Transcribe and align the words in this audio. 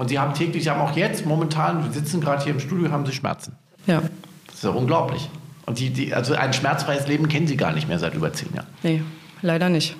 Und 0.00 0.08
Sie 0.08 0.18
haben 0.18 0.32
täglich, 0.32 0.64
Sie 0.64 0.70
haben 0.70 0.80
auch 0.80 0.96
jetzt 0.96 1.26
momentan, 1.26 1.84
wir 1.84 1.92
sitzen 1.92 2.22
gerade 2.22 2.42
hier 2.42 2.54
im 2.54 2.60
Studio, 2.60 2.90
haben 2.90 3.04
Sie 3.04 3.12
Schmerzen. 3.12 3.52
Ja. 3.86 4.00
Das 4.46 4.54
ist 4.54 4.64
ja 4.64 4.70
unglaublich. 4.70 5.28
Und 5.66 5.78
die, 5.78 5.90
die, 5.90 6.14
also 6.14 6.32
ein 6.32 6.54
schmerzfreies 6.54 7.06
Leben 7.06 7.28
kennen 7.28 7.46
Sie 7.46 7.58
gar 7.58 7.74
nicht 7.74 7.86
mehr 7.86 7.98
seit 7.98 8.14
über 8.14 8.32
zehn 8.32 8.48
Jahren. 8.54 8.66
Nee, 8.82 9.02
leider 9.42 9.68
nicht. 9.68 9.94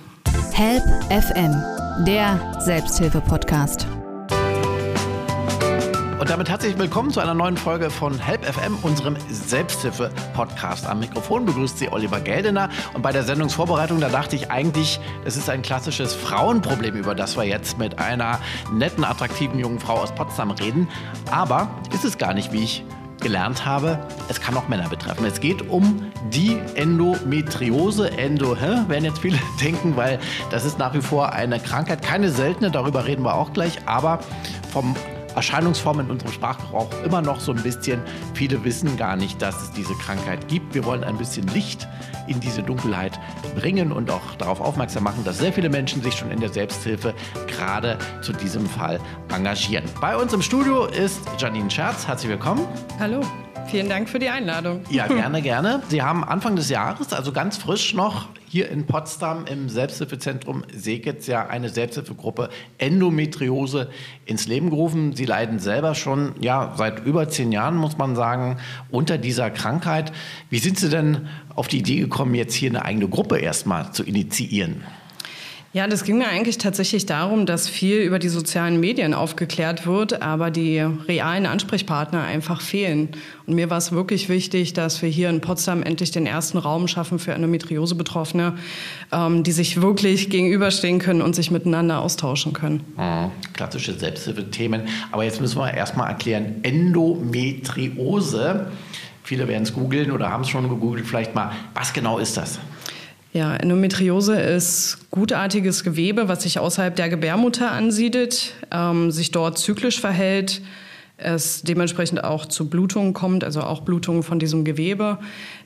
Help 0.54 0.82
FM, 1.10 1.54
der 2.06 2.40
Selbsthilfe-Podcast. 2.60 3.86
Und 6.20 6.28
damit 6.28 6.50
herzlich 6.50 6.76
willkommen 6.76 7.10
zu 7.10 7.20
einer 7.20 7.32
neuen 7.32 7.56
Folge 7.56 7.88
von 7.88 8.18
Help 8.18 8.44
FM, 8.44 8.76
unserem 8.82 9.16
Selbsthilfe-Podcast. 9.30 10.86
Am 10.86 11.00
Mikrofon 11.00 11.46
begrüßt 11.46 11.78
Sie 11.78 11.90
Oliver 11.90 12.20
Geldener. 12.20 12.68
Und 12.92 13.00
bei 13.00 13.10
der 13.10 13.22
Sendungsvorbereitung, 13.22 14.00
da 14.00 14.10
dachte 14.10 14.36
ich 14.36 14.50
eigentlich, 14.50 15.00
es 15.24 15.38
ist 15.38 15.48
ein 15.48 15.62
klassisches 15.62 16.12
Frauenproblem, 16.12 16.94
über 16.94 17.14
das 17.14 17.38
wir 17.38 17.44
jetzt 17.44 17.78
mit 17.78 17.98
einer 17.98 18.38
netten, 18.70 19.02
attraktiven 19.02 19.58
jungen 19.58 19.80
Frau 19.80 19.94
aus 19.94 20.14
Potsdam 20.14 20.50
reden. 20.50 20.88
Aber 21.30 21.70
ist 21.94 22.04
es 22.04 22.18
gar 22.18 22.34
nicht, 22.34 22.52
wie 22.52 22.64
ich 22.64 22.84
gelernt 23.22 23.64
habe, 23.64 23.98
es 24.28 24.42
kann 24.42 24.54
auch 24.58 24.68
Männer 24.68 24.90
betreffen. 24.90 25.24
Es 25.24 25.40
geht 25.40 25.70
um 25.70 26.12
die 26.30 26.58
Endometriose. 26.74 28.10
Endo, 28.18 28.54
hä? 28.56 28.88
werden 28.88 29.06
jetzt 29.06 29.20
viele 29.20 29.38
denken, 29.62 29.96
weil 29.96 30.18
das 30.50 30.66
ist 30.66 30.78
nach 30.78 30.92
wie 30.92 31.00
vor 31.00 31.32
eine 31.32 31.60
Krankheit, 31.60 32.02
keine 32.02 32.28
seltene, 32.28 32.70
darüber 32.70 33.06
reden 33.06 33.22
wir 33.22 33.34
auch 33.34 33.54
gleich, 33.54 33.78
aber 33.86 34.20
vom 34.70 34.94
Erscheinungsform 35.34 36.00
in 36.00 36.10
unserem 36.10 36.32
Sprachgebrauch 36.32 36.88
immer 37.04 37.22
noch 37.22 37.40
so 37.40 37.52
ein 37.52 37.62
bisschen. 37.62 38.00
Viele 38.34 38.64
wissen 38.64 38.96
gar 38.96 39.16
nicht, 39.16 39.40
dass 39.40 39.62
es 39.62 39.72
diese 39.72 39.94
Krankheit 39.94 40.48
gibt. 40.48 40.74
Wir 40.74 40.84
wollen 40.84 41.04
ein 41.04 41.16
bisschen 41.16 41.46
Licht 41.48 41.88
in 42.26 42.40
diese 42.40 42.62
Dunkelheit 42.62 43.18
bringen 43.56 43.92
und 43.92 44.10
auch 44.10 44.34
darauf 44.38 44.60
aufmerksam 44.60 45.04
machen, 45.04 45.24
dass 45.24 45.38
sehr 45.38 45.52
viele 45.52 45.68
Menschen 45.68 46.02
sich 46.02 46.14
schon 46.14 46.30
in 46.30 46.40
der 46.40 46.50
Selbsthilfe 46.50 47.14
gerade 47.46 47.98
zu 48.22 48.32
diesem 48.32 48.66
Fall 48.66 49.00
engagieren. 49.34 49.84
Bei 50.00 50.16
uns 50.16 50.32
im 50.32 50.42
Studio 50.42 50.86
ist 50.86 51.20
Janine 51.38 51.70
Scherz. 51.70 52.06
Herzlich 52.06 52.30
willkommen. 52.30 52.66
Hallo. 52.98 53.22
Vielen 53.66 53.88
Dank 53.88 54.08
für 54.08 54.18
die 54.18 54.28
Einladung. 54.28 54.82
Ja, 54.90 55.06
gerne, 55.06 55.42
gerne. 55.42 55.82
Sie 55.88 56.02
haben 56.02 56.24
Anfang 56.24 56.56
des 56.56 56.68
Jahres, 56.70 57.12
also 57.12 57.32
ganz 57.32 57.56
frisch 57.56 57.94
noch, 57.94 58.28
hier 58.50 58.68
in 58.68 58.84
Potsdam 58.84 59.44
im 59.44 59.68
Selbsthilfezentrum 59.68 60.64
Segetz 60.74 61.28
ja 61.28 61.46
eine 61.46 61.68
Selbsthilfegruppe 61.68 62.48
Endometriose 62.78 63.90
ins 64.26 64.48
Leben 64.48 64.70
gerufen. 64.70 65.14
Sie 65.14 65.24
leiden 65.24 65.60
selber 65.60 65.94
schon, 65.94 66.34
ja, 66.40 66.74
seit 66.76 67.06
über 67.06 67.28
zehn 67.28 67.52
Jahren, 67.52 67.76
muss 67.76 67.96
man 67.96 68.16
sagen, 68.16 68.58
unter 68.90 69.18
dieser 69.18 69.50
Krankheit. 69.50 70.10
Wie 70.48 70.58
sind 70.58 70.80
Sie 70.80 70.88
denn 70.88 71.28
auf 71.54 71.68
die 71.68 71.78
Idee 71.78 72.00
gekommen, 72.00 72.34
jetzt 72.34 72.54
hier 72.54 72.70
eine 72.70 72.84
eigene 72.84 73.08
Gruppe 73.08 73.38
erstmal 73.38 73.92
zu 73.92 74.02
initiieren? 74.02 74.82
Ja, 75.72 75.86
das 75.86 76.02
ging 76.02 76.18
mir 76.18 76.26
eigentlich 76.26 76.58
tatsächlich 76.58 77.06
darum, 77.06 77.46
dass 77.46 77.68
viel 77.68 77.98
über 77.98 78.18
die 78.18 78.28
sozialen 78.28 78.80
Medien 78.80 79.14
aufgeklärt 79.14 79.86
wird, 79.86 80.20
aber 80.20 80.50
die 80.50 80.80
realen 80.80 81.46
Ansprechpartner 81.46 82.24
einfach 82.24 82.60
fehlen. 82.60 83.10
Und 83.46 83.54
mir 83.54 83.70
war 83.70 83.78
es 83.78 83.92
wirklich 83.92 84.28
wichtig, 84.28 84.72
dass 84.72 85.00
wir 85.00 85.08
hier 85.08 85.30
in 85.30 85.40
Potsdam 85.40 85.84
endlich 85.84 86.10
den 86.10 86.26
ersten 86.26 86.58
Raum 86.58 86.88
schaffen 86.88 87.20
für 87.20 87.34
Endometriose-Betroffene, 87.34 88.54
ähm, 89.12 89.44
die 89.44 89.52
sich 89.52 89.80
wirklich 89.80 90.28
gegenüberstehen 90.28 90.98
können 90.98 91.22
und 91.22 91.36
sich 91.36 91.52
miteinander 91.52 92.00
austauschen 92.00 92.52
können. 92.52 92.82
Mhm. 92.96 93.30
Klassische 93.52 93.96
Selbsthilfethemen. 93.96 94.88
Aber 95.12 95.22
jetzt 95.22 95.40
müssen 95.40 95.60
wir 95.60 95.72
erstmal 95.72 96.08
erklären, 96.08 96.64
Endometriose. 96.64 98.72
Viele 99.22 99.46
werden 99.46 99.62
es 99.62 99.72
googeln 99.72 100.10
oder 100.10 100.30
haben 100.30 100.42
es 100.42 100.48
schon 100.48 100.68
gegoogelt. 100.68 101.06
Vielleicht 101.06 101.36
mal, 101.36 101.52
was 101.74 101.92
genau 101.92 102.18
ist 102.18 102.36
das? 102.36 102.58
Ja, 103.32 103.54
Endometriose 103.54 104.40
ist 104.40 105.10
gutartiges 105.12 105.84
Gewebe, 105.84 106.26
was 106.26 106.42
sich 106.42 106.58
außerhalb 106.58 106.96
der 106.96 107.08
Gebärmutter 107.08 107.70
ansiedelt, 107.70 108.54
ähm, 108.72 109.12
sich 109.12 109.30
dort 109.30 109.56
zyklisch 109.56 110.00
verhält, 110.00 110.62
es 111.16 111.62
dementsprechend 111.62 112.24
auch 112.24 112.46
zu 112.46 112.68
Blutungen 112.68 113.12
kommt, 113.12 113.44
also 113.44 113.60
auch 113.60 113.82
Blutungen 113.82 114.24
von 114.24 114.40
diesem 114.40 114.64
Gewebe. 114.64 115.18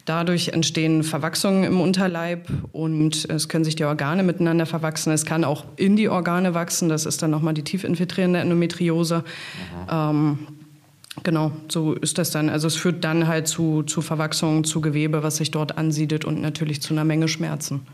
Dadurch 0.04 0.48
entstehen 0.48 1.04
Verwachsungen 1.04 1.64
im 1.64 1.80
Unterleib 1.80 2.48
und 2.72 3.30
es 3.30 3.48
können 3.48 3.64
sich 3.64 3.76
die 3.76 3.84
Organe 3.84 4.24
miteinander 4.24 4.66
verwachsen. 4.66 5.12
Es 5.12 5.24
kann 5.24 5.44
auch 5.44 5.64
in 5.76 5.96
die 5.96 6.10
Organe 6.10 6.52
wachsen, 6.52 6.90
das 6.90 7.06
ist 7.06 7.22
dann 7.22 7.30
nochmal 7.30 7.54
die 7.54 7.62
tief 7.62 7.84
infiltrierende 7.84 8.40
Endometriose. 8.40 9.24
Ähm, 9.90 10.38
Genau, 11.22 11.52
so 11.68 11.92
ist 11.92 12.18
das 12.18 12.30
dann. 12.30 12.48
Also 12.48 12.66
es 12.66 12.76
führt 12.76 13.04
dann 13.04 13.28
halt 13.28 13.46
zu, 13.46 13.82
zu 13.84 14.02
Verwachsungen, 14.02 14.64
zu 14.64 14.80
Gewebe, 14.80 15.22
was 15.22 15.36
sich 15.36 15.50
dort 15.50 15.78
ansiedelt 15.78 16.24
und 16.24 16.40
natürlich 16.40 16.82
zu 16.82 16.92
einer 16.92 17.04
Menge 17.04 17.28
Schmerzen. 17.28 17.86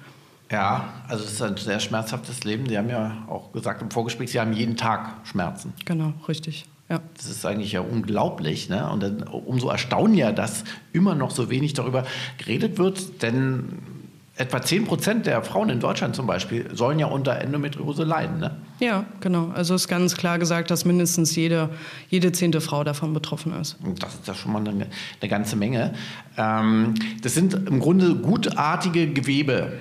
Ja, 0.51 0.95
also 1.07 1.25
es 1.25 1.33
ist 1.33 1.43
ein 1.43 1.57
sehr 1.57 1.79
schmerzhaftes 1.79 2.45
Leben. 2.45 2.69
Sie 2.69 2.77
haben 2.77 2.89
ja 2.89 3.25
auch 3.29 3.53
gesagt 3.53 3.83
im 3.83 3.91
Vorgespräch, 3.91 4.33
Sie 4.33 4.41
haben 4.41 4.53
jeden 4.53 4.77
Tag 4.77 5.15
Schmerzen. 5.25 5.75
Genau, 5.85 6.13
richtig. 6.27 6.67
Ja. 6.89 7.01
Das 7.17 7.27
ist 7.27 7.47
eigentlich 7.47 7.73
ja 7.73 7.83
unglaublich. 7.83 8.69
Ne? 8.69 8.91
Und 8.91 9.01
dann 9.03 9.23
umso 9.23 9.69
erstaunlicher, 9.69 10.33
dass 10.33 10.65
immer 10.93 11.15
noch 11.15 11.31
so 11.31 11.49
wenig 11.49 11.75
darüber 11.75 12.05
geredet 12.39 12.79
wird. 12.79 13.23
Denn 13.23 13.79
etwa 14.41 14.63
10 14.63 14.87
Prozent 14.87 15.27
der 15.27 15.43
Frauen 15.43 15.69
in 15.69 15.81
Deutschland 15.81 16.17
zum 16.17 16.27
Beispiel 16.27 16.75
sollen 16.75 16.99
ja 16.99 17.07
unter 17.07 17.39
Endometriose 17.39 18.05
leiden. 18.05 18.39
Ne? 18.39 18.57
Ja, 18.81 19.05
genau. 19.21 19.51
Also 19.55 19.75
ist 19.75 19.87
ganz 19.87 20.17
klar 20.17 20.39
gesagt, 20.39 20.71
dass 20.71 20.87
mindestens 20.87 21.37
jede, 21.37 21.69
jede 22.09 22.33
zehnte 22.33 22.63
Frau 22.63 22.83
davon 22.83 23.13
betroffen 23.13 23.53
ist. 23.61 23.77
Das 23.99 24.15
ist 24.15 24.27
ja 24.27 24.35
schon 24.35 24.53
mal 24.53 24.67
eine, 24.67 24.87
eine 25.21 25.29
ganze 25.29 25.57
Menge. 25.57 25.93
Ähm, 26.39 26.95
das 27.23 27.35
sind 27.35 27.53
im 27.55 27.81
Grunde 27.81 28.15
gutartige 28.15 29.13
Gewebe. 29.13 29.75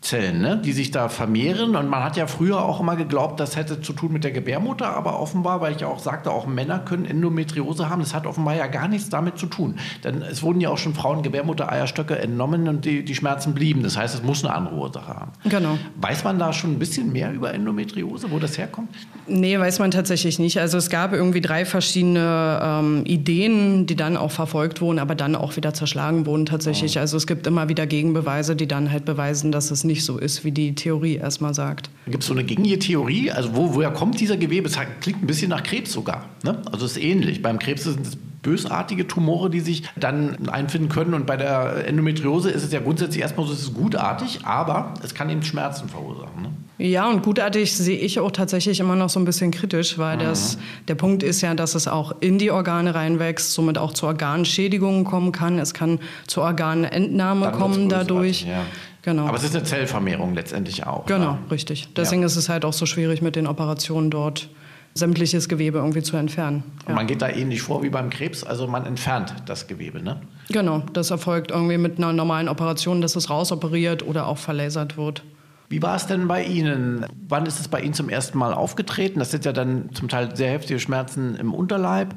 Zellen, 0.00 0.40
ne, 0.40 0.60
die 0.62 0.72
sich 0.72 0.90
da 0.90 1.08
vermehren. 1.08 1.74
Und 1.74 1.88
man 1.88 2.04
hat 2.04 2.16
ja 2.16 2.26
früher 2.26 2.62
auch 2.62 2.80
immer 2.80 2.96
geglaubt, 2.96 3.40
das 3.40 3.56
hätte 3.56 3.80
zu 3.80 3.92
tun 3.92 4.12
mit 4.12 4.24
der 4.24 4.30
Gebärmutter, 4.30 4.94
aber 4.96 5.18
offenbar, 5.20 5.60
weil 5.60 5.74
ich 5.74 5.80
ja 5.80 5.88
auch 5.88 5.98
sagte, 5.98 6.30
auch 6.30 6.46
Männer 6.46 6.78
können 6.78 7.06
Endometriose 7.06 7.88
haben, 7.88 8.00
das 8.00 8.14
hat 8.14 8.26
offenbar 8.26 8.54
ja 8.54 8.66
gar 8.66 8.88
nichts 8.88 9.08
damit 9.08 9.38
zu 9.38 9.46
tun. 9.46 9.76
Denn 10.04 10.22
es 10.22 10.42
wurden 10.42 10.60
ja 10.60 10.70
auch 10.70 10.78
schon 10.78 10.94
Frauen 10.94 11.22
Gebärmutter-Eierstöcke 11.22 12.18
entnommen 12.18 12.68
und 12.68 12.84
die, 12.84 13.04
die 13.04 13.14
Schmerzen 13.14 13.54
blieben. 13.54 13.82
Das 13.82 13.96
heißt, 13.96 14.14
es 14.14 14.22
muss 14.22 14.44
eine 14.44 14.54
andere 14.54 14.76
Ursache 14.76 15.08
haben. 15.08 15.32
Genau. 15.44 15.78
Weiß 15.96 16.24
man 16.24 16.38
da 16.38 16.52
schon 16.52 16.72
ein 16.72 16.78
bisschen 16.78 17.12
mehr 17.12 17.32
über 17.32 17.52
Endometriose, 17.54 18.30
wo 18.30 18.38
das 18.38 18.58
herkommt? 18.58 18.90
Nee, 19.26 19.58
weiß 19.58 19.78
man 19.78 19.90
tatsächlich 19.90 20.38
nicht. 20.38 20.60
Also 20.60 20.78
es 20.78 20.90
gab 20.90 21.12
irgendwie 21.12 21.40
drei 21.40 21.64
verschiedene 21.64 22.60
ähm, 22.62 23.04
Ideen, 23.06 23.86
die 23.86 23.96
dann 23.96 24.16
auch 24.16 24.30
verfolgt 24.30 24.80
wurden, 24.80 24.98
aber 24.98 25.14
dann 25.14 25.34
auch 25.34 25.56
wieder 25.56 25.74
zerschlagen 25.74 26.26
wurden 26.26 26.46
tatsächlich. 26.46 26.96
Oh. 26.98 27.00
Also 27.00 27.16
es 27.16 27.26
gibt 27.26 27.46
immer 27.46 27.68
wieder 27.68 27.86
Gegenbeweise, 27.86 28.54
die 28.54 28.68
dann 28.68 28.92
halt 28.92 29.04
beweisen, 29.04 29.52
dass 29.52 29.70
es 29.70 29.84
nicht 29.86 30.04
so 30.04 30.18
ist, 30.18 30.44
wie 30.44 30.52
die 30.52 30.74
Theorie 30.74 31.16
erstmal 31.16 31.54
sagt. 31.54 31.90
Gibt 32.06 32.22
es 32.22 32.28
so 32.28 32.34
eine 32.34 32.44
gängige 32.44 32.78
Theorie? 32.78 33.30
Also 33.30 33.54
wo, 33.54 33.74
woher 33.74 33.90
kommt 33.90 34.20
dieser 34.20 34.36
Gewebe? 34.36 34.68
Es 34.68 34.78
klingt 35.00 35.22
ein 35.22 35.26
bisschen 35.26 35.50
nach 35.50 35.62
Krebs 35.62 35.92
sogar. 35.92 36.28
Ne? 36.42 36.60
Also 36.70 36.86
es 36.86 36.96
ist 36.96 37.02
ähnlich. 37.02 37.42
Beim 37.42 37.58
Krebs 37.58 37.84
sind 37.84 38.06
es 38.06 38.16
bösartige 38.46 39.08
Tumore, 39.08 39.50
die 39.50 39.58
sich 39.60 39.82
dann 39.96 40.48
einfinden 40.48 40.88
können. 40.88 41.14
Und 41.14 41.26
bei 41.26 41.36
der 41.36 41.86
Endometriose 41.88 42.50
ist 42.50 42.62
es 42.62 42.72
ja 42.72 42.78
grundsätzlich 42.78 43.22
erstmal 43.22 43.46
so, 43.46 43.52
es 43.52 43.62
ist 43.62 43.74
gutartig, 43.74 44.40
aber 44.44 44.94
es 45.02 45.14
kann 45.14 45.28
eben 45.30 45.42
Schmerzen 45.42 45.88
verursachen. 45.88 46.42
Ne? 46.42 46.50
Ja, 46.78 47.08
und 47.08 47.22
gutartig 47.22 47.72
sehe 47.72 47.98
ich 47.98 48.20
auch 48.20 48.30
tatsächlich 48.30 48.80
immer 48.80 48.94
noch 48.94 49.08
so 49.08 49.18
ein 49.18 49.24
bisschen 49.24 49.50
kritisch, 49.50 49.98
weil 49.98 50.16
mhm. 50.16 50.20
das, 50.20 50.58
der 50.86 50.94
Punkt 50.94 51.22
ist 51.24 51.40
ja, 51.40 51.54
dass 51.54 51.74
es 51.74 51.88
auch 51.88 52.14
in 52.20 52.38
die 52.38 52.50
Organe 52.50 52.94
reinwächst, 52.94 53.52
somit 53.52 53.78
auch 53.78 53.94
zu 53.94 54.06
Organschädigungen 54.06 55.04
kommen 55.04 55.32
kann. 55.32 55.58
Es 55.58 55.74
kann 55.74 55.98
zur 56.28 56.44
Organentnahme 56.44 57.50
kommen 57.50 57.88
dadurch. 57.88 58.42
Ja. 58.42 58.62
Genau. 59.06 59.28
Aber 59.28 59.36
es 59.36 59.44
ist 59.44 59.54
eine 59.54 59.62
Zellvermehrung 59.62 60.34
letztendlich 60.34 60.84
auch. 60.84 61.06
Genau, 61.06 61.34
ne? 61.34 61.38
richtig. 61.52 61.86
Deswegen 61.94 62.22
ja. 62.22 62.26
ist 62.26 62.34
es 62.34 62.48
halt 62.48 62.64
auch 62.64 62.72
so 62.72 62.86
schwierig 62.86 63.22
mit 63.22 63.36
den 63.36 63.46
Operationen 63.46 64.10
dort 64.10 64.50
sämtliches 64.94 65.48
Gewebe 65.48 65.78
irgendwie 65.78 66.02
zu 66.02 66.16
entfernen. 66.16 66.64
Und 66.86 66.96
man 66.96 67.06
geht 67.06 67.22
da 67.22 67.28
ähnlich 67.28 67.62
vor 67.62 67.84
wie 67.84 67.88
beim 67.88 68.10
Krebs, 68.10 68.42
also 68.42 68.66
man 68.66 68.84
entfernt 68.84 69.32
das 69.46 69.68
Gewebe, 69.68 70.02
ne? 70.02 70.22
Genau, 70.48 70.82
das 70.92 71.12
erfolgt 71.12 71.52
irgendwie 71.52 71.78
mit 71.78 71.98
einer 71.98 72.12
normalen 72.12 72.48
Operation, 72.48 73.00
dass 73.00 73.14
es 73.14 73.30
rausoperiert 73.30 74.04
oder 74.04 74.26
auch 74.26 74.38
verlasert 74.38 74.96
wird. 74.96 75.22
Wie 75.68 75.80
war 75.80 75.94
es 75.94 76.08
denn 76.08 76.26
bei 76.26 76.42
Ihnen? 76.42 77.06
Wann 77.28 77.46
ist 77.46 77.60
es 77.60 77.68
bei 77.68 77.82
Ihnen 77.82 77.94
zum 77.94 78.08
ersten 78.08 78.36
Mal 78.38 78.54
aufgetreten? 78.54 79.20
Das 79.20 79.30
sind 79.30 79.44
ja 79.44 79.52
dann 79.52 79.90
zum 79.94 80.08
Teil 80.08 80.34
sehr 80.34 80.50
heftige 80.50 80.80
Schmerzen 80.80 81.36
im 81.36 81.54
Unterleib. 81.54 82.16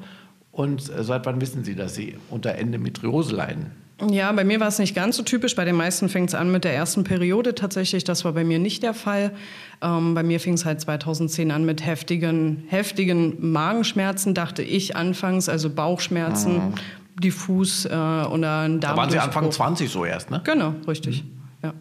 Und 0.52 0.82
seit 0.82 1.28
wann 1.28 1.40
wissen 1.40 1.64
Sie, 1.64 1.76
dass 1.76 1.94
Sie 1.94 2.16
unter 2.32 2.56
Endometriose 2.56 3.36
leiden? 3.36 3.74
Ja, 4.08 4.32
bei 4.32 4.44
mir 4.44 4.60
war 4.60 4.68
es 4.68 4.80
nicht 4.80 4.96
ganz 4.96 5.18
so 5.18 5.24
typisch. 5.24 5.56
Bei 5.56 5.66
den 5.66 5.76
meisten 5.76 6.10
fängt 6.10 6.30
es 6.30 6.36
an 6.36 6.52
mit 6.52 6.64
der 6.64 6.74
ersten 6.74 7.04
Periode 7.04 7.54
tatsächlich. 7.54 8.04
Das 8.04 8.24
war 8.24 8.32
bei 8.32 8.44
mir 8.44 8.60
nicht 8.60 8.82
der 8.84 8.94
Fall. 8.94 9.32
Ähm, 9.82 10.16
bei 10.16 10.24
mir 10.24 10.40
fing 10.40 10.54
es 10.54 10.66
halt 10.66 10.80
2010 10.80 11.52
an 11.52 11.66
mit 11.66 11.86
heftigen, 11.86 12.64
heftigen 12.68 13.52
Magenschmerzen, 13.52 14.34
dachte 14.34 14.62
ich 14.62 14.96
anfangs, 14.96 15.50
also 15.50 15.70
Bauchschmerzen, 15.70 16.54
mhm. 16.56 16.74
diffus 17.22 17.86
äh, 17.86 17.90
oder 17.90 18.62
ein 18.62 18.80
Da 18.80 18.96
waren 18.96 19.10
Sie 19.10 19.20
Anfang 19.20 19.52
20 19.52 19.90
so 19.90 20.06
erst, 20.06 20.32
ne? 20.32 20.42
Genau, 20.46 20.76
richtig. 20.88 21.24
Mhm. 21.24 21.30
Ja. 21.64 21.74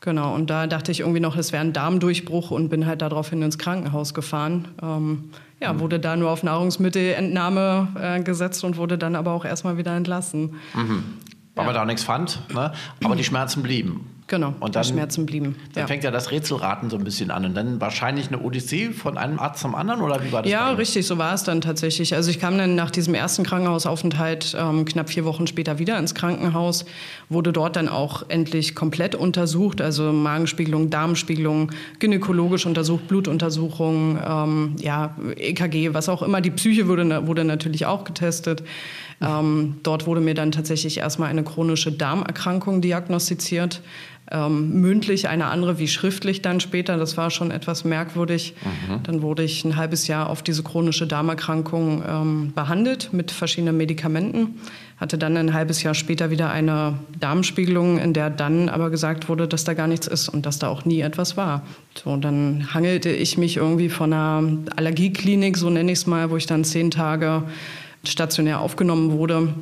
Genau, 0.00 0.34
und 0.34 0.48
da 0.48 0.66
dachte 0.66 0.92
ich 0.92 1.00
irgendwie 1.00 1.20
noch, 1.20 1.36
es 1.36 1.52
wäre 1.52 1.62
ein 1.62 1.74
Darmdurchbruch 1.74 2.50
und 2.50 2.70
bin 2.70 2.86
halt 2.86 3.02
daraufhin 3.02 3.42
ins 3.42 3.58
Krankenhaus 3.58 4.14
gefahren. 4.14 4.68
Ähm, 4.82 5.30
ja, 5.60 5.74
mhm. 5.74 5.80
wurde 5.80 6.00
da 6.00 6.16
nur 6.16 6.30
auf 6.30 6.42
Nahrungsmittelentnahme 6.42 7.88
äh, 8.00 8.22
gesetzt 8.22 8.64
und 8.64 8.78
wurde 8.78 8.96
dann 8.96 9.14
aber 9.14 9.32
auch 9.32 9.44
erstmal 9.44 9.76
wieder 9.76 9.94
entlassen. 9.94 10.54
Mhm 10.74 11.04
weil 11.54 11.64
ja. 11.64 11.72
man 11.72 11.74
da 11.74 11.84
nichts 11.84 12.04
fand. 12.04 12.40
Ne? 12.54 12.72
Aber 13.02 13.16
die 13.16 13.24
Schmerzen 13.24 13.62
blieben. 13.62 14.06
Genau, 14.30 14.54
und 14.60 14.76
dann, 14.76 14.84
die 14.84 14.88
Schmerzen 14.90 15.26
blieben. 15.26 15.56
Dann 15.74 15.82
ja. 15.82 15.86
fängt 15.88 16.04
ja 16.04 16.12
das 16.12 16.30
Rätselraten 16.30 16.88
so 16.88 16.96
ein 16.96 17.02
bisschen 17.02 17.32
an 17.32 17.44
und 17.44 17.54
dann 17.54 17.80
wahrscheinlich 17.80 18.28
eine 18.28 18.38
Odyssee 18.38 18.90
von 18.90 19.18
einem 19.18 19.40
Arzt 19.40 19.60
zum 19.60 19.74
anderen 19.74 20.02
oder 20.02 20.22
wie 20.22 20.30
war 20.30 20.42
das? 20.42 20.52
Ja, 20.52 20.70
richtig, 20.70 21.04
so 21.04 21.18
war 21.18 21.34
es 21.34 21.42
dann 21.42 21.60
tatsächlich. 21.60 22.14
Also 22.14 22.30
ich 22.30 22.38
kam 22.38 22.56
dann 22.56 22.76
nach 22.76 22.92
diesem 22.92 23.14
ersten 23.14 23.42
Krankenhausaufenthalt 23.42 24.56
ähm, 24.56 24.84
knapp 24.84 25.10
vier 25.10 25.24
Wochen 25.24 25.48
später 25.48 25.80
wieder 25.80 25.98
ins 25.98 26.14
Krankenhaus, 26.14 26.84
wurde 27.28 27.52
dort 27.52 27.74
dann 27.74 27.88
auch 27.88 28.22
endlich 28.28 28.76
komplett 28.76 29.16
untersucht, 29.16 29.80
also 29.80 30.12
Magenspiegelung, 30.12 30.90
Darmspiegelung, 30.90 31.72
gynäkologisch 31.98 32.66
untersucht, 32.66 33.08
Blutuntersuchung, 33.08 34.16
ähm, 34.24 34.76
ja, 34.78 35.16
EKG, 35.34 35.92
was 35.92 36.08
auch 36.08 36.22
immer. 36.22 36.40
Die 36.40 36.52
Psyche 36.52 36.86
wurde, 36.86 37.26
wurde 37.26 37.42
natürlich 37.42 37.86
auch 37.86 38.04
getestet. 38.04 38.62
Ähm, 39.20 39.76
dort 39.82 40.06
wurde 40.06 40.20
mir 40.20 40.34
dann 40.34 40.52
tatsächlich 40.52 40.98
erstmal 40.98 41.28
eine 41.28 41.44
chronische 41.44 41.92
Darmerkrankung 41.92 42.80
diagnostiziert. 42.80 43.82
Ähm, 44.32 44.80
mündlich 44.80 45.28
eine 45.28 45.46
andere 45.46 45.80
wie 45.80 45.88
schriftlich 45.88 46.40
dann 46.40 46.60
später. 46.60 46.96
Das 46.96 47.16
war 47.16 47.30
schon 47.30 47.50
etwas 47.50 47.84
merkwürdig. 47.84 48.54
Mhm. 48.62 49.02
Dann 49.02 49.22
wurde 49.22 49.42
ich 49.42 49.64
ein 49.64 49.76
halbes 49.76 50.06
Jahr 50.06 50.30
auf 50.30 50.42
diese 50.42 50.62
chronische 50.62 51.06
Darmerkrankung 51.06 52.04
ähm, 52.08 52.52
behandelt 52.54 53.12
mit 53.12 53.32
verschiedenen 53.32 53.76
Medikamenten. 53.76 54.60
Hatte 54.98 55.18
dann 55.18 55.36
ein 55.36 55.52
halbes 55.52 55.82
Jahr 55.82 55.94
später 55.94 56.30
wieder 56.30 56.50
eine 56.50 56.94
Darmspiegelung, 57.18 57.98
in 57.98 58.12
der 58.12 58.30
dann 58.30 58.68
aber 58.68 58.90
gesagt 58.90 59.28
wurde, 59.28 59.48
dass 59.48 59.64
da 59.64 59.74
gar 59.74 59.88
nichts 59.88 60.06
ist 60.06 60.28
und 60.28 60.46
dass 60.46 60.60
da 60.60 60.68
auch 60.68 60.84
nie 60.84 61.00
etwas 61.00 61.36
war. 61.36 61.66
So, 61.94 62.16
dann 62.16 62.72
hangelte 62.72 63.10
ich 63.10 63.36
mich 63.36 63.56
irgendwie 63.56 63.88
von 63.88 64.12
einer 64.12 64.58
Allergieklinik, 64.76 65.56
so 65.56 65.70
nenne 65.70 65.90
ich 65.90 65.98
es 65.98 66.06
mal, 66.06 66.30
wo 66.30 66.36
ich 66.36 66.46
dann 66.46 66.62
zehn 66.62 66.92
Tage 66.92 67.42
stationär 68.04 68.60
aufgenommen 68.60 69.12
wurde 69.12 69.54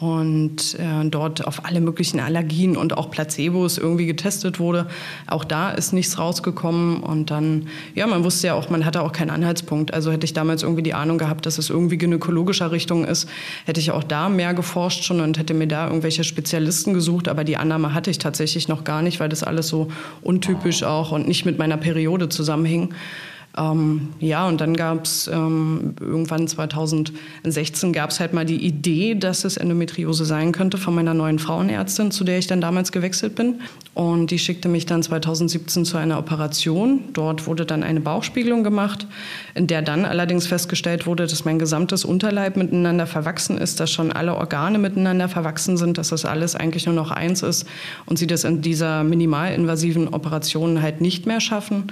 und 0.00 0.78
äh, 0.78 1.04
dort 1.04 1.46
auf 1.46 1.66
alle 1.66 1.80
möglichen 1.80 2.20
Allergien 2.20 2.76
und 2.76 2.96
auch 2.96 3.10
Placebos 3.10 3.76
irgendwie 3.76 4.06
getestet 4.06 4.58
wurde. 4.58 4.86
Auch 5.26 5.44
da 5.44 5.70
ist 5.70 5.92
nichts 5.92 6.18
rausgekommen 6.18 7.02
und 7.02 7.30
dann, 7.30 7.68
ja, 7.94 8.06
man 8.06 8.24
wusste 8.24 8.48
ja 8.48 8.54
auch, 8.54 8.70
man 8.70 8.86
hatte 8.86 9.02
auch 9.02 9.12
keinen 9.12 9.28
Anhaltspunkt. 9.28 9.92
Also 9.92 10.10
hätte 10.10 10.24
ich 10.24 10.32
damals 10.32 10.62
irgendwie 10.62 10.82
die 10.82 10.94
Ahnung 10.94 11.18
gehabt, 11.18 11.44
dass 11.44 11.58
es 11.58 11.68
irgendwie 11.68 11.98
gynäkologischer 11.98 12.72
Richtung 12.72 13.04
ist, 13.04 13.28
hätte 13.66 13.80
ich 13.80 13.90
auch 13.90 14.02
da 14.02 14.30
mehr 14.30 14.54
geforscht 14.54 15.04
schon 15.04 15.20
und 15.20 15.38
hätte 15.38 15.52
mir 15.52 15.68
da 15.68 15.86
irgendwelche 15.86 16.24
Spezialisten 16.24 16.94
gesucht, 16.94 17.28
aber 17.28 17.44
die 17.44 17.58
Annahme 17.58 17.92
hatte 17.92 18.10
ich 18.10 18.18
tatsächlich 18.18 18.68
noch 18.68 18.84
gar 18.84 19.02
nicht, 19.02 19.20
weil 19.20 19.28
das 19.28 19.42
alles 19.42 19.68
so 19.68 19.88
untypisch 20.22 20.82
auch 20.82 21.12
und 21.12 21.28
nicht 21.28 21.44
mit 21.44 21.58
meiner 21.58 21.76
Periode 21.76 22.30
zusammenhing. 22.30 22.94
Ähm, 23.58 24.10
ja, 24.20 24.46
und 24.46 24.60
dann 24.60 24.76
gab 24.76 25.04
es 25.04 25.26
ähm, 25.26 25.94
irgendwann 26.00 26.46
2016 26.46 27.92
gab 27.92 28.10
es 28.10 28.20
halt 28.20 28.32
mal 28.32 28.44
die 28.44 28.64
Idee, 28.64 29.16
dass 29.16 29.44
es 29.44 29.56
Endometriose 29.56 30.24
sein 30.24 30.52
könnte 30.52 30.78
von 30.78 30.94
meiner 30.94 31.14
neuen 31.14 31.40
Frauenärztin, 31.40 32.12
zu 32.12 32.22
der 32.22 32.38
ich 32.38 32.46
dann 32.46 32.60
damals 32.60 32.92
gewechselt 32.92 33.34
bin. 33.34 33.60
Und 33.92 34.30
die 34.30 34.38
schickte 34.38 34.68
mich 34.68 34.86
dann 34.86 35.02
2017 35.02 35.84
zu 35.84 35.96
einer 35.96 36.18
Operation. 36.18 37.00
Dort 37.12 37.48
wurde 37.48 37.66
dann 37.66 37.82
eine 37.82 38.00
Bauchspiegelung 38.00 38.62
gemacht, 38.62 39.08
in 39.56 39.66
der 39.66 39.82
dann 39.82 40.04
allerdings 40.04 40.46
festgestellt 40.46 41.06
wurde, 41.06 41.26
dass 41.26 41.44
mein 41.44 41.58
gesamtes 41.58 42.04
Unterleib 42.04 42.56
miteinander 42.56 43.08
verwachsen 43.08 43.58
ist, 43.58 43.80
dass 43.80 43.90
schon 43.90 44.12
alle 44.12 44.36
Organe 44.36 44.78
miteinander 44.78 45.28
verwachsen 45.28 45.76
sind, 45.76 45.98
dass 45.98 46.10
das 46.10 46.24
alles 46.24 46.54
eigentlich 46.54 46.86
nur 46.86 46.94
noch 46.94 47.10
eins 47.10 47.42
ist 47.42 47.66
und 48.06 48.16
sie 48.16 48.28
das 48.28 48.44
in 48.44 48.62
dieser 48.62 49.02
minimalinvasiven 49.02 50.08
Operation 50.08 50.82
halt 50.82 51.00
nicht 51.00 51.26
mehr 51.26 51.40
schaffen. 51.40 51.88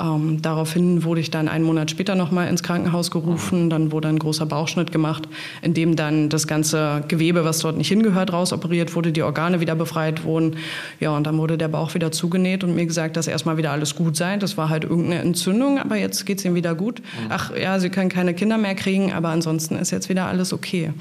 Ähm, 0.00 0.40
daraufhin 0.40 1.04
wurde 1.04 1.20
ich 1.20 1.30
dann 1.30 1.48
einen 1.48 1.64
Monat 1.64 1.90
später 1.90 2.14
nochmal 2.14 2.48
ins 2.48 2.62
Krankenhaus 2.62 3.10
gerufen. 3.10 3.70
Dann 3.70 3.92
wurde 3.92 4.08
ein 4.08 4.18
großer 4.18 4.46
Bauchschnitt 4.46 4.90
gemacht, 4.90 5.28
in 5.60 5.74
dem 5.74 5.96
dann 5.96 6.28
das 6.28 6.46
ganze 6.46 7.04
Gewebe, 7.08 7.44
was 7.44 7.58
dort 7.58 7.76
nicht 7.76 7.88
hingehört, 7.88 8.32
rausoperiert 8.32 8.94
wurde, 8.94 9.12
die 9.12 9.22
Organe 9.22 9.60
wieder 9.60 9.74
befreit 9.74 10.24
wurden. 10.24 10.56
Ja, 10.98 11.16
und 11.16 11.26
dann 11.26 11.38
wurde 11.38 11.58
der 11.58 11.68
Bauch 11.68 11.94
wieder 11.94 12.10
zugenäht 12.10 12.64
und 12.64 12.74
mir 12.74 12.86
gesagt, 12.86 13.16
dass 13.16 13.26
erstmal 13.26 13.56
wieder 13.56 13.70
alles 13.72 13.94
gut 13.94 14.16
sei. 14.16 14.36
Das 14.38 14.56
war 14.56 14.68
halt 14.68 14.84
irgendeine 14.84 15.20
Entzündung, 15.20 15.78
aber 15.78 15.96
jetzt 15.96 16.24
geht 16.26 16.38
es 16.38 16.44
ihm 16.44 16.54
wieder 16.54 16.74
gut. 16.74 17.02
Ach 17.28 17.54
ja, 17.56 17.78
Sie 17.78 17.90
können 17.90 18.08
keine 18.08 18.34
Kinder 18.34 18.58
mehr 18.58 18.74
kriegen, 18.74 19.12
aber 19.12 19.28
ansonsten 19.28 19.76
ist 19.76 19.90
jetzt 19.90 20.08
wieder 20.08 20.26
alles 20.26 20.52
okay. 20.52 20.92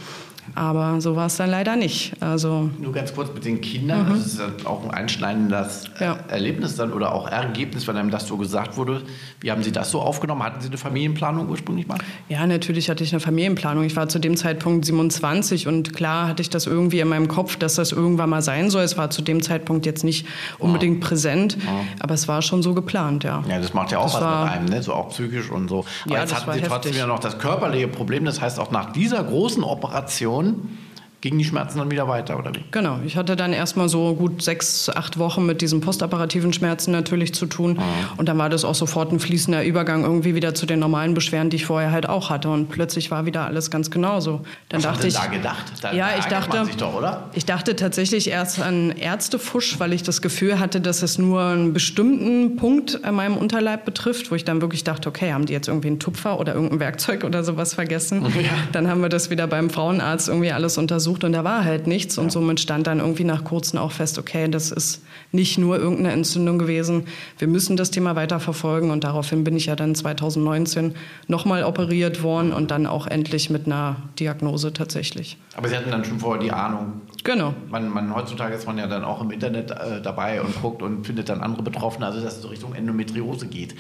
Aber 0.56 1.00
so 1.02 1.16
war 1.16 1.28
es 1.28 1.38
dann 1.38 1.50
leider 1.50 1.76
nicht. 1.76 2.14
Also 2.20 2.70
Nur 2.80 2.92
ganz 2.92 3.14
kurz 3.14 3.34
mit 3.34 3.46
den 3.46 3.62
Kindern, 3.62 4.06
mhm. 4.06 4.14
das 4.14 4.26
ist 4.26 4.40
ja 4.40 4.48
auch 4.66 4.84
ein 4.84 4.92
einschneidendes 4.92 5.86
ja. 6.00 6.18
Erlebnis 6.28 6.76
dann 6.76 6.94
oder 6.94 7.14
auch 7.14 7.30
Ergebnis, 7.30 7.88
wenn 7.88 7.98
einem 7.98 8.12
das 8.12 8.28
so 8.28 8.38
gesagt 8.38 8.78
wurde. 8.78 9.04
Wie 9.40 9.52
haben 9.52 9.64
Sie 9.64 9.72
das 9.72 9.92
so 9.92 10.02
aufgenommen? 10.02 10.44
Hatten 10.44 10.62
Sie 10.62 10.68
eine 10.68 10.78
Familienplanung 10.78 11.50
ursprünglich 11.50 11.88
mal? 11.88 11.98
Ja, 12.30 12.46
natürlich 12.46 12.90
hatte 12.90 13.04
ich 13.04 13.12
eine 13.12 13.20
Familienplanung. 13.20 13.84
Ich 13.84 13.96
war 13.96 14.10
zu 14.10 14.20
dem 14.20 14.38
Zeitpunkt 14.38 14.86
27 14.86 15.68
und 15.68 15.94
klar 15.94 16.28
hatte 16.28 16.42
ich 16.42 16.50
das 16.50 16.68
irgendwie 16.68 17.00
in 17.00 17.08
meinem 17.08 17.28
Kopf, 17.28 17.56
dass 17.56 17.76
das 17.76 17.92
irgendwann 17.92 18.30
mal 18.30 18.42
sein 18.42 18.70
soll. 18.70 18.84
Es 18.84 18.98
war 18.98 19.10
zu 19.10 19.22
dem 19.22 19.42
Zeitpunkt 19.42 19.86
jetzt 19.86 20.04
nicht 20.04 20.26
unbedingt 20.60 21.04
oh. 21.04 21.08
präsent, 21.08 21.58
oh. 21.66 21.70
aber 22.00 22.14
es 22.14 22.28
war 22.28 22.42
schon 22.42 22.62
so 22.62 22.74
geplant, 22.74 23.24
ja. 23.24 23.44
Ja, 23.48 23.60
das 23.60 23.74
macht 23.74 23.92
ja 23.92 24.00
auch 24.00 24.06
das 24.06 24.16
was 24.16 24.22
war, 24.22 24.46
mit 24.46 24.54
einem, 24.54 24.66
ne? 24.66 24.84
so 24.84 24.94
auch 24.94 25.10
psychisch 25.10 25.50
und 25.50 25.70
so. 25.70 25.86
Aber 26.06 26.16
ja, 26.16 26.22
jetzt 26.22 26.36
hatten 26.36 26.52
Sie 26.52 26.60
heftig. 26.60 26.70
trotzdem 26.70 26.96
ja 26.96 27.08
noch 27.08 27.20
das 27.20 27.38
körperliche 27.40 27.88
Problem. 27.88 28.26
Das 28.26 28.42
heißt, 28.42 28.60
auch 28.60 28.72
nach 28.72 28.92
dieser 28.92 29.24
großen 29.24 29.64
Operation 29.64 30.41
Operation 30.42 30.91
gingen 31.22 31.38
die 31.38 31.46
Schmerzen 31.46 31.78
dann 31.78 31.92
wieder 31.92 32.08
weiter, 32.08 32.38
oder 32.38 32.54
wie? 32.54 32.64
Genau. 32.72 33.00
Ich 33.06 33.16
hatte 33.16 33.36
dann 33.36 33.54
erstmal 33.54 33.88
so 33.90 34.16
gut 34.16 34.42
sechs, 34.42 34.90
acht 34.90 35.20
Wochen 35.20 35.46
mit 35.46 35.62
diesen 35.62 35.80
postoperativen 35.80 36.52
Schmerzen 36.52 36.92
natürlich 36.92 37.34
zu 37.34 37.46
tun. 37.46 37.74
Mhm. 37.74 37.82
Und 38.18 38.28
dann 38.28 38.38
war 38.40 38.50
das 38.50 38.66
auch 38.66 38.74
sofort 38.74 39.12
ein 39.12 39.20
fließender 39.20 39.64
Übergang 39.64 40.04
irgendwie 40.04 40.34
wieder 40.34 40.56
zu 40.56 40.66
den 40.66 40.80
normalen 40.80 41.14
Beschwerden, 41.14 41.52
die 41.52 41.58
ich 41.58 41.66
vorher 41.66 41.92
halt 41.92 42.10
auch 42.10 42.32
hatte. 42.32 42.50
Und 42.50 42.70
plötzlich 42.70 43.12
war 43.12 43.28
wieder 43.28 43.46
alles 43.46 43.70
ganz 43.70 43.92
genauso. 43.92 44.42
Dann 44.70 44.84
Was 44.84 44.94
dachte 44.94 45.08
ich. 45.08 45.14
da 45.14 45.28
gedacht? 45.28 45.66
Da, 45.82 45.94
ja, 45.94 46.10
ich 46.18 46.26
dachte. 46.26 46.68
Doch, 46.78 47.20
ich 47.34 47.46
dachte 47.46 47.76
tatsächlich 47.76 48.28
erst 48.28 48.60
an 48.60 48.92
Ärztefusch, 48.92 49.80
weil 49.80 49.94
ich 49.94 50.02
das 50.02 50.24
Gefühl 50.24 50.60
hatte, 50.60 50.82
dass 50.82 51.04
es 51.04 51.20
nur 51.20 51.44
einen 51.44 51.74
bestimmten 51.74 52.56
Punkt 52.56 53.06
an 53.06 53.14
meinem 53.14 53.38
Unterleib 53.38 53.86
betrifft, 53.86 54.32
wo 54.32 54.36
ich 54.36 54.44
dann 54.44 54.62
wirklich 54.62 54.84
dachte, 54.84 55.08
okay, 55.08 55.34
haben 55.34 55.46
die 55.46 55.54
jetzt 55.54 55.68
irgendwie 55.68 55.90
einen 55.90 56.00
Tupfer 56.00 56.40
oder 56.40 56.56
irgendein 56.56 56.80
Werkzeug 56.80 57.24
oder 57.24 57.44
sowas 57.44 57.76
vergessen? 57.76 58.26
Ja. 58.42 58.50
Dann 58.72 58.88
haben 58.88 59.02
wir 59.02 59.10
das 59.10 59.30
wieder 59.30 59.46
beim 59.46 59.70
Frauenarzt 59.70 60.28
irgendwie 60.28 60.52
alles 60.52 60.80
untersucht 60.80 61.11
untersucht 61.12 61.24
und 61.24 61.34
da 61.34 61.44
war 61.44 61.64
halt 61.64 61.88
nichts. 61.88 62.18
Und 62.18 62.32
somit 62.32 62.60
stand 62.60 62.88
dann 62.88 63.00
irgendwie 63.00 63.24
nach 63.24 63.44
kurzem 63.44 63.80
auch 63.80 63.92
fest, 63.92 64.18
okay, 64.18 64.50
das 64.50 64.72
ist 64.72 65.02
nicht 65.32 65.58
nur 65.58 65.78
irgendeine 65.78 66.12
Entzündung 66.12 66.60
gewesen. 66.60 67.06
Wir 67.38 67.48
müssen 67.48 67.78
das 67.78 67.92
Thema 67.92 68.16
weiterverfolgen. 68.16 68.92
Und 68.92 69.04
daraufhin 69.04 69.44
bin 69.44 69.56
ich 69.56 69.68
ja 69.68 69.76
dann 69.76 69.96
2019 69.96 70.96
nochmal 71.28 71.64
operiert 71.64 72.24
worden 72.24 72.54
und 72.54 72.72
dann 72.72 72.86
auch 72.86 73.08
endlich 73.08 73.50
mit 73.50 73.66
einer 73.66 73.98
Diagnose 74.20 74.74
tatsächlich. 74.74 75.38
Aber 75.56 75.68
Sie 75.68 75.76
hatten 75.76 75.92
dann 75.92 76.04
schon 76.04 76.20
vorher 76.20 76.42
die 76.42 76.52
Ahnung. 76.52 77.02
Genau. 77.24 77.54
Man, 77.70 77.90
man, 77.90 78.16
heutzutage 78.16 78.56
ist 78.56 78.66
man 78.66 78.78
ja 78.78 78.88
dann 78.88 79.04
auch 79.04 79.22
im 79.22 79.32
Internet 79.32 79.72
äh, 79.72 80.02
dabei 80.02 80.42
und 80.42 80.60
guckt 80.62 80.82
und 80.82 81.06
findet 81.06 81.30
dann 81.30 81.42
andere 81.42 81.62
Betroffene, 81.62 82.06
also 82.06 82.20
dass 82.20 82.38
es 82.38 82.42
so 82.42 82.48
Richtung 82.48 82.74
Endometriose 82.74 83.48
geht. 83.48 83.76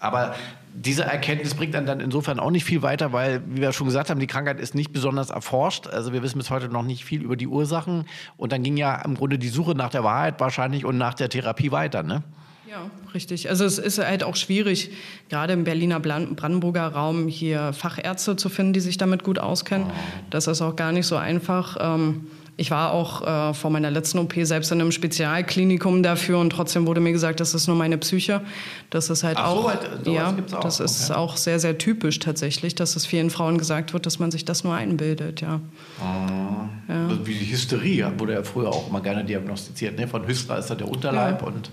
Aber 0.00 0.34
diese 0.74 1.04
Erkenntnis 1.04 1.54
bringt 1.54 1.74
dann, 1.74 1.86
dann 1.86 2.00
insofern 2.00 2.38
auch 2.38 2.50
nicht 2.50 2.64
viel 2.64 2.82
weiter, 2.82 3.12
weil, 3.12 3.42
wie 3.46 3.60
wir 3.60 3.72
schon 3.72 3.86
gesagt 3.86 4.10
haben, 4.10 4.20
die 4.20 4.26
Krankheit 4.26 4.60
ist 4.60 4.74
nicht 4.74 4.92
besonders 4.92 5.30
erforscht. 5.30 5.86
Also 5.86 6.12
wir 6.12 6.22
wissen 6.22 6.38
bis 6.38 6.50
heute 6.50 6.68
noch 6.68 6.82
nicht 6.82 7.04
viel 7.04 7.22
über 7.22 7.36
die 7.36 7.46
Ursachen. 7.46 8.06
Und 8.36 8.52
dann 8.52 8.62
ging 8.62 8.76
ja 8.76 9.00
im 9.02 9.14
Grunde 9.14 9.38
die 9.38 9.48
Suche 9.48 9.74
nach 9.74 9.90
der 9.90 10.04
Wahrheit 10.04 10.38
wahrscheinlich 10.38 10.84
und 10.84 10.98
nach 10.98 11.14
der 11.14 11.28
Therapie 11.28 11.72
weiter, 11.72 12.02
ne? 12.02 12.22
Ja, 12.68 12.90
richtig. 13.14 13.48
Also 13.48 13.64
es 13.64 13.78
ist 13.78 13.98
halt 13.98 14.22
auch 14.24 14.36
schwierig, 14.36 14.90
gerade 15.30 15.52
im 15.52 15.64
Berliner 15.64 16.00
Brandenburger 16.00 16.88
Raum 16.88 17.28
hier 17.28 17.72
Fachärzte 17.72 18.36
zu 18.36 18.48
finden, 18.48 18.72
die 18.72 18.80
sich 18.80 18.98
damit 18.98 19.22
gut 19.22 19.38
auskennen. 19.38 19.86
Oh. 19.88 19.94
Das 20.30 20.46
ist 20.46 20.60
auch 20.60 20.76
gar 20.76 20.92
nicht 20.92 21.06
so 21.06 21.16
einfach. 21.16 21.76
Ähm, 21.80 22.26
ich 22.58 22.70
war 22.70 22.92
auch 22.92 23.50
äh, 23.50 23.54
vor 23.54 23.70
meiner 23.70 23.90
letzten 23.90 24.18
OP 24.18 24.32
selbst 24.42 24.72
in 24.72 24.80
einem 24.80 24.90
Spezialklinikum 24.90 26.02
dafür 26.02 26.38
und 26.38 26.50
trotzdem 26.50 26.86
wurde 26.86 27.00
mir 27.00 27.12
gesagt, 27.12 27.40
das 27.40 27.54
ist 27.54 27.66
nur 27.66 27.76
meine 27.76 27.98
Psyche. 27.98 28.40
Das 28.88 29.10
ist 29.10 29.24
halt 29.24 29.36
Ach, 29.38 29.48
auch, 29.48 29.72
so 29.72 30.04
so 30.04 30.14
ja, 30.14 30.34
auch. 30.52 30.60
das 30.60 30.80
ist 30.80 31.10
okay. 31.10 31.18
auch 31.18 31.36
sehr, 31.36 31.60
sehr 31.60 31.76
typisch 31.76 32.18
tatsächlich, 32.18 32.74
dass 32.74 32.96
es 32.96 33.04
vielen 33.04 33.28
Frauen 33.28 33.58
gesagt 33.58 33.92
wird, 33.92 34.06
dass 34.06 34.18
man 34.18 34.30
sich 34.30 34.46
das 34.46 34.64
nur 34.64 34.74
einbildet, 34.74 35.42
ja. 35.42 35.60
Ah, 36.00 36.68
ja. 36.88 37.26
Wie 37.26 37.34
die 37.34 37.52
Hysterie 37.52 38.10
wurde 38.16 38.32
ja 38.32 38.42
früher 38.42 38.68
auch 38.68 38.88
immer 38.88 39.02
gerne 39.02 39.24
diagnostiziert. 39.24 39.98
Ne? 39.98 40.08
Von 40.08 40.26
Hystra 40.26 40.56
ist 40.56 40.70
das 40.70 40.78
der 40.78 40.88
Unterleib 40.88 41.42
ja. 41.42 41.48
und 41.48 41.70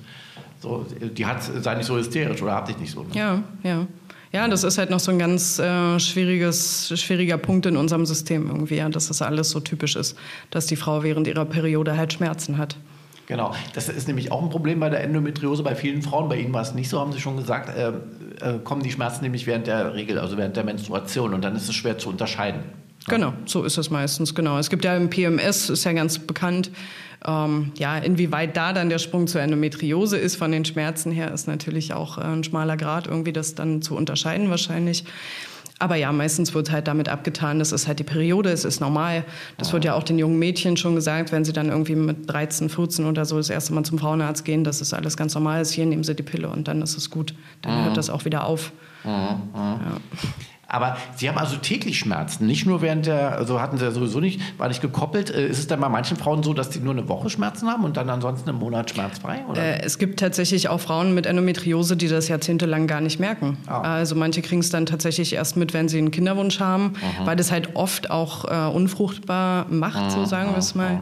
so, 0.59 0.85
die 0.99 1.25
hat, 1.25 1.43
sei 1.43 1.75
nicht 1.75 1.87
so 1.87 1.97
hysterisch 1.97 2.41
oder 2.41 2.53
habt 2.53 2.69
ich 2.69 2.77
nicht 2.77 2.91
so. 2.91 3.03
Ne? 3.03 3.09
Ja, 3.13 3.43
ja. 3.63 3.85
Ja, 4.33 4.47
das 4.47 4.63
ist 4.63 4.79
halt 4.79 4.89
noch 4.89 4.99
so 4.99 5.11
ein 5.11 5.19
ganz 5.19 5.59
äh, 5.59 5.99
schwieriges, 5.99 6.91
schwieriger 6.99 7.37
Punkt 7.37 7.67
in 7.67 7.77
unserem 7.77 8.07
System 8.07 8.47
irgendwie, 8.47 8.77
ja, 8.77 8.89
dass 8.89 9.09
das 9.09 9.21
alles 9.21 9.51
so 9.51 9.59
typisch 9.59 9.95
ist, 9.95 10.17
dass 10.49 10.65
die 10.65 10.75
Frau 10.75 11.03
während 11.03 11.27
ihrer 11.27 11.45
Periode 11.45 11.95
halt 11.95 12.13
Schmerzen 12.13 12.57
hat. 12.57 12.75
Genau, 13.27 13.53
das 13.75 13.89
ist 13.89 14.07
nämlich 14.07 14.31
auch 14.31 14.41
ein 14.41 14.49
Problem 14.49 14.79
bei 14.79 14.89
der 14.89 15.03
Endometriose 15.03 15.61
bei 15.61 15.75
vielen 15.75 16.01
Frauen. 16.01 16.29
Bei 16.29 16.37
Ihnen 16.37 16.51
war 16.51 16.63
es 16.63 16.73
nicht 16.73 16.89
so, 16.89 16.99
haben 16.99 17.13
Sie 17.13 17.21
schon 17.21 17.37
gesagt. 17.37 17.69
Äh, 17.77 17.89
äh, 18.41 18.59
kommen 18.63 18.81
die 18.81 18.91
Schmerzen 18.91 19.23
nämlich 19.23 19.45
während 19.45 19.67
der 19.67 19.93
Regel, 19.93 20.17
also 20.17 20.35
während 20.35 20.57
der 20.57 20.63
Menstruation 20.63 21.35
und 21.35 21.43
dann 21.43 21.55
ist 21.55 21.69
es 21.69 21.75
schwer 21.75 21.99
zu 21.99 22.09
unterscheiden. 22.09 22.63
Genau, 23.07 23.33
so 23.45 23.63
ist 23.63 23.77
es 23.77 23.89
meistens, 23.89 24.33
genau. 24.33 24.57
Es 24.57 24.69
gibt 24.69 24.85
ja 24.85 24.95
im 24.95 25.09
PMS, 25.09 25.69
ist 25.69 25.83
ja 25.83 25.91
ganz 25.93 26.19
bekannt, 26.19 26.71
ähm, 27.25 27.71
ja, 27.77 27.97
inwieweit 27.97 28.55
da 28.57 28.73
dann 28.73 28.89
der 28.89 28.99
Sprung 28.99 29.27
zur 29.27 29.41
Endometriose 29.41 30.17
ist 30.17 30.35
von 30.35 30.51
den 30.51 30.65
Schmerzen 30.65 31.11
her, 31.11 31.31
ist 31.31 31.47
natürlich 31.47 31.93
auch 31.93 32.17
äh, 32.17 32.21
ein 32.21 32.43
schmaler 32.43 32.77
Grad, 32.77 33.07
irgendwie 33.07 33.33
das 33.33 33.55
dann 33.55 33.81
zu 33.81 33.95
unterscheiden 33.95 34.49
wahrscheinlich. 34.49 35.05
Aber 35.79 35.95
ja, 35.95 36.11
meistens 36.11 36.53
wird 36.53 36.71
halt 36.71 36.87
damit 36.87 37.09
abgetan, 37.09 37.59
das 37.59 37.71
ist 37.71 37.87
halt 37.87 37.99
die 37.99 38.05
Periode, 38.05 38.51
es 38.51 38.63
ist 38.63 38.79
normal. 38.79 39.25
Das 39.57 39.73
wird 39.73 39.83
ja 39.83 39.95
auch 39.95 40.03
den 40.03 40.17
jungen 40.17 40.39
Mädchen 40.39 40.77
schon 40.77 40.95
gesagt, 40.95 41.31
wenn 41.31 41.43
sie 41.43 41.51
dann 41.51 41.69
irgendwie 41.69 41.95
mit 41.95 42.31
13, 42.31 42.69
14 42.69 43.05
oder 43.05 43.25
so 43.25 43.37
das 43.37 43.49
erste 43.49 43.73
Mal 43.73 43.83
zum 43.83 43.99
Frauenarzt 43.99 44.45
gehen, 44.45 44.63
dass 44.63 44.81
es 44.81 44.93
alles 44.93 45.17
ganz 45.17 45.33
normal 45.33 45.61
ist. 45.61 45.71
Hier 45.71 45.85
nehmen 45.85 46.03
sie 46.03 46.15
die 46.15 46.23
Pille 46.23 46.47
und 46.47 46.67
dann 46.67 46.81
ist 46.81 46.97
es 46.97 47.09
gut. 47.09 47.33
Dann 47.63 47.85
hört 47.85 47.97
das 47.97 48.09
auch 48.09 48.23
wieder 48.23 48.45
auf. 48.45 48.71
Ja. 49.03 49.41
Aber 50.73 50.97
Sie 51.15 51.29
haben 51.29 51.37
also 51.37 51.57
täglich 51.57 51.99
Schmerzen, 51.99 52.47
nicht 52.47 52.65
nur 52.65 52.81
während 52.81 53.05
der, 53.05 53.37
also 53.37 53.61
hatten 53.61 53.77
Sie 53.77 53.85
ja 53.85 53.91
sowieso 53.91 54.19
nicht, 54.19 54.41
war 54.57 54.67
nicht 54.67 54.81
gekoppelt. 54.81 55.29
Äh, 55.29 55.47
Ist 55.47 55.59
es 55.59 55.67
dann 55.67 55.79
bei 55.79 55.89
manchen 55.89 56.17
Frauen 56.17 56.41
so, 56.41 56.53
dass 56.53 56.69
die 56.71 56.79
nur 56.79 56.93
eine 56.93 57.07
Woche 57.07 57.29
Schmerzen 57.29 57.69
haben 57.69 57.83
und 57.83 57.95
dann 57.95 58.09
ansonsten 58.09 58.49
einen 58.49 58.59
Monat 58.59 58.89
schmerzfrei? 58.89 59.43
Äh, 59.55 59.81
es 59.83 59.99
gibt 59.99 60.19
tatsächlich 60.19 60.69
auch 60.69 60.79
Frauen 60.79 61.13
mit 61.13 61.27
Endometriose, 61.27 61.95
die 61.95 62.07
das 62.07 62.27
jahrzehntelang 62.27 62.87
gar 62.87 63.01
nicht 63.01 63.19
merken. 63.19 63.57
Ah. 63.67 63.81
Also 63.81 64.15
manche 64.15 64.41
kriegen 64.41 64.61
es 64.61 64.71
dann 64.71 64.87
tatsächlich 64.87 65.33
erst 65.33 65.57
mit, 65.57 65.73
wenn 65.73 65.87
sie 65.87 65.99
einen 65.99 66.11
Kinderwunsch 66.11 66.59
haben, 66.59 66.93
weil 67.23 67.35
das 67.35 67.51
halt 67.51 67.75
oft 67.75 68.09
auch 68.09 68.45
äh, 68.45 68.73
unfruchtbar 68.73 69.67
macht, 69.69 70.11
so 70.11 70.25
sagen 70.25 70.51
wir 70.51 70.57
es 70.57 70.73
mal. 70.73 71.01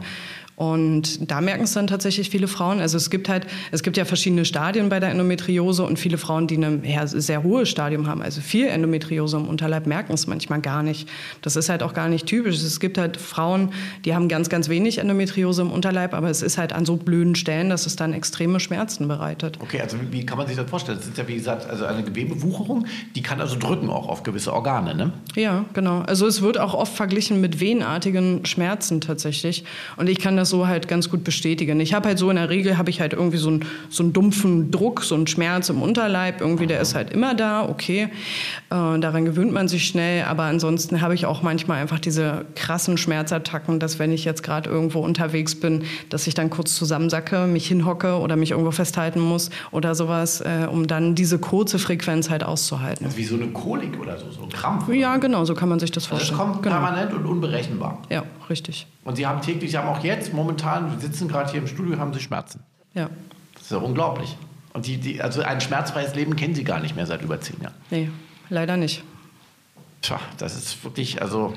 Und 0.56 1.30
da 1.30 1.40
merken 1.40 1.64
es 1.64 1.72
dann 1.72 1.86
tatsächlich 1.86 2.30
viele 2.30 2.46
Frauen. 2.46 2.80
Also 2.80 2.96
es 2.96 3.10
gibt 3.10 3.28
halt, 3.28 3.46
es 3.70 3.82
gibt 3.82 3.96
ja 3.96 4.04
verschiedene 4.04 4.44
Stadien 4.44 4.88
bei 4.90 5.00
der 5.00 5.10
Endometriose 5.10 5.82
und 5.82 5.98
viele 5.98 6.18
Frauen, 6.18 6.46
die 6.46 6.56
ein 6.56 6.84
ja, 6.84 7.06
sehr 7.06 7.42
hohes 7.42 7.68
Stadium 7.70 8.06
haben, 8.06 8.22
also 8.22 8.40
viel 8.40 8.68
Endometriose 8.68 9.38
im 9.38 9.48
Unterleib, 9.48 9.86
merken 9.86 10.12
es 10.12 10.26
manchmal 10.26 10.60
gar 10.60 10.82
nicht. 10.82 11.08
Das 11.40 11.56
ist 11.56 11.68
halt 11.68 11.82
auch 11.82 11.94
gar 11.94 12.08
nicht 12.08 12.26
typisch. 12.26 12.56
Es 12.56 12.80
gibt 12.80 12.98
halt 12.98 13.16
Frauen, 13.16 13.70
die 14.04 14.14
haben 14.14 14.28
ganz, 14.28 14.48
ganz 14.50 14.68
wenig 14.68 14.98
Endometriose 14.98 15.62
im 15.62 15.70
Unterleib, 15.70 16.12
aber 16.14 16.28
es 16.28 16.42
ist 16.42 16.58
halt 16.58 16.72
an 16.72 16.84
so 16.84 16.96
blöden 16.96 17.34
Stellen, 17.34 17.70
dass 17.70 17.86
es 17.86 17.96
dann 17.96 18.12
extreme 18.12 18.60
Schmerzen 18.60 19.08
bereitet. 19.08 19.58
Okay, 19.60 19.80
also 19.80 19.96
wie- 20.10 20.26
kann 20.26 20.38
man 20.38 20.46
sich 20.46 20.56
das 20.56 20.68
vorstellen? 20.68 20.98
Das 20.98 21.08
ist 21.08 21.18
ja 21.18 21.26
wie 21.26 21.34
gesagt 21.34 21.68
also 21.68 21.86
eine 21.86 22.02
Gewebewucherung, 22.02 22.86
die 23.16 23.22
kann 23.22 23.40
also 23.40 23.58
drücken 23.58 23.88
auch 23.90 24.06
auf 24.08 24.22
gewisse 24.22 24.52
Organe, 24.52 24.94
ne? 24.94 25.12
Ja, 25.34 25.64
genau. 25.72 26.00
Also 26.00 26.26
es 26.26 26.42
wird 26.42 26.58
auch 26.58 26.74
oft 26.74 26.94
verglichen 26.94 27.40
mit 27.40 27.58
venenartigen 27.60 28.44
Schmerzen 28.44 29.00
tatsächlich. 29.00 29.64
Und 29.96 30.08
ich 30.08 30.18
kann 30.18 30.36
das 30.36 30.41
so 30.50 30.66
halt 30.66 30.88
ganz 30.88 31.10
gut 31.10 31.24
bestätigen. 31.24 31.80
Ich 31.80 31.94
habe 31.94 32.08
halt 32.08 32.18
so 32.18 32.30
in 32.30 32.36
der 32.36 32.50
Regel 32.50 32.78
habe 32.78 32.90
ich 32.90 33.00
halt 33.00 33.12
irgendwie 33.12 33.38
so 33.38 33.48
einen, 33.48 33.64
so 33.88 34.02
einen 34.02 34.12
dumpfen 34.12 34.70
Druck, 34.70 35.02
so 35.02 35.14
einen 35.14 35.26
Schmerz 35.26 35.68
im 35.68 35.82
Unterleib. 35.82 36.40
Irgendwie 36.40 36.66
der 36.66 36.80
ist 36.80 36.94
halt 36.94 37.10
immer 37.12 37.34
da, 37.34 37.68
okay. 37.68 38.08
Äh, 38.70 38.98
daran 38.98 39.24
gewöhnt 39.24 39.52
man 39.52 39.68
sich 39.68 39.86
schnell. 39.86 40.24
Aber 40.24 40.44
ansonsten 40.44 41.00
habe 41.00 41.14
ich 41.14 41.26
auch 41.26 41.42
manchmal 41.42 41.80
einfach 41.80 41.98
diese 41.98 42.44
krassen 42.54 42.96
Schmerzattacken, 42.98 43.78
dass 43.78 43.98
wenn 43.98 44.12
ich 44.12 44.24
jetzt 44.24 44.42
gerade 44.42 44.68
irgendwo 44.68 45.00
unterwegs 45.00 45.54
bin, 45.54 45.84
dass 46.08 46.26
ich 46.26 46.34
dann 46.34 46.50
kurz 46.50 46.74
zusammensacke, 46.76 47.46
mich 47.46 47.66
hinhocke 47.66 48.18
oder 48.18 48.36
mich 48.36 48.50
irgendwo 48.52 48.70
festhalten 48.70 49.20
muss 49.20 49.50
oder 49.70 49.94
sowas, 49.94 50.40
äh, 50.40 50.66
um 50.70 50.86
dann 50.86 51.14
diese 51.14 51.38
kurze 51.38 51.78
Frequenz 51.78 52.30
halt 52.30 52.44
auszuhalten. 52.44 53.06
Also 53.06 53.16
wie 53.16 53.24
so 53.24 53.36
eine 53.36 53.48
Kolik 53.48 54.00
oder 54.00 54.18
so, 54.18 54.30
so 54.30 54.42
ein 54.42 54.48
Krampf. 54.48 54.88
Ja, 54.92 55.16
genau, 55.16 55.44
so 55.44 55.54
kann 55.54 55.68
man 55.68 55.78
sich 55.80 55.90
das 55.90 56.04
Also 56.04 56.16
es 56.16 56.28
vorstellen. 56.30 56.50
kommt 56.52 56.62
genau. 56.62 56.76
permanent 56.76 57.12
und 57.14 57.26
unberechenbar. 57.26 57.98
Ja, 58.10 58.22
richtig. 58.48 58.86
Und 59.04 59.16
Sie 59.16 59.26
haben 59.26 59.40
täglich, 59.42 59.72
Sie 59.72 59.78
haben 59.78 59.88
auch 59.88 60.02
jetzt 60.04 60.31
momentan, 60.32 60.92
wir 60.92 60.98
sitzen 60.98 61.28
gerade 61.28 61.50
hier 61.50 61.60
im 61.60 61.66
Studio, 61.66 61.98
haben 61.98 62.12
Sie 62.12 62.20
Schmerzen. 62.20 62.62
Ja. 62.94 63.08
Das 63.54 63.62
ist 63.62 63.70
ja 63.70 63.78
unglaublich. 63.78 64.36
Und 64.72 64.86
die, 64.86 64.96
die, 64.96 65.22
also 65.22 65.42
ein 65.42 65.60
schmerzfreies 65.60 66.14
Leben 66.14 66.36
kennen 66.36 66.54
Sie 66.54 66.64
gar 66.64 66.80
nicht 66.80 66.96
mehr 66.96 67.06
seit 67.06 67.22
über 67.22 67.40
zehn 67.40 67.60
Jahren. 67.60 67.74
Nee, 67.90 68.10
leider 68.48 68.76
nicht. 68.76 69.04
Tja, 70.00 70.18
das 70.38 70.56
ist 70.56 70.82
wirklich, 70.84 71.20
also 71.22 71.54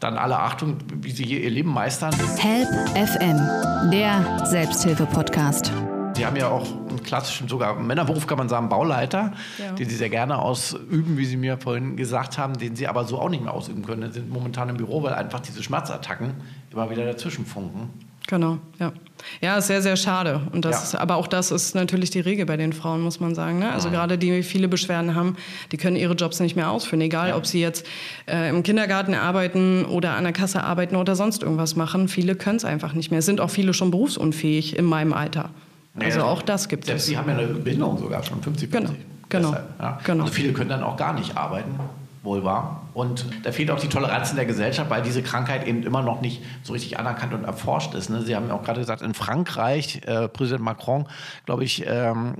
dann 0.00 0.18
alle 0.18 0.38
Achtung, 0.38 0.78
wie 1.00 1.10
Sie 1.10 1.24
hier 1.24 1.40
Ihr 1.40 1.50
Leben 1.50 1.70
meistern. 1.70 2.14
Help 2.38 2.68
FM, 2.96 3.90
der 3.90 4.46
Selbsthilfe-Podcast. 4.46 5.72
Sie 6.22 6.26
haben 6.26 6.36
ja 6.36 6.46
auch 6.50 6.64
einen 6.88 7.02
klassischen, 7.02 7.48
sogar 7.48 7.74
Männerberuf 7.80 8.28
kann 8.28 8.38
man 8.38 8.48
sagen, 8.48 8.68
Bauleiter, 8.68 9.32
Ja. 9.58 9.72
den 9.72 9.88
Sie 9.88 9.96
sehr 9.96 10.08
gerne 10.08 10.38
ausüben, 10.38 11.18
wie 11.18 11.24
Sie 11.24 11.36
mir 11.36 11.58
vorhin 11.58 11.96
gesagt 11.96 12.38
haben, 12.38 12.56
den 12.56 12.76
Sie 12.76 12.86
aber 12.86 13.04
so 13.06 13.18
auch 13.18 13.28
nicht 13.28 13.42
mehr 13.42 13.52
ausüben 13.52 13.84
können. 13.84 14.12
Sie 14.12 14.20
sind 14.20 14.30
momentan 14.30 14.68
im 14.68 14.76
Büro, 14.76 15.02
weil 15.02 15.14
einfach 15.14 15.40
diese 15.40 15.64
Schmerzattacken 15.64 16.34
immer 16.70 16.88
wieder 16.90 17.04
dazwischen 17.04 17.44
funken. 17.44 17.90
Genau, 18.28 18.58
ja. 18.78 18.92
Ja, 19.40 19.56
ist 19.58 19.66
sehr, 19.66 19.82
sehr 19.82 19.96
schade. 19.96 20.42
Und 20.52 20.64
das 20.64 20.76
Ja. 20.76 20.82
ist, 20.84 20.94
aber 20.94 21.16
auch 21.16 21.26
das 21.26 21.50
ist 21.50 21.74
natürlich 21.74 22.10
die 22.10 22.20
Regel 22.20 22.46
bei 22.46 22.56
den 22.56 22.72
Frauen, 22.72 23.00
muss 23.00 23.18
man 23.18 23.34
sagen. 23.34 23.58
Ne? 23.58 23.72
Also 23.72 23.90
gerade 23.90 24.16
die 24.16 24.30
die 24.30 24.42
viele 24.44 24.68
Beschwerden 24.68 25.16
haben, 25.16 25.36
die 25.72 25.76
können 25.76 25.96
ihre 25.96 26.14
Jobs 26.14 26.38
nicht 26.38 26.54
mehr 26.54 26.70
ausführen. 26.70 27.00
Egal, 27.00 27.30
Ja. 27.30 27.36
ob 27.36 27.46
sie 27.46 27.60
jetzt 27.60 27.84
äh, 28.28 28.48
im 28.48 28.62
Kindergarten 28.62 29.14
arbeiten 29.14 29.84
oder 29.86 30.12
an 30.14 30.22
der 30.22 30.32
Kasse 30.32 30.62
arbeiten 30.62 30.94
oder 30.94 31.16
sonst 31.16 31.42
irgendwas 31.42 31.74
machen. 31.74 32.06
Viele 32.06 32.36
können 32.36 32.58
es 32.58 32.64
einfach 32.64 32.92
nicht 32.94 33.10
mehr. 33.10 33.18
Es 33.18 33.26
sind 33.26 33.40
auch 33.40 33.50
viele 33.50 33.74
schon 33.74 33.90
berufsunfähig 33.90 34.76
in 34.78 34.84
meinem 34.84 35.12
Alter. 35.12 35.50
Also 35.98 36.20
Ja, 36.20 36.24
auch 36.24 36.42
das 36.42 36.68
gibt 36.68 36.86
Selbst 36.86 37.02
es. 37.02 37.06
Sie 37.08 37.18
haben 37.18 37.28
ja 37.28 37.36
eine 37.36 37.46
Bindung 37.48 37.98
sogar 37.98 38.22
schon, 38.22 38.42
50, 38.42 38.70
50. 38.70 38.96
Genau, 38.96 39.02
genau, 39.28 39.48
Deshalb, 39.50 39.80
ja. 39.80 39.98
genau. 40.04 40.24
Also 40.24 40.34
viele 40.34 40.52
können 40.52 40.70
dann 40.70 40.82
auch 40.82 40.96
gar 40.96 41.12
nicht 41.12 41.36
arbeiten, 41.36 41.78
wohl 42.22 42.44
wahr. 42.44 42.82
Und 42.94 43.26
da 43.42 43.52
fehlt 43.52 43.70
auch 43.70 43.80
die 43.80 43.88
Toleranz 43.88 44.30
in 44.30 44.36
der 44.36 44.44
Gesellschaft, 44.44 44.90
weil 44.90 45.02
diese 45.02 45.22
Krankheit 45.22 45.66
eben 45.66 45.82
immer 45.82 46.02
noch 46.02 46.20
nicht 46.20 46.42
so 46.62 46.74
richtig 46.74 46.98
anerkannt 46.98 47.32
und 47.32 47.44
erforscht 47.44 47.94
ist. 47.94 48.10
Ne? 48.10 48.22
Sie 48.22 48.36
haben 48.36 48.48
ja 48.48 48.54
auch 48.54 48.62
gerade 48.62 48.80
gesagt, 48.80 49.00
in 49.02 49.14
Frankreich, 49.14 50.02
äh, 50.04 50.28
Präsident 50.28 50.62
Macron, 50.62 51.06
glaube 51.46 51.64
ich, 51.64 51.84
ähm, 51.86 52.34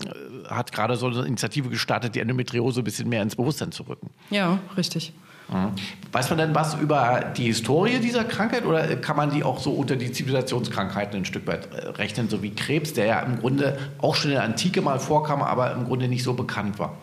hat 0.48 0.72
gerade 0.72 0.96
so 0.96 1.06
eine 1.06 1.22
Initiative 1.22 1.70
gestartet, 1.70 2.14
die 2.14 2.20
Endometriose 2.20 2.80
ein 2.82 2.84
bisschen 2.84 3.08
mehr 3.08 3.22
ins 3.22 3.36
Bewusstsein 3.36 3.72
zu 3.72 3.84
rücken. 3.84 4.10
Ja, 4.30 4.58
richtig. 4.76 5.14
Mhm. 5.52 5.72
Weiß 6.10 6.30
man 6.30 6.38
denn 6.38 6.54
was 6.54 6.74
über 6.74 7.32
die 7.36 7.44
Historie 7.44 7.98
dieser 7.98 8.24
Krankheit 8.24 8.64
oder 8.64 8.96
kann 8.96 9.16
man 9.16 9.30
die 9.30 9.44
auch 9.44 9.58
so 9.58 9.72
unter 9.72 9.96
die 9.96 10.12
Zivilisationskrankheiten 10.12 11.16
ein 11.18 11.24
Stück 11.24 11.46
weit 11.46 11.72
äh, 11.72 11.88
rechnen, 11.88 12.28
so 12.28 12.42
wie 12.42 12.50
Krebs, 12.50 12.92
der 12.92 13.06
ja 13.06 13.20
im 13.20 13.38
Grunde 13.38 13.78
auch 13.98 14.14
schon 14.14 14.30
in 14.30 14.36
der 14.36 14.44
Antike 14.44 14.82
mal 14.82 14.98
vorkam, 14.98 15.42
aber 15.42 15.72
im 15.72 15.84
Grunde 15.84 16.08
nicht 16.08 16.22
so 16.22 16.34
bekannt 16.34 16.78
war? 16.78 16.96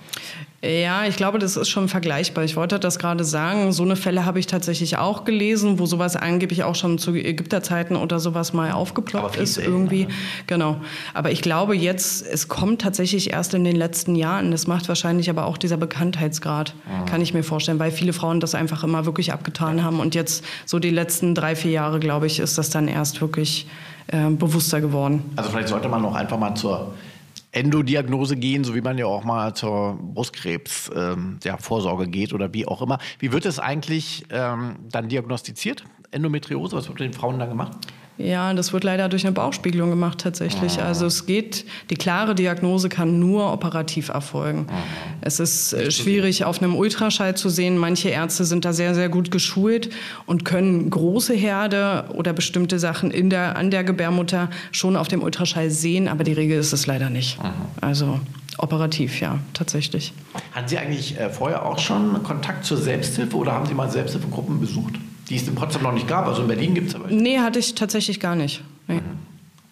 Ja, 0.61 1.05
ich 1.05 1.15
glaube, 1.15 1.39
das 1.39 1.55
ist 1.55 1.69
schon 1.69 1.87
vergleichbar. 1.87 2.43
Ich 2.43 2.57
wollte 2.57 2.79
das 2.79 2.99
gerade 2.99 3.23
sagen. 3.23 3.71
So 3.71 3.83
eine 3.83 3.95
Fälle 3.95 4.25
habe 4.25 4.39
ich 4.39 4.47
tatsächlich 4.47 4.97
auch 4.97 5.23
gelesen, 5.23 5.79
wo 5.79 5.85
sowas 5.85 6.17
angeblich 6.17 6.63
auch 6.65 6.75
schon 6.75 6.97
zu 6.97 7.13
Ägypterzeiten 7.13 7.95
oder 7.95 8.19
sowas 8.19 8.51
mal 8.51 8.71
aufgeploppt 8.73 9.37
ist 9.37 9.57
irgendwie. 9.57 10.05
ne? 10.05 10.11
Genau. 10.47 10.75
Aber 11.13 11.31
ich 11.31 11.41
glaube 11.41 11.77
jetzt, 11.77 12.27
es 12.27 12.49
kommt 12.49 12.81
tatsächlich 12.81 13.31
erst 13.31 13.53
in 13.53 13.63
den 13.63 13.77
letzten 13.77 14.15
Jahren. 14.15 14.51
Das 14.51 14.67
macht 14.67 14.89
wahrscheinlich 14.89 15.29
aber 15.29 15.45
auch 15.45 15.57
dieser 15.57 15.77
Bekanntheitsgrad, 15.77 16.73
Mhm. 16.89 17.05
kann 17.05 17.21
ich 17.21 17.33
mir 17.33 17.43
vorstellen, 17.43 17.79
weil 17.79 17.91
viele 17.91 18.11
Frauen 18.11 18.41
das 18.41 18.53
einfach 18.53 18.83
immer 18.83 19.05
wirklich 19.05 19.31
abgetan 19.31 19.81
haben. 19.83 20.01
Und 20.01 20.13
jetzt 20.13 20.43
so 20.65 20.77
die 20.79 20.89
letzten 20.89 21.35
drei, 21.35 21.55
vier 21.55 21.71
Jahre, 21.71 21.99
glaube 22.01 22.27
ich, 22.27 22.39
ist 22.39 22.57
das 22.57 22.69
dann 22.69 22.89
erst 22.89 23.21
wirklich 23.21 23.65
äh, 24.07 24.29
bewusster 24.29 24.81
geworden. 24.81 25.23
Also 25.37 25.51
vielleicht 25.51 25.69
sollte 25.69 25.87
man 25.87 26.01
noch 26.01 26.15
einfach 26.15 26.37
mal 26.37 26.53
zur 26.55 26.93
Endodiagnose 27.51 28.35
gehen, 28.35 28.63
so 28.63 28.75
wie 28.75 28.81
man 28.81 28.97
ja 28.97 29.05
auch 29.05 29.23
mal 29.23 29.55
zur 29.55 29.97
Brustkrebs 30.01 30.91
ähm, 30.95 31.39
ja, 31.43 31.57
Vorsorge 31.57 32.07
geht 32.07 32.33
oder 32.33 32.53
wie 32.53 32.67
auch 32.67 32.81
immer. 32.81 32.99
Wie 33.17 33.31
wird 33.31 33.45
es 33.45 33.59
eigentlich 33.59 34.25
ähm, 34.29 34.75
dann 34.91 35.09
diagnostiziert? 35.09 35.83
Endometriose, 36.11 36.75
was 36.75 36.87
wird 36.89 36.99
den 36.99 37.13
Frauen 37.13 37.39
dann 37.39 37.49
gemacht? 37.49 37.73
Ja, 38.19 38.53
das 38.53 38.73
wird 38.73 38.83
leider 38.83 39.07
durch 39.07 39.25
eine 39.25 39.31
Bauchspiegelung 39.31 39.89
gemacht 39.89 40.19
tatsächlich. 40.19 40.81
Also 40.81 41.05
es 41.05 41.25
geht, 41.25 41.65
die 41.89 41.95
klare 41.95 42.35
Diagnose 42.35 42.89
kann 42.89 43.17
nur 43.17 43.53
operativ 43.53 44.09
erfolgen. 44.09 44.67
Es 45.21 45.39
ist 45.39 45.71
äh, 45.71 45.89
schwierig 45.89 46.43
auf 46.43 46.61
einem 46.61 46.75
Ultraschall 46.75 47.37
zu 47.37 47.47
sehen. 47.47 47.77
Manche 47.77 48.09
Ärzte 48.09 48.43
sind 48.43 48.65
da 48.65 48.73
sehr, 48.73 48.93
sehr 48.93 49.07
gut 49.07 49.31
geschult 49.31 49.89
und 50.25 50.43
können 50.43 50.89
große 50.89 51.33
Herde 51.33 52.09
oder 52.13 52.33
bestimmte 52.33 52.77
Sachen 52.77 53.09
in 53.09 53.29
der, 53.29 53.55
an 53.55 53.71
der 53.71 53.85
Gebärmutter 53.85 54.49
schon 54.73 54.97
auf 54.97 55.07
dem 55.07 55.23
Ultraschall 55.23 55.69
sehen, 55.69 56.09
aber 56.09 56.25
die 56.25 56.33
Regel 56.33 56.59
ist 56.59 56.73
es 56.73 56.87
leider 56.87 57.09
nicht. 57.09 57.39
Also 57.79 58.19
operativ, 58.57 59.21
ja, 59.21 59.39
tatsächlich. 59.53 60.11
Hatten 60.51 60.67
Sie 60.67 60.77
eigentlich 60.77 61.17
äh, 61.17 61.29
vorher 61.29 61.65
auch 61.65 61.79
schon 61.79 62.21
Kontakt 62.23 62.65
zur 62.65 62.77
Selbsthilfe 62.77 63.37
oder 63.37 63.53
haben 63.53 63.65
Sie 63.65 63.73
mal 63.73 63.89
Selbsthilfegruppen 63.89 64.59
besucht? 64.59 64.95
Die 65.29 65.35
es 65.35 65.47
in 65.47 65.55
Potsdam 65.55 65.83
noch 65.83 65.93
nicht 65.93 66.07
gab, 66.07 66.27
also 66.27 66.41
in 66.41 66.47
Berlin 66.47 66.73
gibt 66.73 66.89
es 66.89 66.95
aber. 66.95 67.07
Nee, 67.07 67.39
hatte 67.39 67.59
ich 67.59 67.75
tatsächlich 67.75 68.19
gar 68.19 68.35
nicht. 68.35 68.63
Nee. 68.87 69.01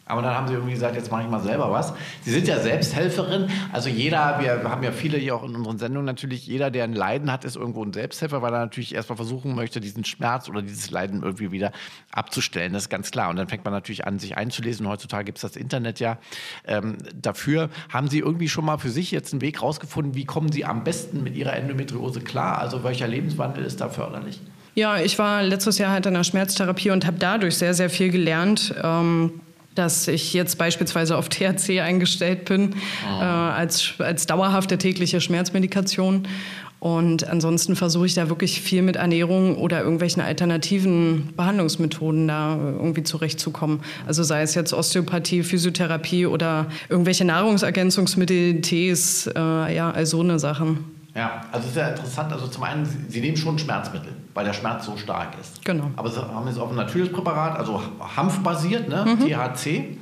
Aber 0.07 0.21
dann 0.21 0.33
haben 0.33 0.47
Sie 0.47 0.53
irgendwie 0.53 0.73
gesagt, 0.73 0.95
jetzt 0.95 1.11
mache 1.11 1.23
ich 1.23 1.29
mal 1.29 1.41
selber 1.41 1.69
was. 1.71 1.93
Sie 2.21 2.31
sind 2.31 2.47
ja 2.47 2.59
Selbsthelferin. 2.59 3.49
Also 3.73 3.89
jeder, 3.89 4.39
wir 4.39 4.63
haben 4.63 4.81
ja 4.81 4.93
viele 4.93 5.17
hier 5.17 5.35
auch 5.35 5.43
in 5.43 5.53
unseren 5.53 5.77
Sendungen 5.77 6.05
natürlich, 6.05 6.47
jeder, 6.47 6.71
der 6.71 6.85
ein 6.85 6.93
Leiden 6.93 7.31
hat, 7.31 7.43
ist 7.43 7.57
irgendwo 7.57 7.83
ein 7.83 7.91
Selbsthelfer, 7.91 8.41
weil 8.41 8.53
er 8.53 8.59
natürlich 8.59 8.95
erstmal 8.95 9.17
versuchen 9.17 9.53
möchte, 9.53 9.81
diesen 9.81 10.05
Schmerz 10.05 10.47
oder 10.47 10.61
dieses 10.61 10.91
Leiden 10.91 11.23
irgendwie 11.23 11.51
wieder 11.51 11.73
abzustellen. 12.11 12.71
Das 12.71 12.83
ist 12.83 12.89
ganz 12.89 13.11
klar. 13.11 13.29
Und 13.29 13.35
dann 13.35 13.49
fängt 13.49 13.65
man 13.65 13.73
natürlich 13.73 14.07
an, 14.07 14.17
sich 14.17 14.37
einzulesen. 14.37 14.87
Heutzutage 14.87 15.25
gibt 15.25 15.39
es 15.39 15.41
das 15.41 15.57
Internet 15.57 15.99
ja 15.99 16.17
ähm, 16.65 16.97
dafür. 17.13 17.69
Haben 17.91 18.07
Sie 18.07 18.19
irgendwie 18.19 18.47
schon 18.47 18.63
mal 18.63 18.77
für 18.77 18.89
sich 18.89 19.11
jetzt 19.11 19.33
einen 19.33 19.41
Weg 19.41 19.61
rausgefunden, 19.61 20.15
wie 20.15 20.25
kommen 20.25 20.51
Sie 20.53 20.63
am 20.63 20.85
besten 20.85 21.21
mit 21.21 21.35
Ihrer 21.35 21.53
Endometriose 21.53 22.21
klar? 22.21 22.59
Also 22.59 22.85
welcher 22.85 23.09
Lebenswandel 23.09 23.65
ist 23.65 23.81
da 23.81 23.89
förderlich? 23.89 24.39
Ja, 24.77 25.01
ich 25.01 25.17
war 25.17 25.41
letztes 25.41 25.79
Jahr 25.79 25.89
halt 25.91 26.05
in 26.05 26.13
der 26.13 26.23
Schmerztherapie 26.23 26.91
und 26.91 27.07
habe 27.07 27.17
dadurch 27.17 27.55
sehr, 27.57 27.73
sehr 27.73 27.89
viel 27.89 28.11
gelernt. 28.11 28.75
Ähm, 28.83 29.41
dass 29.73 30.07
ich 30.07 30.33
jetzt 30.33 30.57
beispielsweise 30.57 31.17
auf 31.17 31.29
THC 31.29 31.81
eingestellt 31.81 32.45
bin 32.45 32.73
äh, 33.05 33.23
als, 33.23 33.93
als 33.99 34.25
dauerhafte 34.25 34.79
tägliche 34.79 35.21
Schmerzmedikation. 35.21 36.27
Und 36.79 37.27
ansonsten 37.27 37.75
versuche 37.75 38.07
ich 38.07 38.15
da 38.15 38.29
wirklich 38.29 38.59
viel 38.59 38.81
mit 38.81 38.95
Ernährung 38.95 39.55
oder 39.57 39.81
irgendwelchen 39.81 40.21
alternativen 40.21 41.29
Behandlungsmethoden 41.35 42.27
da 42.27 42.55
irgendwie 42.55 43.03
zurechtzukommen. 43.03 43.81
Also 44.07 44.23
sei 44.23 44.41
es 44.41 44.55
jetzt 44.55 44.73
Osteopathie, 44.73 45.43
Physiotherapie 45.43 46.25
oder 46.25 46.67
irgendwelche 46.89 47.25
Nahrungsergänzungsmittel, 47.25 48.61
Tees, 48.61 49.27
äh, 49.27 49.75
ja, 49.75 49.91
all 49.91 50.07
so 50.07 50.21
eine 50.21 50.39
Sachen. 50.39 50.96
Ja, 51.17 51.41
also 51.51 51.65
es 51.65 51.71
ist 51.71 51.77
ja 51.77 51.87
interessant. 51.87 52.31
Also 52.31 52.47
zum 52.47 52.61
einen, 52.63 52.85
Sie, 52.85 52.97
Sie 53.09 53.21
nehmen 53.21 53.35
schon 53.35 53.57
Schmerzmittel, 53.57 54.13
weil 54.35 54.45
der 54.45 54.53
Schmerz 54.53 54.85
so 54.85 54.95
stark 54.97 55.29
ist. 55.41 55.65
Genau. 55.65 55.89
Aber 55.95 56.11
Sie 56.11 56.21
haben 56.21 56.47
jetzt 56.47 56.59
auf 56.59 56.69
ein 56.69 56.75
natürliches 56.75 57.11
Präparat, 57.11 57.57
also 57.57 57.81
Hanfbasiert, 58.15 58.87
ne? 58.87 59.03
Mhm. 59.03 59.25
THC, 59.25 59.97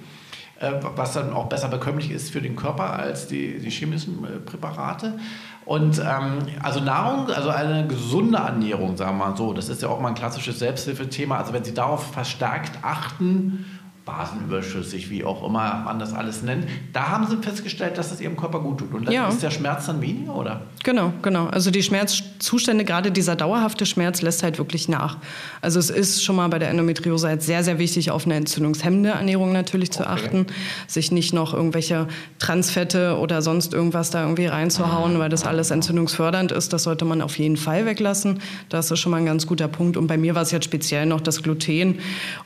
äh, 0.59 0.71
was 0.95 1.13
dann 1.13 1.31
auch 1.31 1.45
besser 1.47 1.69
bekömmlich 1.69 2.11
ist 2.11 2.31
für 2.31 2.41
den 2.41 2.57
Körper 2.57 2.91
als 2.91 3.27
die, 3.27 3.59
die 3.59 3.69
chemischen 3.69 4.25
äh, 4.25 4.39
Präparate. 4.39 5.17
Und 5.63 5.99
ähm, 5.99 6.39
also 6.61 6.81
Nahrung, 6.81 7.29
also 7.29 7.49
eine 7.49 7.87
gesunde 7.87 8.37
Ernährung, 8.37 8.97
sagen 8.97 9.17
wir 9.17 9.27
mal 9.27 9.37
so, 9.37 9.53
das 9.53 9.69
ist 9.69 9.81
ja 9.81 9.87
auch 9.87 10.01
mal 10.01 10.09
ein 10.09 10.15
klassisches 10.15 10.59
Selbsthilfethema. 10.59 11.37
Also 11.37 11.53
wenn 11.53 11.63
Sie 11.63 11.73
darauf 11.73 12.11
verstärkt 12.11 12.79
achten, 12.81 13.65
basenüberschüssig, 14.05 15.09
wie 15.09 15.23
auch 15.23 15.45
immer 15.45 15.81
man 15.85 15.99
das 15.99 16.13
alles 16.13 16.43
nennt, 16.43 16.67
da 16.93 17.09
haben 17.09 17.25
Sie 17.27 17.37
festgestellt, 17.37 17.97
dass 17.97 18.11
es 18.11 18.21
Ihrem 18.21 18.37
Körper 18.37 18.59
gut 18.59 18.77
tut. 18.79 18.93
Und 18.93 19.05
dann 19.05 19.13
Ja. 19.13 19.27
ist 19.27 19.41
der 19.41 19.51
Schmerz 19.51 19.87
dann 19.87 20.01
weniger, 20.01 20.35
oder? 20.35 20.61
Genau, 20.83 21.11
genau. 21.21 21.47
Also 21.47 21.71
die 21.71 21.81
Schmerzzustände, 21.81 22.85
gerade 22.85 23.11
dieser 23.11 23.35
dauerhafte 23.35 23.85
Schmerz, 23.85 24.21
lässt 24.21 24.43
halt 24.43 24.57
wirklich 24.59 24.87
nach. 24.87 25.17
Also 25.61 25.79
es 25.79 25.89
ist 25.89 26.23
schon 26.23 26.35
mal 26.35 26.47
bei 26.49 26.59
der 26.59 26.69
Endometriose 26.69 27.27
halt 27.27 27.41
sehr, 27.41 27.63
sehr 27.63 27.79
wichtig, 27.79 28.11
auf 28.11 28.25
eine 28.25 28.35
entzündungshemmende 28.35 29.09
Ernährung 29.09 29.51
natürlich 29.51 29.91
zu 29.91 30.03
Okay. 30.03 30.11
achten. 30.11 30.45
Sich 30.87 31.11
nicht 31.11 31.33
noch 31.33 31.53
irgendwelche 31.53 32.07
Transfette 32.39 33.17
oder 33.17 33.41
sonst 33.41 33.73
irgendwas 33.73 34.11
da 34.11 34.21
irgendwie 34.21 34.45
reinzuhauen, 34.45 35.17
weil 35.17 35.29
das 35.29 35.45
alles 35.45 35.71
entzündungsfördernd 35.71 36.51
ist. 36.51 36.71
Das 36.73 36.83
sollte 36.83 37.05
man 37.05 37.21
auf 37.21 37.37
jeden 37.39 37.57
Fall 37.57 37.85
weglassen. 37.85 38.39
Das 38.69 38.91
ist 38.91 38.99
schon 38.99 39.11
mal 39.11 39.17
ein 39.17 39.25
ganz 39.25 39.47
guter 39.47 39.67
Punkt. 39.67 39.97
Und 39.97 40.05
bei 40.07 40.17
mir 40.17 40.35
war 40.35 40.43
es 40.43 40.51
jetzt 40.51 40.65
speziell 40.65 41.05
noch 41.07 41.21
das 41.21 41.41
Gluten 41.41 41.99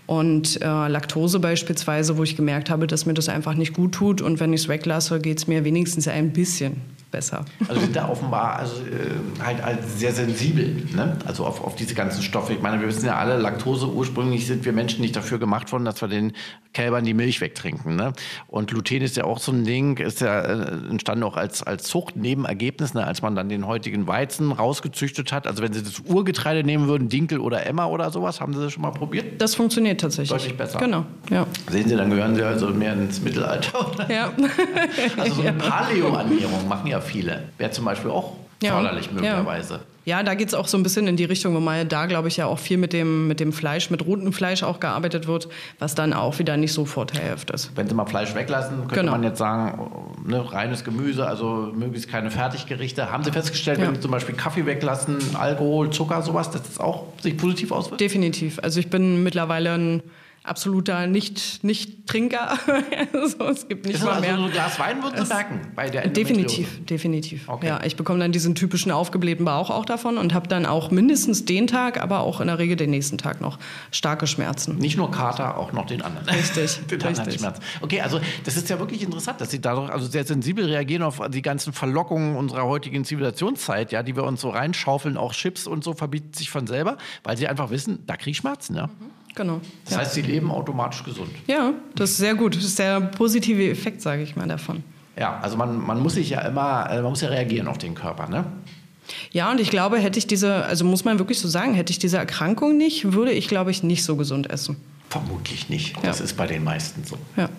und 0.05 0.61
äh, 0.61 0.87
Laktose 0.87 1.39
beispielsweise, 1.49 2.15
wo 2.15 2.23
ich 2.23 2.35
gemerkt 2.35 2.69
habe, 2.69 2.85
dass 2.85 3.07
mir 3.07 3.15
das 3.15 3.27
einfach 3.27 3.55
nicht 3.55 3.73
gut 3.73 3.93
tut. 3.93 4.21
Und 4.21 4.39
wenn 4.39 4.53
ich 4.53 4.61
es 4.61 4.67
weglasse, 4.67 5.19
geht 5.19 5.39
es 5.39 5.47
mir 5.47 5.65
wenigstens 5.65 6.07
ein 6.07 6.31
bisschen 6.31 6.73
besser. 7.11 7.45
Also 7.67 7.81
sind 7.81 7.95
da 7.95 8.09
offenbar 8.09 8.57
also, 8.57 8.81
äh, 8.81 9.43
halt, 9.43 9.63
halt 9.63 9.79
sehr 9.87 10.11
sensibel, 10.13 10.85
ne? 10.95 11.17
also 11.25 11.45
auf, 11.45 11.63
auf 11.63 11.75
diese 11.75 11.93
ganzen 11.95 12.21
Stoffe. 12.21 12.53
Ich 12.53 12.61
meine, 12.61 12.79
wir 12.79 12.87
wissen 12.87 13.05
ja 13.05 13.15
alle, 13.17 13.37
Laktose 13.37 13.87
ursprünglich 13.87 14.47
sind 14.47 14.65
wir 14.65 14.73
Menschen 14.73 15.01
nicht 15.01 15.15
dafür 15.15 15.39
gemacht 15.39 15.71
worden, 15.71 15.85
dass 15.85 16.01
wir 16.01 16.07
den 16.07 16.33
Kälbern 16.73 17.03
die 17.03 17.13
Milch 17.13 17.41
wegtrinken. 17.41 17.95
Ne? 17.95 18.13
Und 18.47 18.69
Gluten 18.69 19.01
ist 19.01 19.17
ja 19.17 19.23
auch 19.23 19.39
so 19.39 19.51
ein 19.51 19.63
Ding, 19.63 19.97
ist 19.97 20.21
ja 20.21 20.41
äh, 20.41 20.71
entstanden 20.89 21.23
auch 21.23 21.35
als, 21.35 21.63
als 21.63 21.83
Zuchtnebenergebnis, 21.85 22.93
ne? 22.93 23.05
als 23.05 23.21
man 23.21 23.35
dann 23.35 23.49
den 23.49 23.65
heutigen 23.65 24.05
Weizen 24.07 24.51
rausgezüchtet 24.51 25.31
hat. 25.31 25.47
Also 25.47 25.63
wenn 25.63 25.73
Sie 25.73 25.81
das 25.83 25.99
Urgetreide 26.01 26.63
nehmen 26.63 26.87
würden, 26.87 27.09
Dinkel 27.09 27.39
oder 27.39 27.65
Emmer 27.65 27.89
oder 27.89 28.11
sowas, 28.11 28.39
haben 28.39 28.53
Sie 28.53 28.61
das 28.61 28.73
schon 28.73 28.83
mal 28.83 28.91
probiert? 28.91 29.41
Das 29.41 29.55
funktioniert 29.55 29.99
tatsächlich. 29.99 30.29
Deutlich 30.29 30.57
besser. 30.57 30.79
Genau, 30.79 31.05
ja. 31.29 31.47
Sehen 31.71 31.89
Sie, 31.89 31.95
dann 31.95 32.09
gehören 32.09 32.35
Sie 32.35 32.43
also 32.43 32.67
mehr 32.67 32.93
ins 32.93 33.21
Mittelalter. 33.21 33.91
Oder? 33.91 34.11
Ja, 34.11 34.31
Also 35.17 35.35
so 35.35 35.41
eine 35.41 35.53
Paleo-Ernährung 35.57 36.67
machen 36.67 36.87
ja 36.87 36.98
viele. 37.01 37.43
Wäre 37.57 37.71
zum 37.71 37.85
Beispiel 37.85 38.11
auch 38.11 38.33
Ja. 38.61 38.73
förderlich 38.75 39.11
möglicherweise. 39.11 39.79
ja 40.05 40.21
da 40.23 40.33
geht 40.33 40.47
es 40.49 40.53
auch 40.53 40.67
so 40.67 40.75
ein 40.77 40.83
bisschen 40.83 41.07
in 41.07 41.15
die 41.15 41.23
Richtung, 41.25 41.55
wo 41.55 41.59
mal 41.61 41.85
da, 41.85 42.07
glaube 42.07 42.27
ich, 42.29 42.37
ja 42.37 42.45
auch 42.47 42.59
viel 42.59 42.77
mit 42.77 42.91
dem, 42.93 43.27
mit 43.27 43.39
dem 43.39 43.53
Fleisch, 43.53 43.89
mit 43.89 44.05
rotem 44.05 44.33
Fleisch 44.33 44.63
auch 44.63 44.79
gearbeitet 44.81 45.27
wird, 45.27 45.47
was 45.77 45.93
dann 45.95 46.11
auch 46.13 46.39
wieder 46.39 46.57
nicht 46.57 46.73
so 46.73 46.83
vorteilhaft 46.85 47.51
ist. 47.51 47.71
Wenn 47.75 47.87
Sie 47.87 47.93
mal 47.95 48.05
Fleisch 48.05 48.33
weglassen, 48.35 48.79
könnte 48.79 48.95
Genau. 48.95 49.11
man 49.13 49.23
jetzt 49.23 49.37
sagen, 49.37 49.91
ne, 50.25 50.51
reines 50.51 50.83
Gemüse, 50.83 51.25
also 51.27 51.71
möglichst 51.73 52.09
keine 52.09 52.31
Fertiggerichte. 52.31 53.11
Haben 53.11 53.23
Sie 53.23 53.31
festgestellt, 53.31 53.79
Ja. 53.79 53.87
wenn 53.87 53.95
Sie 53.95 54.01
zum 54.01 54.11
Beispiel 54.11 54.35
Kaffee 54.35 54.65
weglassen, 54.65 55.17
Alkohol, 55.35 55.89
Zucker, 55.91 56.21
sowas, 56.21 56.49
dass 56.51 56.63
das 56.63 56.79
auch 56.79 57.03
sich 57.21 57.37
positiv 57.37 57.71
auswirkt? 57.71 58.01
Definitiv. 58.01 58.59
Also 58.61 58.79
ich 58.79 58.89
bin 58.89 59.23
mittlerweile 59.23 59.73
ein 59.73 60.03
absoluter 60.43 61.07
Nicht- 61.07 61.63
Nicht-Trinker. 61.63 62.57
also 63.13 63.47
es 63.47 63.67
gibt 63.67 63.85
nicht 63.85 63.95
Ist 63.95 64.03
das 64.03 64.09
mal 64.09 64.15
also 64.15 64.21
mehr. 64.27 64.37
so 64.37 64.43
ein 64.45 64.51
Glas 64.51 64.79
Wein 64.79 65.03
würden 65.03 65.15
Sie 65.17 65.23
Es- 65.23 65.29
merken 65.29 65.61
bei 65.75 65.89
der? 65.89 66.07
Definitiv, 66.07 66.85
definitiv. 66.85 67.47
Okay. 67.47 67.67
Ja, 67.67 67.81
ich 67.83 67.95
bekomme 67.95 68.19
dann 68.19 68.31
diesen 68.31 68.55
typischen 68.55 68.91
aufgeblähten 68.91 69.45
Bauch 69.45 69.69
auch 69.69 69.85
davon 69.85 70.17
und 70.17 70.33
habe 70.33 70.47
dann 70.47 70.65
auch 70.65 70.91
mindestens 70.91 71.45
den 71.45 71.67
Tag, 71.67 72.01
aber 72.01 72.21
auch 72.21 72.41
in 72.41 72.47
der 72.47 72.57
Regel 72.59 72.75
den 72.75 72.89
nächsten 72.89 73.17
Tag 73.17 73.41
noch 73.41 73.59
starke 73.91 74.27
Schmerzen. 74.27 74.77
Nicht 74.77 74.97
nur 74.97 75.11
Kater, 75.11 75.57
auch 75.57 75.71
noch 75.73 75.85
den 75.85 76.01
anderen. 76.01 76.27
Richtig, 76.29 76.79
den 76.89 77.01
anderen 77.01 77.25
richtig. 77.25 77.39
Schmerz. 77.41 77.59
Okay, 77.81 78.01
also 78.01 78.19
das 78.45 78.57
ist 78.57 78.69
ja 78.69 78.79
wirklich 78.79 79.03
interessant, 79.03 79.41
dass 79.41 79.51
Sie 79.51 79.61
dadurch 79.61 79.91
also 79.91 80.05
sehr 80.07 80.25
sensibel 80.25 80.65
reagieren 80.65 81.03
auf 81.03 81.21
die 81.29 81.41
ganzen 81.41 81.73
Verlockungen 81.73 82.35
unserer 82.35 82.65
heutigen 82.65 83.05
Zivilisationszeit, 83.05 83.91
ja, 83.91 84.03
die 84.03 84.15
wir 84.15 84.23
uns 84.23 84.41
so 84.41 84.49
reinschaufeln, 84.49 85.17
auch 85.17 85.33
Chips 85.33 85.67
und 85.67 85.83
so 85.83 85.93
verbietet 85.93 86.35
sich 86.35 86.49
von 86.49 86.67
selber, 86.67 86.97
weil 87.23 87.37
Sie 87.37 87.47
einfach 87.47 87.69
wissen, 87.69 87.99
da 88.07 88.15
kriege 88.17 88.31
ich 88.31 88.37
Schmerzen, 88.37 88.75
ja. 88.75 88.89
Genau. 89.39 89.61
Das 89.85 89.93
ja. 89.93 89.99
heißt, 90.01 90.13
Sie 90.15 90.21
leben 90.21 90.51
automatisch 90.51 91.01
gesund. 91.05 91.29
ja, 91.47 91.71
das 91.95 92.09
ist 92.11 92.17
sehr 92.17 92.35
gut. 92.35 92.57
Das 92.57 92.65
ist 92.65 92.77
der 92.77 92.99
positive 92.99 93.69
Effekt, 93.69 94.01
sage 94.01 94.21
ich 94.21 94.35
mal, 94.35 94.47
davon. 94.49 94.83
Ja, 95.17 95.39
also 95.41 95.55
man, 95.55 95.77
man 95.79 96.01
muss 96.01 96.15
sich 96.15 96.29
ja 96.31 96.41
immer, 96.41 96.89
äh, 96.91 97.01
man 97.01 97.11
muss 97.11 97.21
ja 97.21 97.29
reagieren 97.29 97.67
auf 97.69 97.77
den 97.77 97.95
Körper, 97.95 98.27
ne? 98.27 98.43
Ja, 99.31 99.49
und 99.49 99.61
ich 99.61 99.69
glaube, 99.69 99.97
hätte 99.97 100.19
ich 100.19 100.27
diese, 100.27 100.65
also 100.65 100.83
muss 100.83 101.05
man 101.05 101.19
wirklich 101.19 101.39
so 101.39 101.47
sagen, 101.47 101.73
hätte 101.73 101.91
ich 101.91 101.99
diese 101.99 102.17
Erkrankung 102.17 102.77
nicht, 102.77 103.13
würde 103.13 103.31
ich, 103.31 103.47
glaube 103.47 103.71
ich, 103.71 103.81
nicht 103.81 104.03
so 104.03 104.17
gesund 104.17 104.49
essen. 104.49 104.75
Vermutlich 105.09 105.69
nicht. 105.69 105.95
Das 106.03 106.19
Ja. 106.19 106.25
ist 106.25 106.35
bei 106.37 106.45
den 106.47 106.63
meisten 106.65 107.05
so. 107.05 107.17
Ja. 107.37 107.49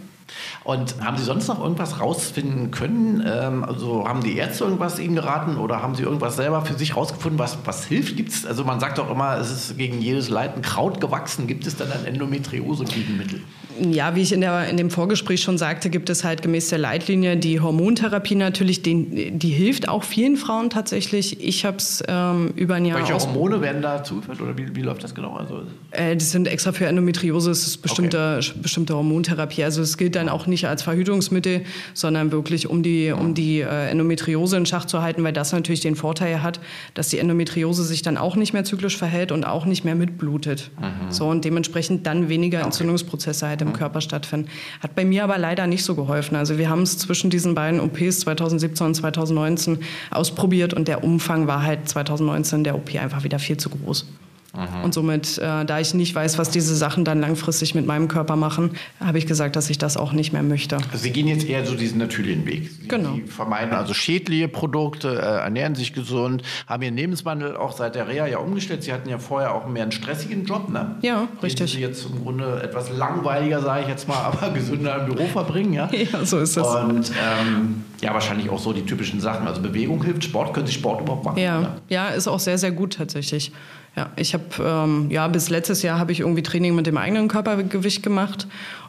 Und 0.65 1.03
haben 1.05 1.17
Sie 1.17 1.25
sonst 1.25 1.49
noch 1.49 1.61
irgendwas 1.61 2.01
rausfinden 2.01 2.71
können? 2.71 3.23
Ähm, 3.27 3.65
also 3.65 4.07
haben 4.07 4.23
die 4.23 4.37
Ärzte 4.37 4.65
irgendwas 4.65 4.99
Ihnen 4.99 5.15
geraten 5.15 5.57
oder 5.57 5.83
haben 5.83 5.95
Sie 5.95 6.03
irgendwas 6.03 6.37
selber 6.37 6.63
für 6.63 6.75
sich 6.75 6.97
rausgefunden, 6.97 7.39
was, 7.39 7.59
was 7.65 7.85
hilft? 7.85 8.17
Gibt's, 8.17 8.45
also 8.47 8.65
man 8.65 8.81
sagt 8.81 8.99
doch 8.99 9.11
immer, 9.11 9.37
es 9.39 9.51
ist 9.51 9.79
gegen 9.79 10.01
jedes 10.01 10.29
Leid 10.29 10.57
ein 10.57 10.63
Kraut 10.63 11.01
gewachsen. 11.01 11.47
Gibt 11.47 11.67
es 11.67 11.77
dann 11.77 11.91
ein 11.93 12.05
Endometriose-Gegenmittel? 12.05 13.43
Ja, 13.79 14.15
wie 14.15 14.23
ich 14.23 14.33
in, 14.33 14.41
der, 14.41 14.69
in 14.69 14.77
dem 14.77 14.91
Vorgespräch 14.91 15.43
schon 15.43 15.59
sagte, 15.59 15.91
gibt 15.91 16.11
es 16.11 16.25
halt 16.25 16.43
gemäß 16.43 16.69
der 16.69 16.79
Leitlinie 16.79 17.37
die 17.37 17.61
Hormontherapie 17.61 18.35
natürlich, 18.35 18.83
die, 18.83 19.31
die 19.31 19.49
hilft 19.49 19.89
auch 19.89 20.05
vielen 20.05 20.37
Frauen 20.37 20.71
tatsächlich. 20.71 21.43
Ich 21.43 21.65
habe 21.65 21.77
es 21.77 22.03
ähm, 22.09 22.53
über 22.57 22.75
ein 22.75 22.85
Jahr 22.85 22.99
Welche 22.99 23.15
Hormone 23.15 23.61
werden 23.61 23.83
da 23.83 24.03
zugeführt 24.03 24.41
oder 24.41 24.57
wie, 24.59 24.75
wie 24.75 24.83
läuft 24.83 25.05
das 25.05 25.15
genau? 25.15 25.35
Also, 25.37 25.63
äh, 25.93 26.17
Das 26.17 26.31
sind 26.31 26.49
extra 26.49 26.73
für 26.73 26.87
Endometriose, 26.87 27.51
es 27.51 27.67
ist 27.67 27.79
bestimmte, 27.79 28.41
bestimmte 28.61 28.95
Hormontherapie. 28.95 29.65
Also 29.65 29.83
es 29.83 29.97
gilt 29.97 30.17
dann 30.17 30.29
auch 30.29 30.47
nicht 30.47 30.67
als 30.67 30.83
Verhütungsmittel, 30.83 31.63
sondern 31.95 32.33
wirklich 32.33 32.69
um 32.69 32.83
die, 32.83 33.13
um 33.13 33.35
die 33.35 33.61
äh, 33.61 33.91
Endometriose 33.91 34.57
in 34.57 34.67
Schach 34.67 34.85
zu 34.85 35.03
halten, 35.03 35.23
weil 35.25 35.33
das 35.33 35.53
natürlich 35.53 35.81
den 35.81 35.97
Vorteil 35.97 36.43
hat, 36.43 36.61
dass 36.95 37.09
die 37.09 37.19
Endometriose 37.19 37.85
sich 37.85 38.03
dann 38.03 38.17
auch 38.17 38.37
nicht 38.37 38.53
mehr 38.53 38.65
zyklisch 38.65 38.97
verhält 38.97 39.33
und 39.33 39.45
auch 39.45 39.65
nicht 39.65 39.85
mehr 39.85 39.95
mitblutet. 39.95 40.71
So 41.09 41.29
und 41.29 41.45
dementsprechend 41.45 42.07
dann 42.07 42.29
weniger 42.29 42.61
Entzündungsprozesse 42.63 43.47
halt 43.47 43.60
im 43.61 43.73
Körper 43.73 44.01
stattfinden. 44.01 44.49
Hat 44.83 44.95
bei 44.95 45.05
mir 45.05 45.25
aber 45.25 45.39
leider 45.39 45.67
nicht 45.67 45.85
so 45.85 45.95
geholfen. 45.95 46.37
Also 46.37 46.59
wir 46.59 46.69
haben 46.69 46.83
es 46.83 46.99
zwischen 46.99 47.31
diesen 47.31 47.55
beiden 47.55 47.81
OPs 47.81 48.21
2017 48.21 48.87
und 48.87 48.95
2019 48.95 49.79
ausprobiert 50.11 50.75
und 50.75 50.89
der 50.89 51.05
Umfang 51.05 51.47
war 51.47 51.63
halt 51.63 51.89
2019 51.89 52.65
der 52.65 52.75
OP 52.75 52.95
einfach 52.97 53.25
wieder 53.25 53.39
viel 53.39 53.57
zu 53.57 53.71
groß. 53.71 54.07
Und 54.83 54.95
somit, 54.95 55.39
äh, 55.39 55.65
da 55.65 55.79
ich 55.79 55.95
nicht 55.95 56.15
weiß, 56.15 56.37
was 56.39 56.51
diese 56.51 56.75
Sachen 56.75 57.05
dann 57.05 57.21
langfristig 57.21 57.75
mit 57.75 57.87
meinem 57.87 58.09
Körper 58.09 58.35
machen, 58.35 58.73
habe 58.99 59.19
ich 59.19 59.27
gesagt, 59.27 59.55
dass 59.55 59.71
ich 59.71 59.79
das 59.79 59.97
auch 59.97 60.13
nicht 60.13 60.33
mehr 60.33 60.43
möchte. 60.43 60.77
also 60.77 60.97
Sie 60.97 61.11
gehen 61.13 61.29
jetzt 61.29 61.47
eher 61.47 61.65
so 61.65 61.77
diesen 61.77 61.99
natürlichen 61.99 62.47
Weg. 62.47 62.69
Sie, 62.71 62.89
Genau. 62.89 63.15
Sie 63.15 63.23
vermeiden 63.23 63.73
also 63.73 63.95
schädliche 63.95 64.49
Produkte, 64.49 65.09
äh, 65.15 65.43
ernähren 65.45 65.75
sich 65.77 65.93
gesund, 65.93 66.43
haben 66.67 66.83
Ihren 66.83 66.97
Lebenswandel 66.97 67.57
auch 67.57 67.77
seit 67.77 67.95
der 67.95 68.09
Reha 68.09 68.27
ja 68.27 68.39
umgestellt. 68.39 68.83
Sie 68.83 68.93
hatten 68.93 69.09
ja 69.09 69.19
vorher 69.19 69.55
auch 69.55 69.67
mehr 69.69 69.85
einen 69.85 69.93
stressigen 69.93 70.45
Job, 70.45 70.69
ne? 70.69 70.97
Ja, 71.03 71.21
Den 71.21 71.39
richtig. 71.43 71.73
Sie 71.73 71.81
jetzt 71.81 72.05
im 72.07 72.23
Grunde 72.23 72.61
etwas 72.63 72.91
langweiliger, 72.91 73.63
sage 73.63 73.83
ich 73.83 73.89
jetzt 73.89 74.09
mal, 74.09 74.17
aber 74.25 74.51
gesünder 74.51 75.07
im 75.07 75.15
Büro 75.15 75.27
verbringen, 75.29 75.73
ja? 75.75 75.89
Ja, 75.93 76.25
so 76.25 76.39
ist 76.39 76.57
das. 76.57 76.67
Und 76.67 77.11
ähm, 77.11 77.85
ja, 78.01 78.13
wahrscheinlich 78.15 78.49
auch 78.51 78.59
so 78.59 78.73
die 78.73 78.85
typischen 78.85 79.21
Sachen. 79.21 79.47
Also 79.47 79.61
Bewegung 79.61 80.03
hilft, 80.03 80.25
Sport. 80.25 80.55
Können 80.55 80.67
Sie 80.67 80.73
Sport 80.73 81.03
überhaupt 81.03 81.25
machen? 81.25 81.39
Ja, 81.39 81.59
oder? 81.61 81.77
ja, 81.89 82.09
ist 82.09 82.27
auch 82.27 82.41
sehr, 82.41 82.59
sehr 82.59 82.73
gut 82.73 82.95
tatsächlich. 82.95 83.53
Ja, 83.97 84.11
ich 84.17 84.35
habe 84.35 84.45
ähm, 84.65 85.11
ja 85.11 85.27
bis 85.29 85.51
letztes 85.51 85.83
Jahr 85.83 85.99
habe 85.99 86.13
ich 86.13 86.21
irgendwie 86.21 86.43
Training 86.43 86.75
mit 86.75 86.87
dem 86.87 86.97
eigenen 86.97 87.27
Körpergewicht 87.29 88.03
gemacht 88.03 88.47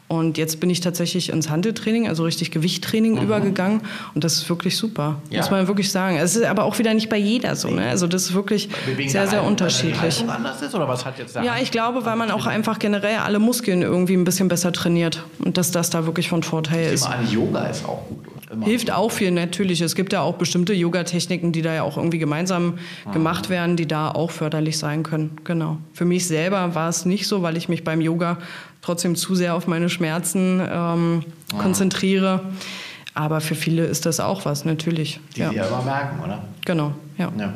und 0.08 0.36
jetzt 0.38 0.60
bin 0.60 0.68
ich 0.70 0.80
tatsächlich 0.80 1.30
ins 1.30 1.48
Handeltraining, 1.50 2.06
also 2.06 2.22
richtig 2.24 2.50
Gewichttraining 2.50 3.20
übergegangen 3.20 3.80
und 4.14 4.22
das 4.24 4.34
ist 4.34 4.48
wirklich 4.48 4.76
super, 4.76 5.16
Ja. 5.30 5.40
muss 5.40 5.50
man 5.50 5.66
wirklich 5.66 5.90
sagen. 5.90 6.16
Es 6.18 6.36
ist 6.36 6.44
aber 6.44 6.64
auch 6.64 6.78
wieder 6.78 6.92
nicht 6.94 7.08
bei 7.08 7.16
jeder 7.16 7.56
so, 7.56 7.68
ne? 7.70 7.88
Also 7.88 8.06
das 8.06 8.24
ist 8.24 8.34
wirklich 8.34 8.68
Wegen 8.94 9.08
sehr, 9.08 9.26
sehr 9.26 9.42
unterschiedlich. 9.42 10.24
Anders 10.28 10.62
ist 10.62 10.74
oder 10.74 10.86
was 10.86 11.04
hat 11.04 11.18
jetzt 11.18 11.34
der 11.34 11.42
Ja, 11.42 11.54
ich 11.60 11.70
glaube, 11.70 12.04
weil 12.04 12.16
man 12.16 12.30
auch 12.30 12.46
einfach 12.46 12.78
generell 12.78 13.16
alle 13.18 13.38
Muskeln 13.38 13.82
irgendwie 13.82 14.14
ein 14.14 14.24
bisschen 14.24 14.48
besser 14.48 14.70
trainiert 14.72 15.24
und 15.44 15.56
dass 15.56 15.70
das 15.72 15.90
da 15.90 16.06
wirklich 16.06 16.28
von 16.28 16.42
Vorteil 16.42 16.92
ist. 16.92 17.06
Immer 17.06 17.16
an 17.16 17.30
Yoga 17.30 17.64
ist 17.66 17.84
auch 17.86 18.06
gut. 18.08 18.18
Immer. 18.52 18.66
Hilft 18.66 18.90
auch 18.90 19.10
viel, 19.10 19.30
natürlich. 19.30 19.80
Es 19.80 19.94
gibt 19.94 20.12
ja 20.12 20.20
auch 20.20 20.34
bestimmte 20.34 20.74
Yoga-Techniken, 20.74 21.52
die 21.52 21.62
da 21.62 21.72
ja 21.72 21.82
auch 21.84 21.96
irgendwie 21.96 22.18
gemeinsam 22.18 22.78
gemacht 23.12 23.48
werden, 23.48 23.76
die 23.76 23.88
da 23.88 24.10
auch 24.10 24.30
förderlich 24.30 24.76
sein 24.76 25.02
können. 25.02 25.38
Genau. 25.44 25.78
Für 25.94 26.04
mich 26.04 26.26
selber 26.26 26.74
war 26.74 26.90
es 26.90 27.06
nicht 27.06 27.26
so, 27.26 27.42
weil 27.42 27.56
ich 27.56 27.70
mich 27.70 27.82
beim 27.82 28.02
Yoga 28.02 28.36
trotzdem 28.82 29.16
zu 29.16 29.34
sehr 29.34 29.54
auf 29.54 29.66
meine 29.66 29.88
Schmerzen 29.88 30.60
ähm, 30.70 31.24
konzentriere. 31.58 32.40
Aber 33.14 33.40
für 33.40 33.54
viele 33.54 33.84
ist 33.84 34.04
das 34.04 34.20
auch 34.20 34.44
was, 34.44 34.66
natürlich. 34.66 35.20
Die 35.34 35.40
ja. 35.40 35.50
Sie 35.50 35.56
ja 35.56 35.66
immer 35.66 35.82
merken, 35.82 36.22
oder? 36.22 36.44
Genau, 36.66 36.92
ja. 37.16 37.32
Ja. 37.38 37.54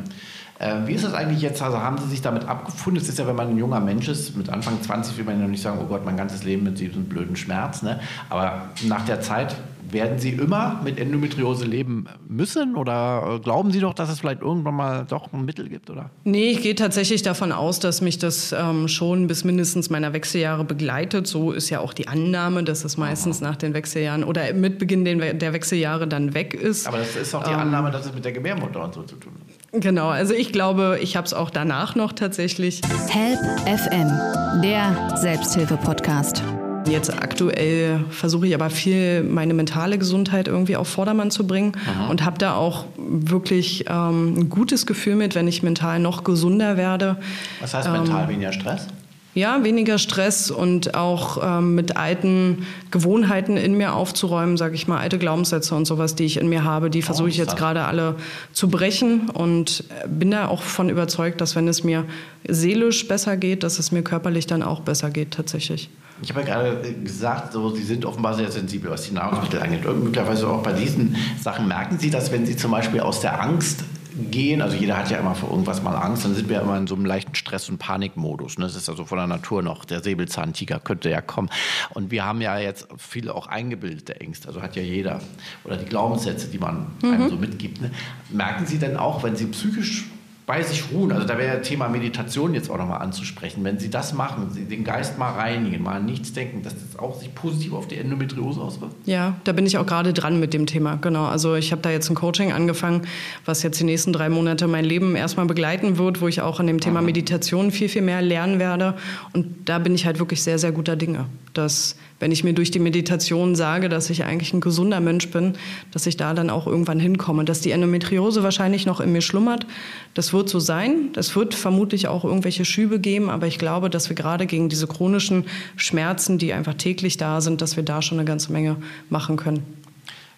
Äh, 0.58 0.86
wie 0.86 0.94
ist 0.94 1.04
das 1.04 1.12
eigentlich 1.12 1.42
jetzt? 1.42 1.60
Also 1.60 1.78
haben 1.78 1.98
Sie 1.98 2.08
sich 2.08 2.22
damit 2.22 2.48
abgefunden? 2.48 3.02
Es 3.02 3.08
ist 3.08 3.18
ja, 3.18 3.26
wenn 3.26 3.36
man 3.36 3.48
ein 3.48 3.58
junger 3.58 3.80
Mensch 3.80 4.08
ist, 4.08 4.34
mit 4.36 4.48
Anfang 4.48 4.80
20 4.80 5.16
will 5.18 5.24
man 5.24 5.36
ja 5.36 5.42
noch 5.42 5.50
nicht 5.50 5.62
sagen, 5.62 5.78
oh 5.82 5.86
Gott, 5.86 6.04
mein 6.06 6.16
ganzes 6.16 6.44
Leben 6.44 6.64
mit 6.64 6.80
diesem 6.80 7.04
blöden 7.04 7.36
Schmerz. 7.36 7.82
Ne? 7.82 8.00
Aber 8.30 8.70
nach 8.84 9.04
der 9.04 9.20
Zeit 9.20 9.56
Werden 9.90 10.18
Sie 10.18 10.30
immer 10.30 10.80
mit 10.84 10.98
Endometriose 10.98 11.64
leben 11.64 12.06
müssen 12.28 12.76
oder 12.76 13.36
äh, 13.36 13.40
glauben 13.40 13.70
Sie 13.70 13.80
doch, 13.80 13.94
dass 13.94 14.08
es 14.08 14.20
vielleicht 14.20 14.42
irgendwann 14.42 14.74
mal 14.74 15.06
doch 15.08 15.32
ein 15.32 15.44
Mittel 15.44 15.68
gibt? 15.68 15.90
Oder? 15.90 16.10
Nee, 16.24 16.50
ich 16.50 16.62
gehe 16.62 16.74
tatsächlich 16.74 17.22
davon 17.22 17.52
aus, 17.52 17.78
dass 17.78 18.00
mich 18.00 18.18
das 18.18 18.52
ähm, 18.52 18.88
schon 18.88 19.26
bis 19.26 19.44
mindestens 19.44 19.90
meiner 19.90 20.12
Wechseljahre 20.12 20.64
begleitet. 20.64 21.26
So 21.26 21.52
ist 21.52 21.70
ja 21.70 21.80
auch 21.80 21.92
die 21.92 22.08
Annahme, 22.08 22.64
dass 22.64 22.84
es 22.84 22.96
meistens 22.96 23.42
Aha. 23.42 23.50
nach 23.50 23.56
den 23.56 23.74
Wechseljahren 23.74 24.24
oder 24.24 24.52
mit 24.52 24.78
Beginn 24.78 25.04
der 25.04 25.52
Wechseljahre 25.52 26.08
dann 26.08 26.34
weg 26.34 26.54
ist. 26.54 26.86
Aber 26.88 26.98
das 26.98 27.16
ist 27.16 27.34
auch 27.34 27.44
die 27.44 27.52
ähm, 27.52 27.60
Annahme, 27.60 27.90
dass 27.90 28.06
es 28.06 28.14
mit 28.14 28.24
der 28.24 28.32
Gebärmutter 28.32 28.84
und 28.84 28.94
so 28.94 29.02
zu 29.02 29.16
tun 29.16 29.32
hat. 29.34 29.80
Genau, 29.80 30.08
also 30.08 30.32
ich 30.32 30.52
glaube, 30.52 30.98
ich 31.02 31.16
habe 31.16 31.26
es 31.26 31.34
auch 31.34 31.50
danach 31.50 31.94
noch 31.96 32.12
tatsächlich. 32.12 32.80
Help 33.08 33.40
FM, 33.66 34.62
der 34.62 35.16
Selbsthilfe-Podcast. 35.16 36.42
Jetzt 36.88 37.12
aktuell 37.12 38.04
versuche 38.10 38.46
ich 38.46 38.54
aber 38.54 38.70
viel 38.70 39.22
meine 39.22 39.54
mentale 39.54 39.98
Gesundheit 39.98 40.48
irgendwie 40.48 40.76
auf 40.76 40.88
Vordermann 40.88 41.30
zu 41.30 41.46
bringen 41.46 41.72
Aha. 41.86 42.08
und 42.08 42.24
habe 42.24 42.38
da 42.38 42.54
auch 42.54 42.84
wirklich 42.96 43.86
ähm, 43.88 44.34
ein 44.38 44.48
gutes 44.48 44.86
Gefühl 44.86 45.16
mit, 45.16 45.34
wenn 45.34 45.48
ich 45.48 45.62
mental 45.62 45.98
noch 45.98 46.24
gesunder 46.24 46.76
werde. 46.76 47.16
Was 47.60 47.74
heißt 47.74 47.90
mental 47.90 48.24
ähm, 48.24 48.28
weniger 48.28 48.52
Stress? 48.52 48.86
Ja, 49.34 49.62
weniger 49.62 49.98
Stress 49.98 50.50
und 50.50 50.94
auch 50.94 51.58
ähm, 51.58 51.74
mit 51.74 51.98
alten 51.98 52.64
Gewohnheiten 52.90 53.58
in 53.58 53.74
mir 53.74 53.92
aufzuräumen, 53.92 54.56
sage 54.56 54.74
ich 54.74 54.88
mal, 54.88 54.98
alte 54.98 55.18
Glaubenssätze 55.18 55.74
und 55.74 55.84
sowas, 55.84 56.14
die 56.14 56.24
ich 56.24 56.38
in 56.38 56.48
mir 56.48 56.64
habe, 56.64 56.88
die 56.88 57.02
versuche 57.02 57.28
ich 57.28 57.36
jetzt 57.36 57.54
gerade 57.54 57.84
alle 57.84 58.14
zu 58.54 58.70
brechen 58.70 59.28
und 59.28 59.84
bin 60.08 60.30
da 60.30 60.48
auch 60.48 60.62
von 60.62 60.88
überzeugt, 60.88 61.42
dass 61.42 61.54
wenn 61.54 61.68
es 61.68 61.84
mir 61.84 62.06
seelisch 62.48 63.06
besser 63.08 63.36
geht, 63.36 63.62
dass 63.62 63.78
es 63.78 63.92
mir 63.92 64.00
körperlich 64.00 64.46
dann 64.46 64.62
auch 64.62 64.80
besser 64.80 65.10
geht 65.10 65.32
tatsächlich. 65.32 65.90
Ich 66.22 66.30
habe 66.30 66.40
ja 66.40 66.46
gerade 66.46 66.94
gesagt, 66.94 67.52
so, 67.52 67.74
Sie 67.74 67.82
sind 67.82 68.04
offenbar 68.04 68.34
sehr 68.34 68.50
sensibel, 68.50 68.90
was 68.90 69.02
die 69.02 69.12
Nahrungsmittel 69.12 69.60
angeht. 69.60 69.84
Und 69.84 70.04
möglicherweise 70.04 70.48
auch 70.48 70.62
bei 70.62 70.72
diesen 70.72 71.16
Sachen 71.40 71.68
merken 71.68 71.98
Sie, 71.98 72.10
dass 72.10 72.32
wenn 72.32 72.46
Sie 72.46 72.56
zum 72.56 72.70
Beispiel 72.70 73.00
aus 73.00 73.20
der 73.20 73.40
Angst 73.40 73.84
gehen, 74.30 74.62
also 74.62 74.76
jeder 74.76 74.96
hat 74.96 75.10
ja 75.10 75.18
immer 75.18 75.34
vor 75.34 75.50
irgendwas 75.50 75.82
mal 75.82 75.94
Angst, 75.94 76.24
dann 76.24 76.34
sind 76.34 76.48
wir 76.48 76.60
immer 76.60 76.78
in 76.78 76.86
so 76.86 76.94
einem 76.94 77.04
leichten 77.04 77.34
Stress- 77.34 77.68
und 77.68 77.78
Panikmodus. 77.78 78.58
Ne? 78.58 78.64
Das 78.64 78.74
ist 78.74 78.88
also 78.88 79.04
von 79.04 79.18
der 79.18 79.26
Natur 79.26 79.62
noch, 79.62 79.84
der 79.84 80.02
Säbelzahntiger 80.02 80.80
könnte 80.80 81.10
ja 81.10 81.20
kommen. 81.20 81.50
Und 81.90 82.10
wir 82.10 82.24
haben 82.24 82.40
ja 82.40 82.58
jetzt 82.58 82.88
viele 82.96 83.34
auch 83.34 83.46
eingebildete 83.46 84.18
Ängste, 84.18 84.48
also 84.48 84.62
hat 84.62 84.74
ja 84.74 84.82
jeder. 84.82 85.20
Oder 85.64 85.76
die 85.76 85.84
Glaubenssätze, 85.84 86.48
die 86.48 86.58
man 86.58 86.86
mhm. 87.02 87.12
einem 87.12 87.28
so 87.28 87.36
mitgibt. 87.36 87.82
Ne? 87.82 87.90
Merken 88.30 88.64
Sie 88.66 88.78
denn 88.78 88.96
auch, 88.96 89.22
wenn 89.22 89.36
Sie 89.36 89.46
psychisch 89.46 90.06
bei 90.46 90.62
sich 90.62 90.84
ruhen. 90.92 91.10
Also 91.10 91.26
da 91.26 91.38
wäre 91.38 91.60
Thema 91.60 91.88
Meditation 91.88 92.54
jetzt 92.54 92.70
auch 92.70 92.78
nochmal 92.78 93.02
anzusprechen. 93.02 93.64
Wenn 93.64 93.80
Sie 93.80 93.90
das 93.90 94.14
machen, 94.14 94.50
Sie 94.52 94.64
den 94.64 94.84
Geist 94.84 95.18
mal 95.18 95.32
reinigen, 95.32 95.82
mal 95.82 95.96
an 95.96 96.06
nichts 96.06 96.32
denken, 96.32 96.62
dass 96.62 96.74
das 96.74 96.98
auch 97.00 97.18
sich 97.18 97.34
positiv 97.34 97.72
auf 97.72 97.88
die 97.88 97.96
Endometriose 97.96 98.60
auswirkt? 98.60 98.94
Ja, 99.06 99.34
da 99.42 99.52
bin 99.52 99.66
ich 99.66 99.76
auch 99.76 99.86
gerade 99.86 100.12
dran 100.12 100.38
mit 100.38 100.54
dem 100.54 100.66
Thema. 100.66 100.96
Genau. 101.00 101.24
Also 101.24 101.56
ich 101.56 101.72
habe 101.72 101.82
da 101.82 101.90
jetzt 101.90 102.08
ein 102.10 102.14
Coaching 102.14 102.52
angefangen, 102.52 103.02
was 103.44 103.64
jetzt 103.64 103.80
die 103.80 103.84
nächsten 103.84 104.12
drei 104.12 104.28
Monate 104.28 104.68
mein 104.68 104.84
Leben 104.84 105.16
erstmal 105.16 105.46
begleiten 105.46 105.98
wird, 105.98 106.20
wo 106.20 106.28
ich 106.28 106.40
auch 106.40 106.60
an 106.60 106.68
dem 106.68 106.78
Thema 106.78 107.02
Meditation 107.02 107.72
viel, 107.72 107.88
viel 107.88 108.02
mehr 108.02 108.22
lernen 108.22 108.60
werde. 108.60 108.94
Und 109.32 109.68
da 109.68 109.80
bin 109.80 109.96
ich 109.96 110.06
halt 110.06 110.20
wirklich 110.20 110.44
sehr, 110.44 110.60
sehr 110.60 110.70
guter 110.70 110.94
Dinge. 110.94 111.26
Dass 111.54 111.96
wenn 112.18 112.32
ich 112.32 112.44
mir 112.44 112.54
durch 112.54 112.70
die 112.70 112.78
Meditation 112.78 113.54
sage, 113.54 113.88
dass 113.88 114.10
ich 114.10 114.24
eigentlich 114.24 114.54
ein 114.54 114.60
gesunder 114.60 115.00
Mensch 115.00 115.28
bin, 115.30 115.54
dass 115.90 116.06
ich 116.06 116.16
da 116.16 116.32
dann 116.34 116.50
auch 116.50 116.66
irgendwann 116.66 116.98
hinkomme. 116.98 117.44
Dass 117.44 117.60
die 117.60 117.70
Endometriose 117.70 118.42
wahrscheinlich 118.42 118.86
noch 118.86 119.00
in 119.00 119.12
mir 119.12 119.20
schlummert, 119.20 119.66
das 120.14 120.32
wird 120.32 120.48
so 120.48 120.58
sein. 120.58 121.10
Es 121.16 121.36
wird 121.36 121.54
vermutlich 121.54 122.08
auch 122.08 122.24
irgendwelche 122.24 122.64
Schübe 122.64 123.00
geben, 123.00 123.28
aber 123.28 123.46
ich 123.46 123.58
glaube, 123.58 123.90
dass 123.90 124.08
wir 124.08 124.16
gerade 124.16 124.46
gegen 124.46 124.68
diese 124.68 124.86
chronischen 124.86 125.44
Schmerzen, 125.76 126.38
die 126.38 126.52
einfach 126.52 126.74
täglich 126.74 127.16
da 127.16 127.40
sind, 127.40 127.60
dass 127.60 127.76
wir 127.76 127.82
da 127.82 128.00
schon 128.00 128.18
eine 128.18 128.26
ganze 128.26 128.52
Menge 128.52 128.76
machen 129.10 129.36
können. 129.36 129.62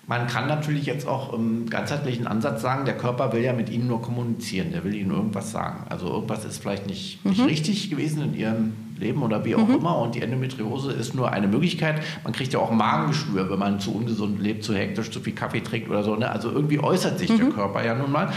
Man 0.09 0.27
kann 0.27 0.49
natürlich 0.49 0.87
jetzt 0.87 1.07
auch 1.07 1.35
im 1.35 1.69
ganzheitlichen 1.69 2.27
Ansatz 2.27 2.63
sagen, 2.63 2.87
der 2.87 2.97
Körper 2.97 3.35
will 3.35 3.43
ja 3.43 3.53
mit 3.53 3.69
Ihnen 3.69 3.89
nur 3.89 4.01
kommunizieren, 4.01 4.73
der 4.73 4.83
will 4.83 4.95
Ihnen 4.95 5.11
irgendwas 5.11 5.53
sagen. 5.53 5.85
Also 5.91 6.07
irgendwas 6.09 6.47
ist 6.47 6.63
vielleicht 6.63 6.87
nicht, 6.87 7.23
nicht 7.27 7.39
mhm. 7.39 7.45
richtig 7.45 7.91
gewesen 7.91 8.23
in 8.23 8.35
Ihrem 8.35 8.73
Leben 8.99 9.23
oder 9.23 9.45
wie 9.45 9.55
auch 9.55 9.67
mhm. 9.67 9.77
immer. 9.77 9.99
Und 9.99 10.15
die 10.15 10.23
Endometriose 10.23 10.93
ist 10.93 11.15
nur 11.15 11.33
eine 11.33 11.49
Möglichkeit. 11.49 12.03
Man 12.25 12.33
kriegt 12.33 12.53
ja 12.53 12.59
auch 12.59 12.71
Magengeschwür, 12.71 13.51
wenn 13.51 13.59
man 13.59 13.81
zu 13.81 13.95
ungesund 13.95 14.41
lebt, 14.41 14.65
zu 14.65 14.75
hektisch, 14.75 15.11
zu 15.11 15.21
viel 15.21 15.35
Kaffee 15.35 15.61
trinkt 15.61 15.89
oder 15.89 16.03
so. 16.03 16.17
Ne? 16.17 16.31
Also 16.31 16.51
irgendwie 16.51 16.81
äußert 16.81 17.19
sich 17.19 17.31
mhm. 17.31 17.39
der 17.39 17.49
Körper 17.49 17.85
ja 17.85 17.95
nun 17.95 18.13
mal. 18.13 18.33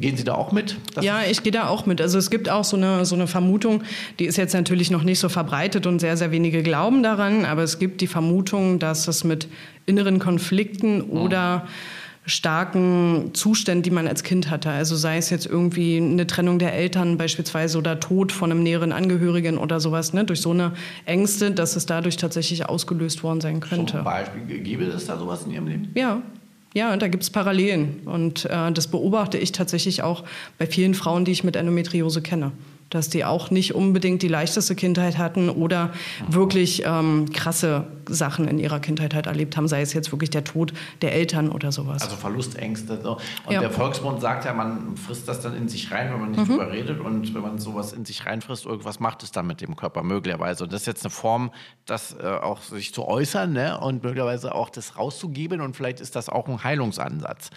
Gehen 0.00 0.16
Sie 0.16 0.24
da 0.24 0.34
auch 0.34 0.52
mit? 0.52 0.76
Ja, 1.00 1.20
ich 1.28 1.42
gehe 1.42 1.52
da 1.52 1.68
auch 1.68 1.86
mit. 1.86 2.00
Also 2.00 2.18
es 2.18 2.30
gibt 2.30 2.48
auch 2.48 2.64
so 2.64 2.76
eine, 2.76 3.04
so 3.04 3.14
eine 3.14 3.26
Vermutung, 3.26 3.82
die 4.18 4.26
ist 4.26 4.36
jetzt 4.36 4.54
natürlich 4.54 4.90
noch 4.90 5.02
nicht 5.02 5.18
so 5.18 5.28
verbreitet 5.28 5.86
und 5.86 5.98
sehr, 5.98 6.16
sehr 6.16 6.30
wenige 6.30 6.62
glauben 6.62 7.02
daran, 7.02 7.44
aber 7.44 7.62
es 7.62 7.78
gibt 7.78 8.00
die 8.00 8.06
Vermutung, 8.06 8.78
dass 8.78 9.08
es 9.08 9.24
mit 9.24 9.48
inneren 9.86 10.18
Konflikten 10.18 10.98
mhm. 10.98 11.16
Starken 12.26 13.30
Zuständen, 13.34 13.82
die 13.82 13.90
man 13.90 14.08
als 14.08 14.22
Kind 14.22 14.50
hatte. 14.50 14.70
Also 14.70 14.96
sei 14.96 15.18
es 15.18 15.30
jetzt 15.30 15.46
irgendwie 15.46 15.98
eine 15.98 16.26
Trennung 16.26 16.58
der 16.58 16.74
Eltern 16.74 17.18
beispielsweise 17.18 17.76
oder 17.78 18.00
Tod 18.00 18.32
von 18.32 18.50
einem 18.50 18.62
näheren 18.62 18.92
Angehörigen 18.92 19.58
oder 19.58 19.78
sowas, 19.80 20.12
ne? 20.12 20.24
durch 20.24 20.40
so 20.40 20.50
eine 20.50 20.72
Ängste, 21.04 21.50
dass 21.50 21.76
es 21.76 21.86
dadurch 21.86 22.16
tatsächlich 22.16 22.66
ausgelöst 22.66 23.22
worden 23.22 23.40
sein 23.40 23.60
könnte. 23.60 23.96
Zum 23.96 24.04
Beispiel, 24.04 24.60
gäbe 24.60 24.84
es 24.84 25.06
da 25.06 25.18
sowas 25.18 25.44
in 25.44 25.52
Ihrem 25.52 25.66
Leben? 25.66 25.88
Ja, 25.94 26.22
ja, 26.72 26.96
da 26.96 27.08
gibt 27.08 27.22
es 27.22 27.30
Parallelen. 27.30 28.00
Und 28.06 28.46
äh, 28.46 28.72
das 28.72 28.88
beobachte 28.88 29.38
ich 29.38 29.52
tatsächlich 29.52 30.02
auch 30.02 30.24
bei 30.58 30.66
vielen 30.66 30.94
Frauen, 30.94 31.24
die 31.24 31.32
ich 31.32 31.44
mit 31.44 31.56
Endometriose 31.56 32.22
kenne 32.22 32.52
dass 32.90 33.08
die 33.08 33.24
auch 33.24 33.50
nicht 33.50 33.74
unbedingt 33.74 34.22
die 34.22 34.28
leichteste 34.28 34.74
Kindheit 34.74 35.18
hatten 35.18 35.48
oder 35.48 35.92
wirklich 36.28 36.82
ähm, 36.86 37.30
krasse 37.32 37.86
Sachen 38.08 38.46
in 38.48 38.58
ihrer 38.58 38.80
Kindheit 38.80 39.14
halt 39.14 39.26
erlebt 39.26 39.56
haben, 39.56 39.68
sei 39.68 39.80
es 39.80 39.92
jetzt 39.92 40.12
wirklich 40.12 40.30
der 40.30 40.44
Tod 40.44 40.72
der 41.02 41.12
Eltern 41.12 41.50
oder 41.50 41.72
sowas. 41.72 42.02
Also 42.02 42.16
Verlustängste. 42.16 43.00
So. 43.02 43.18
Und 43.46 43.52
ja. 43.52 43.60
der 43.60 43.70
Volksmund 43.70 44.20
sagt 44.20 44.44
ja, 44.44 44.52
man 44.52 44.96
frisst 44.96 45.28
das 45.28 45.40
dann 45.40 45.56
in 45.56 45.68
sich 45.68 45.90
rein, 45.90 46.12
wenn 46.12 46.20
man 46.20 46.30
nicht 46.30 46.40
mhm. 46.40 46.46
drüber 46.46 46.70
redet. 46.70 47.00
Und 47.00 47.34
wenn 47.34 47.42
man 47.42 47.58
sowas 47.58 47.92
in 47.92 48.04
sich 48.04 48.26
reinfrisst, 48.26 48.66
irgendwas 48.66 49.00
macht 49.00 49.22
es 49.22 49.32
dann 49.32 49.46
mit 49.46 49.60
dem 49.60 49.76
Körper 49.76 50.02
möglicherweise. 50.02 50.64
Und 50.64 50.72
das 50.72 50.82
ist 50.82 50.86
jetzt 50.86 51.04
eine 51.04 51.10
Form, 51.10 51.50
das 51.86 52.16
äh, 52.20 52.26
auch 52.26 52.62
sich 52.62 52.94
zu 52.94 53.06
äußern 53.06 53.52
ne? 53.52 53.78
und 53.80 54.02
möglicherweise 54.02 54.54
auch 54.54 54.70
das 54.70 54.98
rauszugeben. 54.98 55.60
Und 55.60 55.76
vielleicht 55.76 56.00
ist 56.00 56.16
das 56.16 56.28
auch 56.28 56.48
ein 56.48 56.62
Heilungsansatz. 56.62 57.50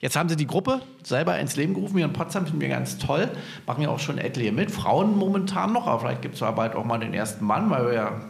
Jetzt 0.00 0.16
haben 0.16 0.28
Sie 0.28 0.36
die 0.36 0.46
Gruppe 0.46 0.80
selber 1.02 1.38
ins 1.38 1.56
Leben 1.56 1.74
gerufen. 1.74 1.96
Hier 1.96 2.06
in 2.06 2.12
Potsdam 2.12 2.46
finden 2.46 2.60
wir 2.60 2.68
ganz 2.68 2.98
toll. 2.98 3.30
Machen 3.66 3.82
ja 3.82 3.88
auch 3.88 3.98
schon 3.98 4.18
etliche 4.18 4.52
mit. 4.52 4.70
Frauen 4.70 5.16
momentan 5.16 5.72
noch, 5.72 5.86
aber 5.86 6.00
vielleicht 6.00 6.22
gibt 6.22 6.36
es 6.36 6.42
aber 6.42 6.56
bald 6.56 6.74
auch 6.74 6.84
mal 6.84 6.98
den 6.98 7.14
ersten 7.14 7.44
Mann, 7.44 7.70
weil 7.70 7.86
wir 7.86 7.94
ja, 7.94 8.20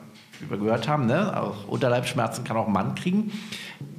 wie 0.40 0.50
wir 0.50 0.59
gehört 0.59 0.88
haben, 0.88 1.07
ne, 1.07 1.40
auch 1.40 1.68
Unterleibsschmerzen 1.68 2.44
kann 2.44 2.57
auch 2.57 2.66
ein 2.66 2.72
Mann 2.72 2.94
kriegen 2.94 3.33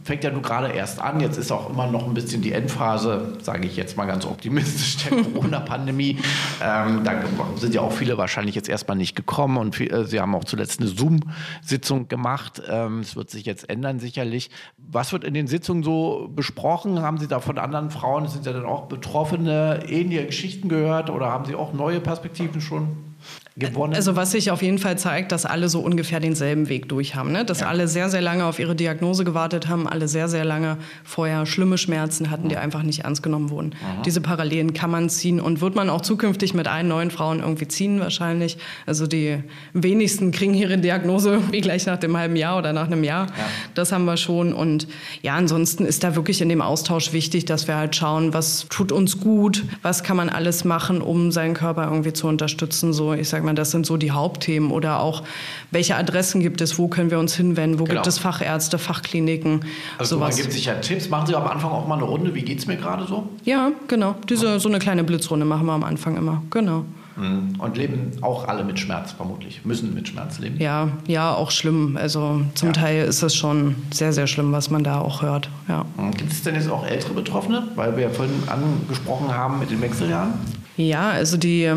fängt 0.05 0.23
ja 0.23 0.29
nur 0.29 0.43
gerade 0.43 0.67
erst 0.67 1.01
an. 1.01 1.19
Jetzt 1.19 1.37
ist 1.37 1.51
auch 1.51 1.67
immer 1.67 1.87
noch 1.87 2.05
ein 2.05 2.13
bisschen 2.13 2.43
die 2.43 2.51
Endphase, 2.51 3.37
sage 3.41 3.65
ich 3.65 3.75
jetzt 3.75 3.97
mal 3.97 4.05
ganz 4.05 4.23
optimistisch, 4.23 4.97
der 4.97 5.23
Corona-Pandemie. 5.23 6.19
Ähm, 6.63 7.03
da 7.03 7.23
sind 7.55 7.73
ja 7.73 7.81
auch 7.81 7.91
viele 7.91 8.15
wahrscheinlich 8.15 8.53
jetzt 8.53 8.69
erstmal 8.69 8.97
nicht 8.97 9.15
gekommen 9.15 9.57
und 9.57 9.75
viel, 9.75 9.91
äh, 9.91 10.05
Sie 10.05 10.21
haben 10.21 10.35
auch 10.35 10.43
zuletzt 10.43 10.79
eine 10.79 10.89
Zoom-Sitzung 10.89 12.07
gemacht. 12.07 12.61
Ähm, 12.69 12.99
es 12.99 13.15
wird 13.15 13.31
sich 13.31 13.45
jetzt 13.45 13.67
ändern 13.67 13.99
sicherlich. 13.99 14.51
Was 14.77 15.11
wird 15.11 15.23
in 15.23 15.33
den 15.33 15.47
Sitzungen 15.47 15.81
so 15.81 16.29
besprochen? 16.33 17.01
Haben 17.01 17.17
Sie 17.17 17.27
da 17.27 17.39
von 17.39 17.57
anderen 17.57 17.89
Frauen, 17.89 18.27
sind 18.27 18.45
ja 18.45 18.53
dann 18.53 18.65
auch 18.65 18.83
Betroffene, 18.83 19.85
ähnliche 19.87 20.27
Geschichten 20.27 20.69
gehört 20.69 21.09
oder 21.09 21.31
haben 21.31 21.45
Sie 21.45 21.55
auch 21.55 21.73
neue 21.73 21.99
Perspektiven 21.99 22.61
schon? 22.61 23.14
Gewonnen? 23.57 23.93
Also 23.93 24.15
was 24.15 24.31
sich 24.31 24.51
auf 24.51 24.61
jeden 24.61 24.79
Fall 24.79 24.97
zeigt, 24.97 25.31
dass 25.31 25.45
alle 25.45 25.69
so 25.69 25.79
ungefähr 25.79 26.19
denselben 26.19 26.67
Weg 26.67 26.89
durch 26.89 27.15
haben. 27.15 27.31
Ne? 27.31 27.45
Dass 27.45 27.61
ja. 27.61 27.67
alle 27.67 27.87
sehr, 27.87 28.09
sehr 28.09 28.21
lange 28.21 28.45
auf 28.45 28.59
ihre 28.59 28.75
Diagnose 28.75 29.23
gewartet 29.23 29.67
haben, 29.67 29.87
alle 29.87 30.07
sehr, 30.07 30.27
sehr 30.27 30.43
lange 30.43 30.77
vorher 31.03 31.45
schlimme 31.45 31.77
Schmerzen 31.77 32.29
hatten, 32.29 32.49
die 32.49 32.57
einfach 32.57 32.83
nicht 32.83 33.05
ernst 33.05 33.23
genommen 33.23 33.49
wurden. 33.49 33.71
Aha. 33.81 34.01
Diese 34.03 34.19
Parallelen 34.19 34.73
kann 34.73 34.91
man 34.91 35.09
ziehen 35.09 35.39
und 35.39 35.61
wird 35.61 35.75
man 35.75 35.89
auch 35.89 36.01
zukünftig 36.01 36.53
mit 36.53 36.67
allen 36.67 36.89
neuen 36.89 37.11
Frauen 37.11 37.39
irgendwie 37.39 37.67
ziehen 37.67 37.99
wahrscheinlich. 38.01 38.57
Also 38.85 39.07
die 39.07 39.41
wenigsten 39.73 40.31
kriegen 40.31 40.53
ihre 40.53 40.77
Diagnose 40.77 41.39
wie 41.51 41.61
gleich 41.61 41.85
nach 41.85 41.97
dem 41.97 42.17
halben 42.17 42.35
Jahr 42.35 42.57
oder 42.57 42.73
nach 42.73 42.87
einem 42.87 43.05
Jahr. 43.05 43.27
Ja. 43.27 43.33
Das 43.73 43.93
haben 43.93 44.03
wir 44.03 44.17
schon. 44.17 44.53
Und 44.53 44.87
ja, 45.21 45.35
ansonsten 45.35 45.85
ist 45.85 46.03
da 46.03 46.15
wirklich 46.15 46.41
in 46.41 46.49
dem 46.49 46.61
Austausch 46.61 47.13
wichtig, 47.13 47.45
dass 47.45 47.69
wir 47.69 47.77
halt 47.77 47.95
schauen, 47.95 48.33
was 48.33 48.67
tut 48.69 48.91
uns 48.91 49.21
gut, 49.21 49.63
was 49.81 50.03
kann 50.03 50.17
man 50.17 50.27
alles 50.27 50.65
machen, 50.65 51.01
um 51.01 51.31
seinen 51.31 51.53
Körper 51.53 51.85
irgendwie 51.85 52.11
zu 52.11 52.27
unterstützen. 52.27 52.91
So, 52.91 53.13
ich 53.13 53.29
sage 53.29 53.44
mal, 53.45 53.55
das 53.55 53.71
sind 53.71 53.85
so 53.85 53.97
die 53.97 54.11
Hauptthemen. 54.11 54.71
Oder 54.71 54.99
auch, 54.99 55.23
welche 55.71 55.95
Adressen 55.95 56.41
gibt 56.41 56.61
es, 56.61 56.77
wo 56.77 56.87
können 56.87 57.11
wir 57.11 57.19
uns 57.19 57.35
hinwenden, 57.35 57.79
wo 57.79 57.83
genau. 57.83 57.95
gibt 57.95 58.07
es 58.07 58.19
Fachärzte, 58.19 58.77
Fachkliniken, 58.77 59.65
also 59.97 60.17
sowas. 60.17 60.35
man 60.35 60.41
gibt 60.41 60.53
sich 60.53 60.65
ja 60.65 60.75
Tipps. 60.75 61.09
Machen 61.09 61.27
Sie 61.27 61.35
am 61.35 61.47
Anfang 61.47 61.71
auch 61.71 61.87
mal 61.87 61.95
eine 61.95 62.05
Runde, 62.05 62.33
wie 62.33 62.41
geht 62.41 62.59
es 62.59 62.67
mir 62.67 62.77
gerade 62.77 63.05
so? 63.05 63.29
Ja, 63.43 63.71
genau. 63.87 64.15
Diese, 64.29 64.59
so 64.59 64.69
eine 64.69 64.79
kleine 64.79 65.03
Blitzrunde 65.03 65.45
machen 65.45 65.65
wir 65.65 65.73
am 65.73 65.83
Anfang 65.83 66.17
immer, 66.17 66.43
genau. 66.49 66.85
Mhm. 67.15 67.55
Und 67.59 67.77
leben 67.77 68.11
auch 68.21 68.47
alle 68.47 68.63
mit 68.63 68.79
Schmerz 68.79 69.13
vermutlich, 69.13 69.63
müssen 69.63 69.93
mit 69.93 70.07
Schmerz 70.07 70.39
leben. 70.39 70.59
Ja, 70.59 70.89
ja, 71.07 71.33
auch 71.33 71.51
schlimm. 71.51 71.97
Also 71.97 72.41
zum 72.55 72.69
ja. 72.69 72.73
Teil 72.73 73.05
ist 73.05 73.23
es 73.23 73.35
schon 73.35 73.75
sehr, 73.91 74.11
sehr 74.11 74.27
schlimm, 74.27 74.51
was 74.51 74.69
man 74.69 74.83
da 74.83 74.99
auch 74.99 75.21
hört. 75.21 75.49
Ja. 75.67 75.85
Mhm. 75.97 76.11
Gibt 76.11 76.31
es 76.31 76.43
denn 76.43 76.55
jetzt 76.55 76.69
auch 76.69 76.85
ältere 76.85 77.13
Betroffene, 77.13 77.67
weil 77.75 77.95
wir 77.95 78.03
ja 78.03 78.09
vorhin 78.09 78.35
angesprochen 78.47 79.33
haben 79.33 79.59
mit 79.59 79.71
den 79.71 79.81
Wechseljahren? 79.81 80.33
Ja, 80.77 81.09
also 81.09 81.37
die 81.37 81.71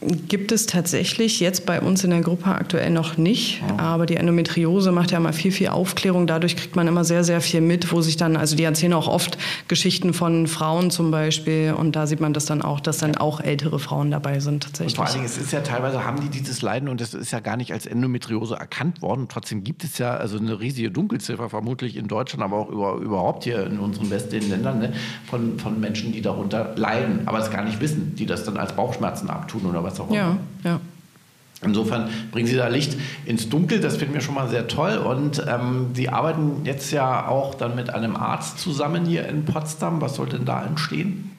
Gibt 0.00 0.52
es 0.52 0.66
tatsächlich 0.66 1.40
jetzt 1.40 1.66
bei 1.66 1.80
uns 1.80 2.04
in 2.04 2.10
der 2.10 2.20
Gruppe 2.20 2.46
aktuell 2.46 2.90
noch 2.90 3.16
nicht. 3.16 3.60
Ja. 3.60 3.78
Aber 3.78 4.06
die 4.06 4.14
Endometriose 4.14 4.92
macht 4.92 5.10
ja 5.10 5.18
immer 5.18 5.32
viel, 5.32 5.50
viel 5.50 5.68
Aufklärung. 5.68 6.28
Dadurch 6.28 6.56
kriegt 6.56 6.76
man 6.76 6.86
immer 6.86 7.04
sehr, 7.04 7.24
sehr 7.24 7.40
viel 7.40 7.60
mit, 7.60 7.90
wo 7.90 8.00
sich 8.00 8.16
dann, 8.16 8.36
also 8.36 8.54
die 8.54 8.62
erzählen 8.62 8.92
auch 8.92 9.08
oft 9.08 9.38
Geschichten 9.66 10.14
von 10.14 10.46
Frauen 10.46 10.92
zum 10.92 11.10
Beispiel. 11.10 11.74
Und 11.76 11.96
da 11.96 12.06
sieht 12.06 12.20
man 12.20 12.32
das 12.32 12.46
dann 12.46 12.62
auch, 12.62 12.78
dass 12.78 12.98
dann 12.98 13.16
auch 13.16 13.40
ältere 13.40 13.80
Frauen 13.80 14.12
dabei 14.12 14.38
sind 14.38 14.62
tatsächlich. 14.62 14.92
Und 14.92 14.96
vor 14.96 15.06
allen 15.06 15.14
Dingen, 15.14 15.26
es 15.26 15.36
ist 15.36 15.52
ja 15.52 15.60
teilweise, 15.62 16.04
haben 16.04 16.20
die 16.20 16.28
dieses 16.28 16.62
Leiden 16.62 16.88
und 16.88 17.00
das 17.00 17.12
ist 17.12 17.32
ja 17.32 17.40
gar 17.40 17.56
nicht 17.56 17.72
als 17.72 17.84
Endometriose 17.84 18.54
erkannt 18.54 19.02
worden. 19.02 19.26
Trotzdem 19.28 19.64
gibt 19.64 19.82
es 19.82 19.98
ja 19.98 20.16
also 20.16 20.38
eine 20.38 20.60
riesige 20.60 20.92
Dunkelziffer, 20.92 21.50
vermutlich 21.50 21.96
in 21.96 22.06
Deutschland, 22.06 22.44
aber 22.44 22.56
auch 22.56 22.70
über, 22.70 22.94
überhaupt 22.98 23.44
hier 23.44 23.66
in 23.66 23.80
unseren 23.80 24.10
westlichen 24.10 24.50
Ländern, 24.50 24.78
ne, 24.78 24.92
von, 25.28 25.58
von 25.58 25.80
Menschen, 25.80 26.12
die 26.12 26.22
darunter 26.22 26.74
leiden, 26.76 27.22
aber 27.26 27.40
es 27.40 27.50
gar 27.50 27.64
nicht 27.64 27.80
wissen, 27.80 28.14
die 28.14 28.26
das 28.26 28.37
dann 28.44 28.56
als 28.56 28.72
Bauchschmerzen 28.72 29.30
abtun 29.30 29.66
oder 29.66 29.82
was 29.82 29.98
auch 30.00 30.08
immer. 30.08 30.16
Ja, 30.16 30.36
ja. 30.64 30.80
Insofern 31.60 32.08
bringen 32.30 32.46
Sie 32.46 32.54
da 32.54 32.68
Licht 32.68 32.96
ins 33.26 33.48
Dunkel, 33.48 33.80
das 33.80 33.96
finden 33.96 34.14
wir 34.14 34.20
schon 34.20 34.34
mal 34.36 34.48
sehr 34.48 34.68
toll. 34.68 34.96
Und 34.96 35.44
ähm, 35.48 35.88
Sie 35.92 36.08
arbeiten 36.08 36.64
jetzt 36.64 36.92
ja 36.92 37.26
auch 37.26 37.54
dann 37.54 37.74
mit 37.74 37.90
einem 37.90 38.14
Arzt 38.14 38.60
zusammen 38.60 39.04
hier 39.04 39.28
in 39.28 39.44
Potsdam. 39.44 40.00
Was 40.00 40.14
soll 40.14 40.28
denn 40.28 40.44
da 40.44 40.64
entstehen? 40.64 41.32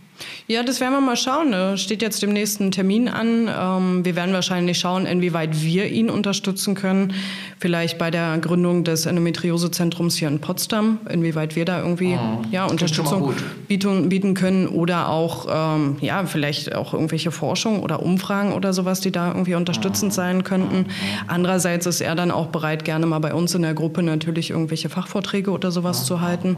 Ja, 0.52 0.64
das 0.64 0.80
werden 0.80 0.94
wir 0.94 1.02
mal 1.02 1.16
schauen. 1.16 1.52
Ne? 1.52 1.78
Steht 1.78 2.02
jetzt 2.02 2.24
dem 2.24 2.34
nächsten 2.34 2.72
Termin 2.72 3.08
an. 3.08 3.48
Ähm, 3.48 4.04
wir 4.04 4.16
werden 4.16 4.34
wahrscheinlich 4.34 4.80
schauen, 4.80 5.06
inwieweit 5.06 5.62
wir 5.62 5.86
ihn 5.86 6.10
unterstützen 6.10 6.74
können. 6.74 7.14
Vielleicht 7.60 8.00
bei 8.00 8.10
der 8.10 8.40
Gründung 8.40 8.84
des 8.84 9.06
Endometriosezentrums 9.06 10.16
hier 10.16 10.28
in 10.28 10.42
Potsdam, 10.42 11.02
inwieweit 11.08 11.56
wir 11.56 11.66
da 11.66 11.80
irgendwie 11.82 12.18
oh, 12.20 12.42
ja, 12.50 12.66
Unterstützung 12.66 13.32
bieten, 13.68 14.10
bieten 14.10 14.34
können 14.34 14.68
oder 14.68 15.10
auch 15.10 15.46
ähm, 15.52 15.98
ja, 16.02 16.26
vielleicht 16.26 16.74
auch 16.74 16.96
irgendwelche 16.96 17.30
Forschung 17.30 17.84
oder 17.84 18.02
Umfragen 18.02 18.54
oder 18.54 18.74
sowas, 18.74 19.02
die 19.02 19.12
da 19.12 19.28
irgendwie 19.28 19.54
unterstützend 19.54 20.14
sein 20.14 20.44
könnten. 20.44 20.88
Andererseits 21.28 21.86
ist 21.86 22.02
er 22.02 22.16
dann 22.16 22.32
auch 22.32 22.48
bereit, 22.48 22.86
gerne 22.86 23.06
mal 23.06 23.20
bei 23.20 23.36
uns 23.36 23.54
in 23.54 23.62
der 23.62 23.76
Gruppe 23.76 24.02
natürlich 24.02 24.50
irgendwelche 24.50 24.90
Fachvorträge 24.90 25.52
oder 25.52 25.70
sowas 25.70 26.06
zu 26.06 26.22
halten. 26.22 26.58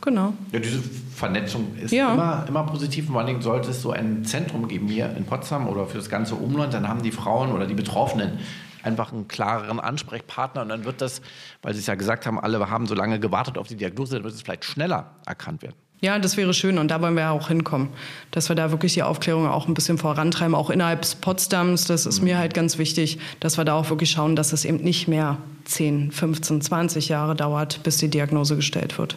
Genau. 0.00 0.32
Ja, 0.50 0.58
diese 0.58 0.80
Vernetzung 1.14 1.66
ist 1.80 1.92
immer, 1.92 2.44
immer 2.48 2.64
positiv. 2.64 3.11
Vor 3.12 3.20
allen 3.20 3.28
Dingen 3.28 3.42
sollte 3.42 3.70
es 3.70 3.82
so 3.82 3.92
ein 3.92 4.24
Zentrum 4.24 4.68
geben 4.68 4.88
hier 4.88 5.14
in 5.16 5.24
Potsdam 5.24 5.68
oder 5.68 5.86
für 5.86 5.98
das 5.98 6.08
ganze 6.08 6.34
Umland, 6.34 6.74
dann 6.74 6.88
haben 6.88 7.02
die 7.02 7.12
Frauen 7.12 7.52
oder 7.52 7.66
die 7.66 7.74
Betroffenen 7.74 8.38
einfach 8.82 9.12
einen 9.12 9.28
klareren 9.28 9.80
Ansprechpartner 9.80 10.62
und 10.62 10.68
dann 10.68 10.84
wird 10.84 11.00
das, 11.00 11.22
weil 11.62 11.74
Sie 11.74 11.80
es 11.80 11.86
ja 11.86 11.94
gesagt 11.94 12.26
haben, 12.26 12.40
alle 12.40 12.68
haben 12.68 12.86
so 12.86 12.94
lange 12.94 13.20
gewartet 13.20 13.58
auf 13.58 13.68
die 13.68 13.76
Diagnose, 13.76 14.16
dann 14.16 14.24
wird 14.24 14.34
es 14.34 14.42
vielleicht 14.42 14.64
schneller 14.64 15.10
erkannt 15.26 15.62
werden. 15.62 15.76
Ja, 16.00 16.18
das 16.18 16.36
wäre 16.36 16.52
schön 16.52 16.78
und 16.78 16.88
da 16.88 17.00
wollen 17.00 17.14
wir 17.14 17.30
auch 17.30 17.46
hinkommen, 17.46 17.90
dass 18.32 18.48
wir 18.48 18.56
da 18.56 18.72
wirklich 18.72 18.94
die 18.94 19.04
Aufklärung 19.04 19.46
auch 19.46 19.68
ein 19.68 19.74
bisschen 19.74 19.98
vorantreiben, 19.98 20.52
auch 20.56 20.68
innerhalb 20.68 21.06
Potsdams. 21.20 21.84
Das 21.84 22.06
ist 22.06 22.18
mhm. 22.18 22.24
mir 22.24 22.38
halt 22.38 22.54
ganz 22.54 22.76
wichtig, 22.76 23.20
dass 23.38 23.56
wir 23.56 23.64
da 23.64 23.74
auch 23.74 23.88
wirklich 23.88 24.10
schauen, 24.10 24.34
dass 24.34 24.52
es 24.52 24.64
eben 24.64 24.78
nicht 24.78 25.06
mehr 25.06 25.38
10, 25.64 26.10
15, 26.10 26.60
20 26.60 27.08
Jahre 27.08 27.36
dauert, 27.36 27.84
bis 27.84 27.98
die 27.98 28.08
Diagnose 28.08 28.56
gestellt 28.56 28.98
wird. 28.98 29.16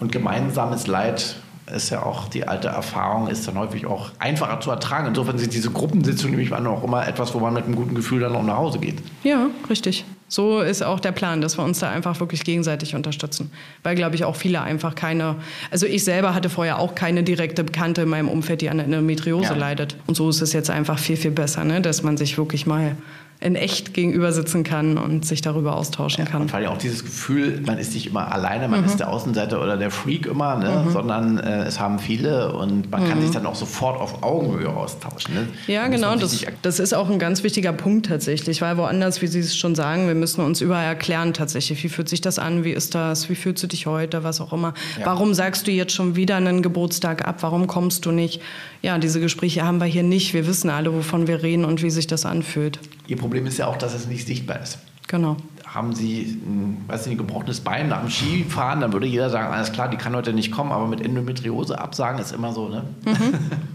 Und 0.00 0.12
gemeinsames 0.12 0.86
Leid 0.86 1.36
ist 1.66 1.90
ja 1.90 2.02
auch 2.02 2.28
die 2.28 2.46
alte 2.46 2.68
Erfahrung, 2.68 3.28
ist 3.28 3.46
dann 3.46 3.58
häufig 3.58 3.86
auch 3.86 4.10
einfacher 4.18 4.60
zu 4.60 4.70
ertragen. 4.70 5.08
Insofern 5.08 5.38
sind 5.38 5.54
diese 5.54 5.70
Gruppensitzungen 5.70 6.36
nämlich 6.36 6.52
auch 6.52 6.84
immer 6.84 7.06
etwas, 7.06 7.34
wo 7.34 7.38
man 7.38 7.54
mit 7.54 7.64
einem 7.64 7.76
guten 7.76 7.94
Gefühl 7.94 8.20
dann 8.20 8.34
auch 8.34 8.42
nach 8.42 8.56
Hause 8.56 8.78
geht. 8.78 8.96
Ja, 9.22 9.46
richtig. 9.70 10.04
So 10.28 10.60
ist 10.60 10.82
auch 10.82 10.98
der 10.98 11.12
Plan, 11.12 11.40
dass 11.40 11.58
wir 11.58 11.64
uns 11.64 11.78
da 11.78 11.90
einfach 11.90 12.18
wirklich 12.18 12.42
gegenseitig 12.42 12.94
unterstützen. 12.94 13.50
Weil, 13.82 13.94
glaube 13.96 14.16
ich, 14.16 14.24
auch 14.24 14.34
viele 14.34 14.62
einfach 14.62 14.94
keine, 14.94 15.36
also 15.70 15.86
ich 15.86 16.04
selber 16.04 16.34
hatte 16.34 16.48
vorher 16.48 16.78
auch 16.78 16.94
keine 16.94 17.22
direkte 17.22 17.64
Bekannte 17.64 18.02
in 18.02 18.08
meinem 18.08 18.28
Umfeld, 18.28 18.62
die 18.62 18.70
an 18.70 18.78
Endometriose 18.78 19.52
ja. 19.52 19.54
leidet. 19.54 19.96
Und 20.06 20.14
so 20.14 20.30
ist 20.30 20.40
es 20.40 20.52
jetzt 20.54 20.70
einfach 20.70 20.98
viel, 20.98 21.16
viel 21.16 21.32
besser, 21.32 21.64
ne? 21.64 21.80
dass 21.80 22.02
man 22.02 22.16
sich 22.16 22.38
wirklich 22.38 22.66
mal 22.66 22.96
in 23.42 23.56
echt 23.56 23.92
gegenüber 23.92 24.32
sitzen 24.32 24.62
kann 24.62 24.96
und 24.96 25.26
sich 25.26 25.40
darüber 25.40 25.76
austauschen 25.76 26.24
kann. 26.24 26.42
Und 26.42 26.50
vor 26.50 26.60
allem 26.60 26.68
auch 26.68 26.78
dieses 26.78 27.02
Gefühl, 27.02 27.60
man 27.66 27.78
ist 27.78 27.92
nicht 27.92 28.06
immer 28.06 28.32
alleine, 28.32 28.68
man 28.68 28.80
mhm. 28.80 28.86
ist 28.86 29.00
der 29.00 29.10
Außenseiter 29.10 29.60
oder 29.60 29.76
der 29.76 29.90
Freak 29.90 30.26
immer, 30.26 30.56
ne? 30.56 30.84
mhm. 30.86 30.92
sondern 30.92 31.38
äh, 31.38 31.64
es 31.64 31.80
haben 31.80 31.98
viele 31.98 32.52
und 32.52 32.90
man 32.90 33.02
mhm. 33.02 33.08
kann 33.08 33.20
sich 33.20 33.30
dann 33.32 33.44
auch 33.44 33.56
sofort 33.56 34.00
auf 34.00 34.22
Augenhöhe 34.22 34.68
austauschen. 34.68 35.34
Ne? 35.34 35.48
Ja, 35.66 35.88
genau, 35.88 36.14
das, 36.14 36.44
das 36.62 36.78
ist 36.78 36.94
auch 36.94 37.10
ein 37.10 37.18
ganz 37.18 37.42
wichtiger 37.42 37.72
Punkt 37.72 38.06
tatsächlich, 38.06 38.62
weil 38.62 38.76
woanders, 38.76 39.22
wie 39.22 39.26
Sie 39.26 39.40
es 39.40 39.56
schon 39.56 39.74
sagen, 39.74 40.06
wir 40.06 40.14
müssen 40.14 40.42
uns 40.42 40.60
überall 40.60 40.84
erklären 40.84 41.34
tatsächlich, 41.34 41.82
wie 41.82 41.88
fühlt 41.88 42.08
sich 42.08 42.20
das 42.20 42.38
an, 42.38 42.62
wie 42.62 42.72
ist 42.72 42.94
das, 42.94 43.28
wie 43.28 43.34
fühlst 43.34 43.62
du 43.62 43.66
dich 43.66 43.86
heute, 43.86 44.22
was 44.22 44.40
auch 44.40 44.52
immer. 44.52 44.74
Ja. 45.00 45.06
Warum 45.06 45.34
sagst 45.34 45.66
du 45.66 45.72
jetzt 45.72 45.92
schon 45.92 46.14
wieder 46.14 46.36
einen 46.36 46.62
Geburtstag 46.62 47.26
ab, 47.26 47.38
warum 47.40 47.66
kommst 47.66 48.06
du 48.06 48.12
nicht? 48.12 48.40
Ja, 48.82 48.98
diese 48.98 49.20
Gespräche 49.20 49.64
haben 49.64 49.78
wir 49.78 49.86
hier 49.86 50.02
nicht. 50.02 50.34
Wir 50.34 50.46
wissen 50.46 50.70
alle, 50.70 50.92
wovon 50.92 51.26
wir 51.26 51.42
reden 51.42 51.64
und 51.64 51.82
wie 51.82 51.90
sich 51.90 52.06
das 52.06 52.26
anfühlt. 52.26 52.80
Ihr 53.06 53.16
Problem 53.32 53.46
ist 53.46 53.56
ja 53.56 53.66
auch, 53.66 53.78
dass 53.78 53.94
es 53.94 54.06
nicht 54.06 54.26
sichtbar 54.26 54.60
ist. 54.60 54.76
Genau. 55.08 55.38
Haben 55.64 55.94
Sie 55.94 56.38
ein, 56.44 56.84
weiß 56.86 57.06
nicht, 57.06 57.14
ein 57.14 57.26
gebrochenes 57.26 57.60
Bein 57.60 57.88
nach 57.88 58.00
dem 58.00 58.10
Skifahren, 58.10 58.82
dann 58.82 58.92
würde 58.92 59.06
jeder 59.06 59.30
sagen, 59.30 59.50
alles 59.54 59.72
klar, 59.72 59.88
die 59.88 59.96
kann 59.96 60.14
heute 60.14 60.34
nicht 60.34 60.52
kommen, 60.52 60.70
aber 60.70 60.86
mit 60.86 61.00
Endometriose 61.00 61.80
absagen 61.80 62.20
ist 62.20 62.32
immer 62.32 62.52
so, 62.52 62.68
ne? 62.68 62.84
Mhm. 63.06 63.34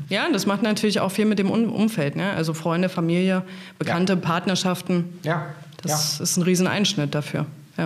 Ja, 0.10 0.28
das 0.32 0.46
macht 0.46 0.62
natürlich 0.62 1.00
auch 1.00 1.10
viel 1.10 1.26
mit 1.26 1.40
dem 1.40 1.50
Umfeld, 1.50 2.16
ne? 2.16 2.34
Also 2.34 2.54
Freunde, 2.54 2.88
Familie, 2.88 3.42
Bekannte, 3.80 4.14
ja. 4.14 4.20
Partnerschaften. 4.20 5.06
Ja. 5.24 5.48
Das 5.82 6.20
ja. 6.20 6.24
ist 6.24 6.38
ein 6.38 6.44
Rieseneinschnitt 6.44 7.16
dafür. 7.16 7.48
Ja. 7.78 7.86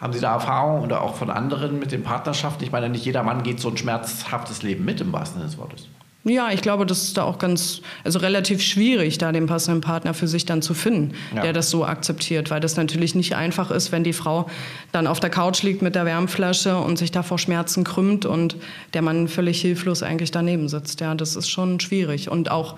Haben 0.00 0.12
Sie 0.12 0.18
da 0.18 0.34
Erfahrung 0.34 0.82
oder 0.82 1.02
auch 1.02 1.14
von 1.14 1.30
anderen 1.30 1.78
mit 1.78 1.92
den 1.92 2.02
Partnerschaften? 2.02 2.64
Ich 2.64 2.72
meine, 2.72 2.88
nicht 2.88 3.04
jeder 3.04 3.22
Mann 3.22 3.44
geht 3.44 3.60
so 3.60 3.68
ein 3.68 3.76
schmerzhaftes 3.76 4.64
Leben 4.64 4.84
mit 4.84 5.00
im 5.00 5.12
wahrsten 5.12 5.38
Sinne 5.38 5.50
des 5.50 5.58
Wortes. 5.58 5.86
Ja, 6.24 6.50
ich 6.52 6.62
glaube, 6.62 6.86
das 6.86 7.02
ist 7.02 7.16
da 7.16 7.24
auch 7.24 7.38
ganz, 7.38 7.80
also 8.04 8.20
relativ 8.20 8.62
schwierig, 8.62 9.18
da 9.18 9.32
den 9.32 9.46
passenden 9.46 9.80
Partner 9.80 10.14
für 10.14 10.28
sich 10.28 10.46
dann 10.46 10.62
zu 10.62 10.72
finden, 10.72 11.14
ja. 11.34 11.42
der 11.42 11.52
das 11.52 11.68
so 11.68 11.84
akzeptiert, 11.84 12.48
weil 12.50 12.60
das 12.60 12.76
natürlich 12.76 13.16
nicht 13.16 13.34
einfach 13.34 13.72
ist, 13.72 13.90
wenn 13.90 14.04
die 14.04 14.12
Frau 14.12 14.48
dann 14.92 15.08
auf 15.08 15.18
der 15.18 15.30
Couch 15.30 15.62
liegt 15.62 15.82
mit 15.82 15.96
der 15.96 16.04
Wärmflasche 16.04 16.78
und 16.78 16.96
sich 16.96 17.10
da 17.10 17.24
vor 17.24 17.38
Schmerzen 17.38 17.82
krümmt 17.82 18.24
und 18.24 18.56
der 18.94 19.02
Mann 19.02 19.26
völlig 19.26 19.60
hilflos 19.60 20.04
eigentlich 20.04 20.30
daneben 20.30 20.68
sitzt. 20.68 21.00
Ja, 21.00 21.16
das 21.16 21.34
ist 21.34 21.48
schon 21.48 21.80
schwierig 21.80 22.30
und 22.30 22.50
auch 22.50 22.76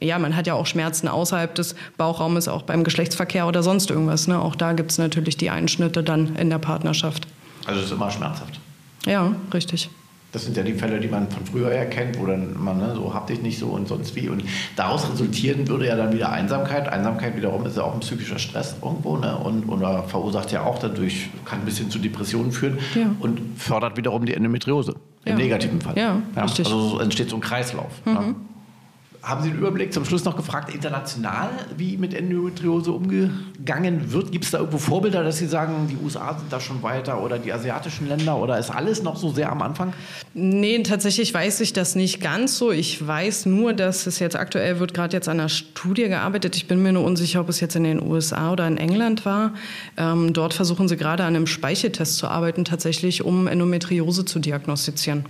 ja, 0.00 0.18
man 0.18 0.34
hat 0.34 0.48
ja 0.48 0.54
auch 0.54 0.66
Schmerzen 0.66 1.06
außerhalb 1.06 1.54
des 1.54 1.76
Bauchraumes, 1.96 2.48
auch 2.48 2.62
beim 2.62 2.82
Geschlechtsverkehr 2.82 3.46
oder 3.46 3.62
sonst 3.62 3.90
irgendwas. 3.90 4.26
Ne? 4.26 4.40
Auch 4.40 4.56
da 4.56 4.72
gibt 4.72 4.90
es 4.90 4.98
natürlich 4.98 5.36
die 5.36 5.50
Einschnitte 5.50 6.02
dann 6.02 6.34
in 6.34 6.50
der 6.50 6.58
Partnerschaft. 6.58 7.28
Also 7.64 7.78
es 7.78 7.86
ist 7.86 7.92
immer 7.92 8.10
schmerzhaft. 8.10 8.58
Ja, 9.06 9.36
richtig. 9.52 9.90
Das 10.34 10.44
sind 10.44 10.56
ja 10.56 10.64
die 10.64 10.72
Fälle, 10.72 10.98
die 10.98 11.06
man 11.06 11.30
von 11.30 11.46
früher 11.46 11.70
her 11.70 11.86
kennt, 11.86 12.18
wo 12.18 12.26
dann 12.26 12.60
man 12.60 12.78
ne, 12.78 12.92
so 12.96 13.14
hab 13.14 13.28
dich 13.28 13.40
nicht 13.40 13.56
so 13.56 13.68
und 13.68 13.86
sonst 13.86 14.16
wie. 14.16 14.28
Und 14.28 14.42
daraus 14.74 15.08
resultieren 15.08 15.68
würde 15.68 15.86
ja 15.86 15.94
dann 15.94 16.12
wieder 16.12 16.32
Einsamkeit. 16.32 16.88
Einsamkeit 16.88 17.36
wiederum 17.36 17.64
ist 17.66 17.76
ja 17.76 17.84
auch 17.84 17.94
ein 17.94 18.00
psychischer 18.00 18.40
Stress 18.40 18.74
irgendwo 18.82 19.16
ne? 19.16 19.38
und 19.38 19.68
oder 19.68 20.02
verursacht 20.02 20.50
ja 20.50 20.64
auch 20.64 20.80
dadurch, 20.80 21.30
kann 21.44 21.60
ein 21.60 21.64
bisschen 21.64 21.88
zu 21.88 22.00
Depressionen 22.00 22.50
führen 22.50 22.78
ja. 22.96 23.14
und 23.20 23.40
fördert 23.56 23.96
wiederum 23.96 24.26
die 24.26 24.34
Endometriose 24.34 24.96
im 25.24 25.32
ja. 25.32 25.36
negativen 25.36 25.80
Fall. 25.80 25.96
Ja. 25.96 26.20
Also 26.34 26.98
entsteht 26.98 27.30
so 27.30 27.36
ein 27.36 27.40
Kreislauf. 27.40 28.04
Mhm. 28.04 28.12
Ne? 28.12 28.34
Haben 29.24 29.42
Sie 29.42 29.48
einen 29.48 29.58
Überblick 29.58 29.90
zum 29.94 30.04
Schluss 30.04 30.26
noch 30.26 30.36
gefragt, 30.36 30.74
international, 30.74 31.48
wie 31.78 31.96
mit 31.96 32.12
Endometriose 32.12 32.92
umgegangen 32.92 34.12
wird? 34.12 34.30
Gibt 34.30 34.44
es 34.44 34.50
da 34.50 34.58
irgendwo 34.58 34.76
Vorbilder, 34.76 35.24
dass 35.24 35.38
Sie 35.38 35.46
sagen, 35.46 35.88
die 35.88 35.96
USA 36.04 36.36
sind 36.38 36.52
da 36.52 36.60
schon 36.60 36.82
weiter 36.82 37.22
oder 37.22 37.38
die 37.38 37.50
asiatischen 37.50 38.06
Länder 38.06 38.36
oder 38.36 38.58
ist 38.58 38.68
alles 38.68 39.02
noch 39.02 39.16
so 39.16 39.32
sehr 39.32 39.50
am 39.50 39.62
Anfang? 39.62 39.94
Nee, 40.34 40.82
tatsächlich 40.82 41.32
weiß 41.32 41.60
ich 41.60 41.72
das 41.72 41.94
nicht 41.94 42.20
ganz 42.20 42.58
so. 42.58 42.70
Ich 42.70 43.06
weiß 43.06 43.46
nur, 43.46 43.72
dass 43.72 44.06
es 44.06 44.18
jetzt 44.18 44.36
aktuell 44.36 44.78
wird 44.78 44.92
gerade 44.92 45.16
jetzt 45.16 45.30
an 45.30 45.40
einer 45.40 45.48
Studie 45.48 46.06
gearbeitet. 46.08 46.54
Ich 46.56 46.68
bin 46.68 46.82
mir 46.82 46.92
nur 46.92 47.04
unsicher, 47.04 47.40
ob 47.40 47.48
es 47.48 47.60
jetzt 47.60 47.76
in 47.76 47.84
den 47.84 48.02
USA 48.02 48.52
oder 48.52 48.68
in 48.68 48.76
England 48.76 49.24
war. 49.24 49.54
Ähm, 49.96 50.34
dort 50.34 50.52
versuchen 50.52 50.86
sie 50.86 50.98
gerade 50.98 51.22
an 51.22 51.34
einem 51.34 51.46
Speicheltest 51.46 52.18
zu 52.18 52.28
arbeiten, 52.28 52.66
tatsächlich, 52.66 53.24
um 53.24 53.46
Endometriose 53.46 54.26
zu 54.26 54.38
diagnostizieren. 54.38 55.24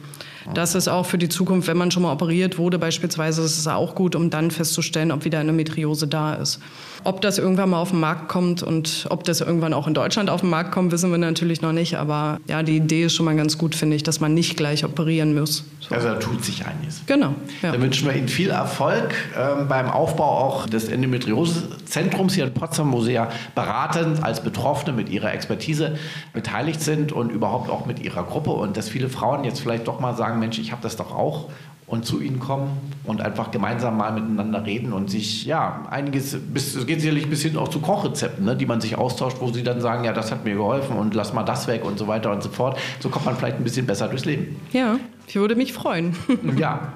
Das 0.53 0.75
ist 0.75 0.89
auch 0.89 1.07
für 1.07 1.19
die 1.19 1.29
Zukunft, 1.29 1.69
wenn 1.69 1.77
man 1.77 1.91
schon 1.91 2.03
mal 2.03 2.13
operiert 2.13 2.59
wurde 2.59 2.79
beispielsweise, 2.79 3.43
ist 3.43 3.59
es 3.59 3.67
auch 3.67 3.95
gut, 3.95 4.15
um 4.15 4.31
dann 4.31 4.51
festzustellen, 4.51 5.11
ob 5.11 5.25
wieder 5.25 5.39
eine 5.39 5.53
Metriose 5.53 6.07
da 6.07 6.35
ist. 6.35 6.61
Ob 7.05 7.21
das 7.21 7.39
irgendwann 7.39 7.71
mal 7.71 7.81
auf 7.81 7.91
den 7.91 8.01
Markt 8.01 8.29
kommt 8.29 8.63
und 8.63 9.07
ob 9.11 9.25
das 9.25 9.43
irgendwann 9.43 9.75
auch 9.75 9.87
in 9.87 9.95
Deutschland 9.95 10.31
auf 10.31 10.41
den 10.41 10.51
Markt 10.51 10.73
kommt, 10.73 10.91
wissen 10.91 11.11
wir 11.11 11.19
natürlich 11.19 11.61
noch 11.61 11.73
nicht. 11.73 11.97
Aber 11.97 12.39
ja, 12.47 12.63
die 12.63 12.77
Idee 12.77 13.05
ist 13.05 13.15
schon 13.15 13.27
mal 13.27 13.37
ganz 13.37 13.59
gut, 13.59 13.75
finde 13.75 13.97
ich, 13.97 14.03
dass 14.03 14.21
man 14.21 14.33
nicht 14.33 14.57
gleich 14.57 14.85
operieren 14.85 15.39
muss. 15.39 15.65
So. 15.81 15.95
Also 15.95 16.09
da 16.09 16.15
tut 16.15 16.43
sich 16.43 16.65
einiges. 16.65 17.03
Genau. 17.07 17.35
Ja. 17.63 17.73
Dann 17.73 17.83
wünschen 17.83 18.09
wir 18.09 18.17
Ihnen 18.17 18.29
viel 18.29 18.49
Erfolg 18.49 19.15
ähm, 19.39 19.69
beim 19.69 19.91
Aufbau 19.91 20.25
auch 20.25 20.67
des 20.67 20.89
Endometriose-Zentrums 20.89 22.35
hier 22.35 22.45
in 22.45 22.55
Potsdam, 22.55 22.91
wo 22.93 23.03
Sie 23.03 23.13
ja 23.13 23.29
beratend 23.55 24.25
als 24.25 24.43
Betroffene 24.43 24.97
mit 24.97 25.11
Ihrer 25.11 25.35
Expertise 25.35 25.99
beteiligt 26.33 26.81
sind 26.81 27.13
und 27.13 27.31
überhaupt 27.31 27.69
auch 27.69 27.85
mit 27.85 27.99
Ihrer 28.01 28.23
Gruppe. 28.23 28.51
Und 28.51 28.79
dass 28.79 28.89
viele 28.89 29.11
Frauen 29.11 29.45
jetzt 29.45 29.61
vielleicht 29.61 29.87
doch 29.89 30.01
mal 30.01 30.17
sagen, 30.17 30.34
Mensch, 30.41 30.59
ich 30.59 30.73
habe 30.73 30.83
das 30.83 30.97
doch 30.97 31.15
auch 31.15 31.49
und 31.87 32.07
zu 32.07 32.21
ihnen 32.21 32.41
kommen 32.41 32.79
und 33.05 33.21
einfach 33.21 33.51
gemeinsam 33.51 33.97
mal 33.97 34.13
miteinander 34.13 34.65
reden 34.65 34.93
und 34.93 35.11
sich, 35.11 35.45
ja, 35.45 35.83
einiges, 35.91 36.37
es 36.55 36.87
geht 36.87 37.01
sicherlich 37.01 37.29
bis 37.29 37.43
hin 37.43 37.57
auch 37.59 37.69
zu 37.69 37.81
Kochrezepten, 37.81 38.45
ne, 38.45 38.57
die 38.57 38.65
man 38.65 38.81
sich 38.81 38.97
austauscht, 38.97 39.37
wo 39.41 39.53
sie 39.53 39.63
dann 39.63 39.81
sagen, 39.81 40.05
ja, 40.05 40.13
das 40.13 40.33
hat 40.33 40.45
mir 40.45 40.55
geholfen 40.55 40.97
und 40.97 41.15
lass 41.15 41.35
mal 41.35 41.43
das 41.43 41.67
weg 41.67 41.85
und 41.85 41.99
so 41.99 42.09
weiter 42.09 42.31
und 42.33 42.43
so 42.43 42.49
fort. 42.49 42.79
So 43.01 43.11
kommt 43.11 43.27
man 43.27 43.37
vielleicht 43.37 43.59
ein 43.59 43.65
bisschen 43.65 43.87
besser 43.87 44.09
durchs 44.09 44.25
Leben. 44.25 44.57
Ja, 44.73 44.99
ich 45.27 45.37
würde 45.37 45.57
mich 45.57 45.75
freuen. 45.75 46.17
ja, 46.57 46.93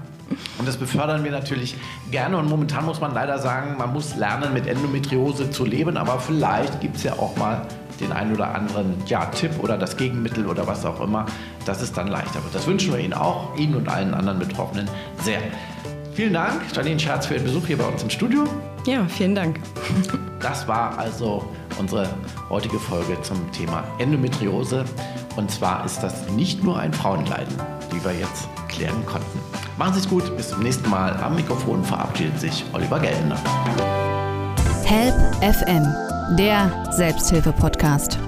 Und 0.58 0.66
das 0.66 0.76
befördern 0.76 1.22
wir 1.22 1.32
natürlich 1.32 1.76
gerne. 2.10 2.38
Und 2.38 2.48
momentan 2.48 2.86
muss 2.86 3.00
man 3.00 3.12
leider 3.12 3.38
sagen, 3.38 3.76
man 3.78 3.92
muss 3.92 4.16
lernen, 4.16 4.54
mit 4.54 4.66
Endometriose 4.66 5.50
zu 5.50 5.64
leben. 5.64 5.96
Aber 5.96 6.18
vielleicht 6.18 6.80
gibt 6.80 6.96
es 6.96 7.02
ja 7.02 7.12
auch 7.14 7.36
mal 7.36 7.66
den 8.00 8.12
einen 8.12 8.34
oder 8.34 8.54
anderen 8.54 8.94
ja, 9.06 9.26
Tipp 9.26 9.52
oder 9.62 9.76
das 9.76 9.96
Gegenmittel 9.96 10.46
oder 10.46 10.66
was 10.66 10.84
auch 10.84 11.00
immer, 11.00 11.26
dass 11.64 11.82
es 11.82 11.92
dann 11.92 12.08
leichter 12.08 12.42
wird. 12.42 12.54
Das 12.54 12.66
wünschen 12.66 12.92
wir 12.92 13.00
Ihnen 13.00 13.14
auch, 13.14 13.56
Ihnen 13.56 13.74
und 13.74 13.88
allen 13.88 14.14
anderen 14.14 14.38
Betroffenen 14.38 14.88
sehr. 15.22 15.40
Vielen 16.14 16.32
Dank, 16.32 16.62
Janine 16.74 16.98
Scherz, 16.98 17.26
für 17.26 17.34
Ihren 17.34 17.44
Besuch 17.44 17.66
hier 17.66 17.78
bei 17.78 17.84
uns 17.84 18.02
im 18.02 18.10
Studio. 18.10 18.44
Ja, 18.86 19.06
vielen 19.06 19.34
Dank. 19.34 19.60
Das 20.40 20.66
war 20.66 20.98
also 20.98 21.44
unsere 21.78 22.08
heutige 22.48 22.78
Folge 22.78 23.20
zum 23.22 23.50
Thema 23.52 23.84
Endometriose. 23.98 24.84
Und 25.36 25.50
zwar 25.50 25.84
ist 25.84 26.00
das 26.00 26.28
nicht 26.30 26.64
nur 26.64 26.78
ein 26.78 26.92
Frauenleiden, 26.92 27.54
wie 27.92 28.02
wir 28.04 28.12
jetzt 28.12 28.48
klären 28.68 29.04
konnten. 29.06 29.38
Machen 29.76 29.94
Sie 29.94 30.00
es 30.00 30.08
gut, 30.08 30.36
bis 30.36 30.48
zum 30.48 30.62
nächsten 30.62 30.88
Mal. 30.90 31.12
Am 31.22 31.36
Mikrofon 31.36 31.84
verabschiedet 31.84 32.40
sich 32.40 32.64
Oliver 32.72 32.98
Geldner. 32.98 33.38
Help 34.84 35.14
FM, 35.42 35.86
der 36.36 36.70
Selbsthilfe-Podcast. 36.90 38.27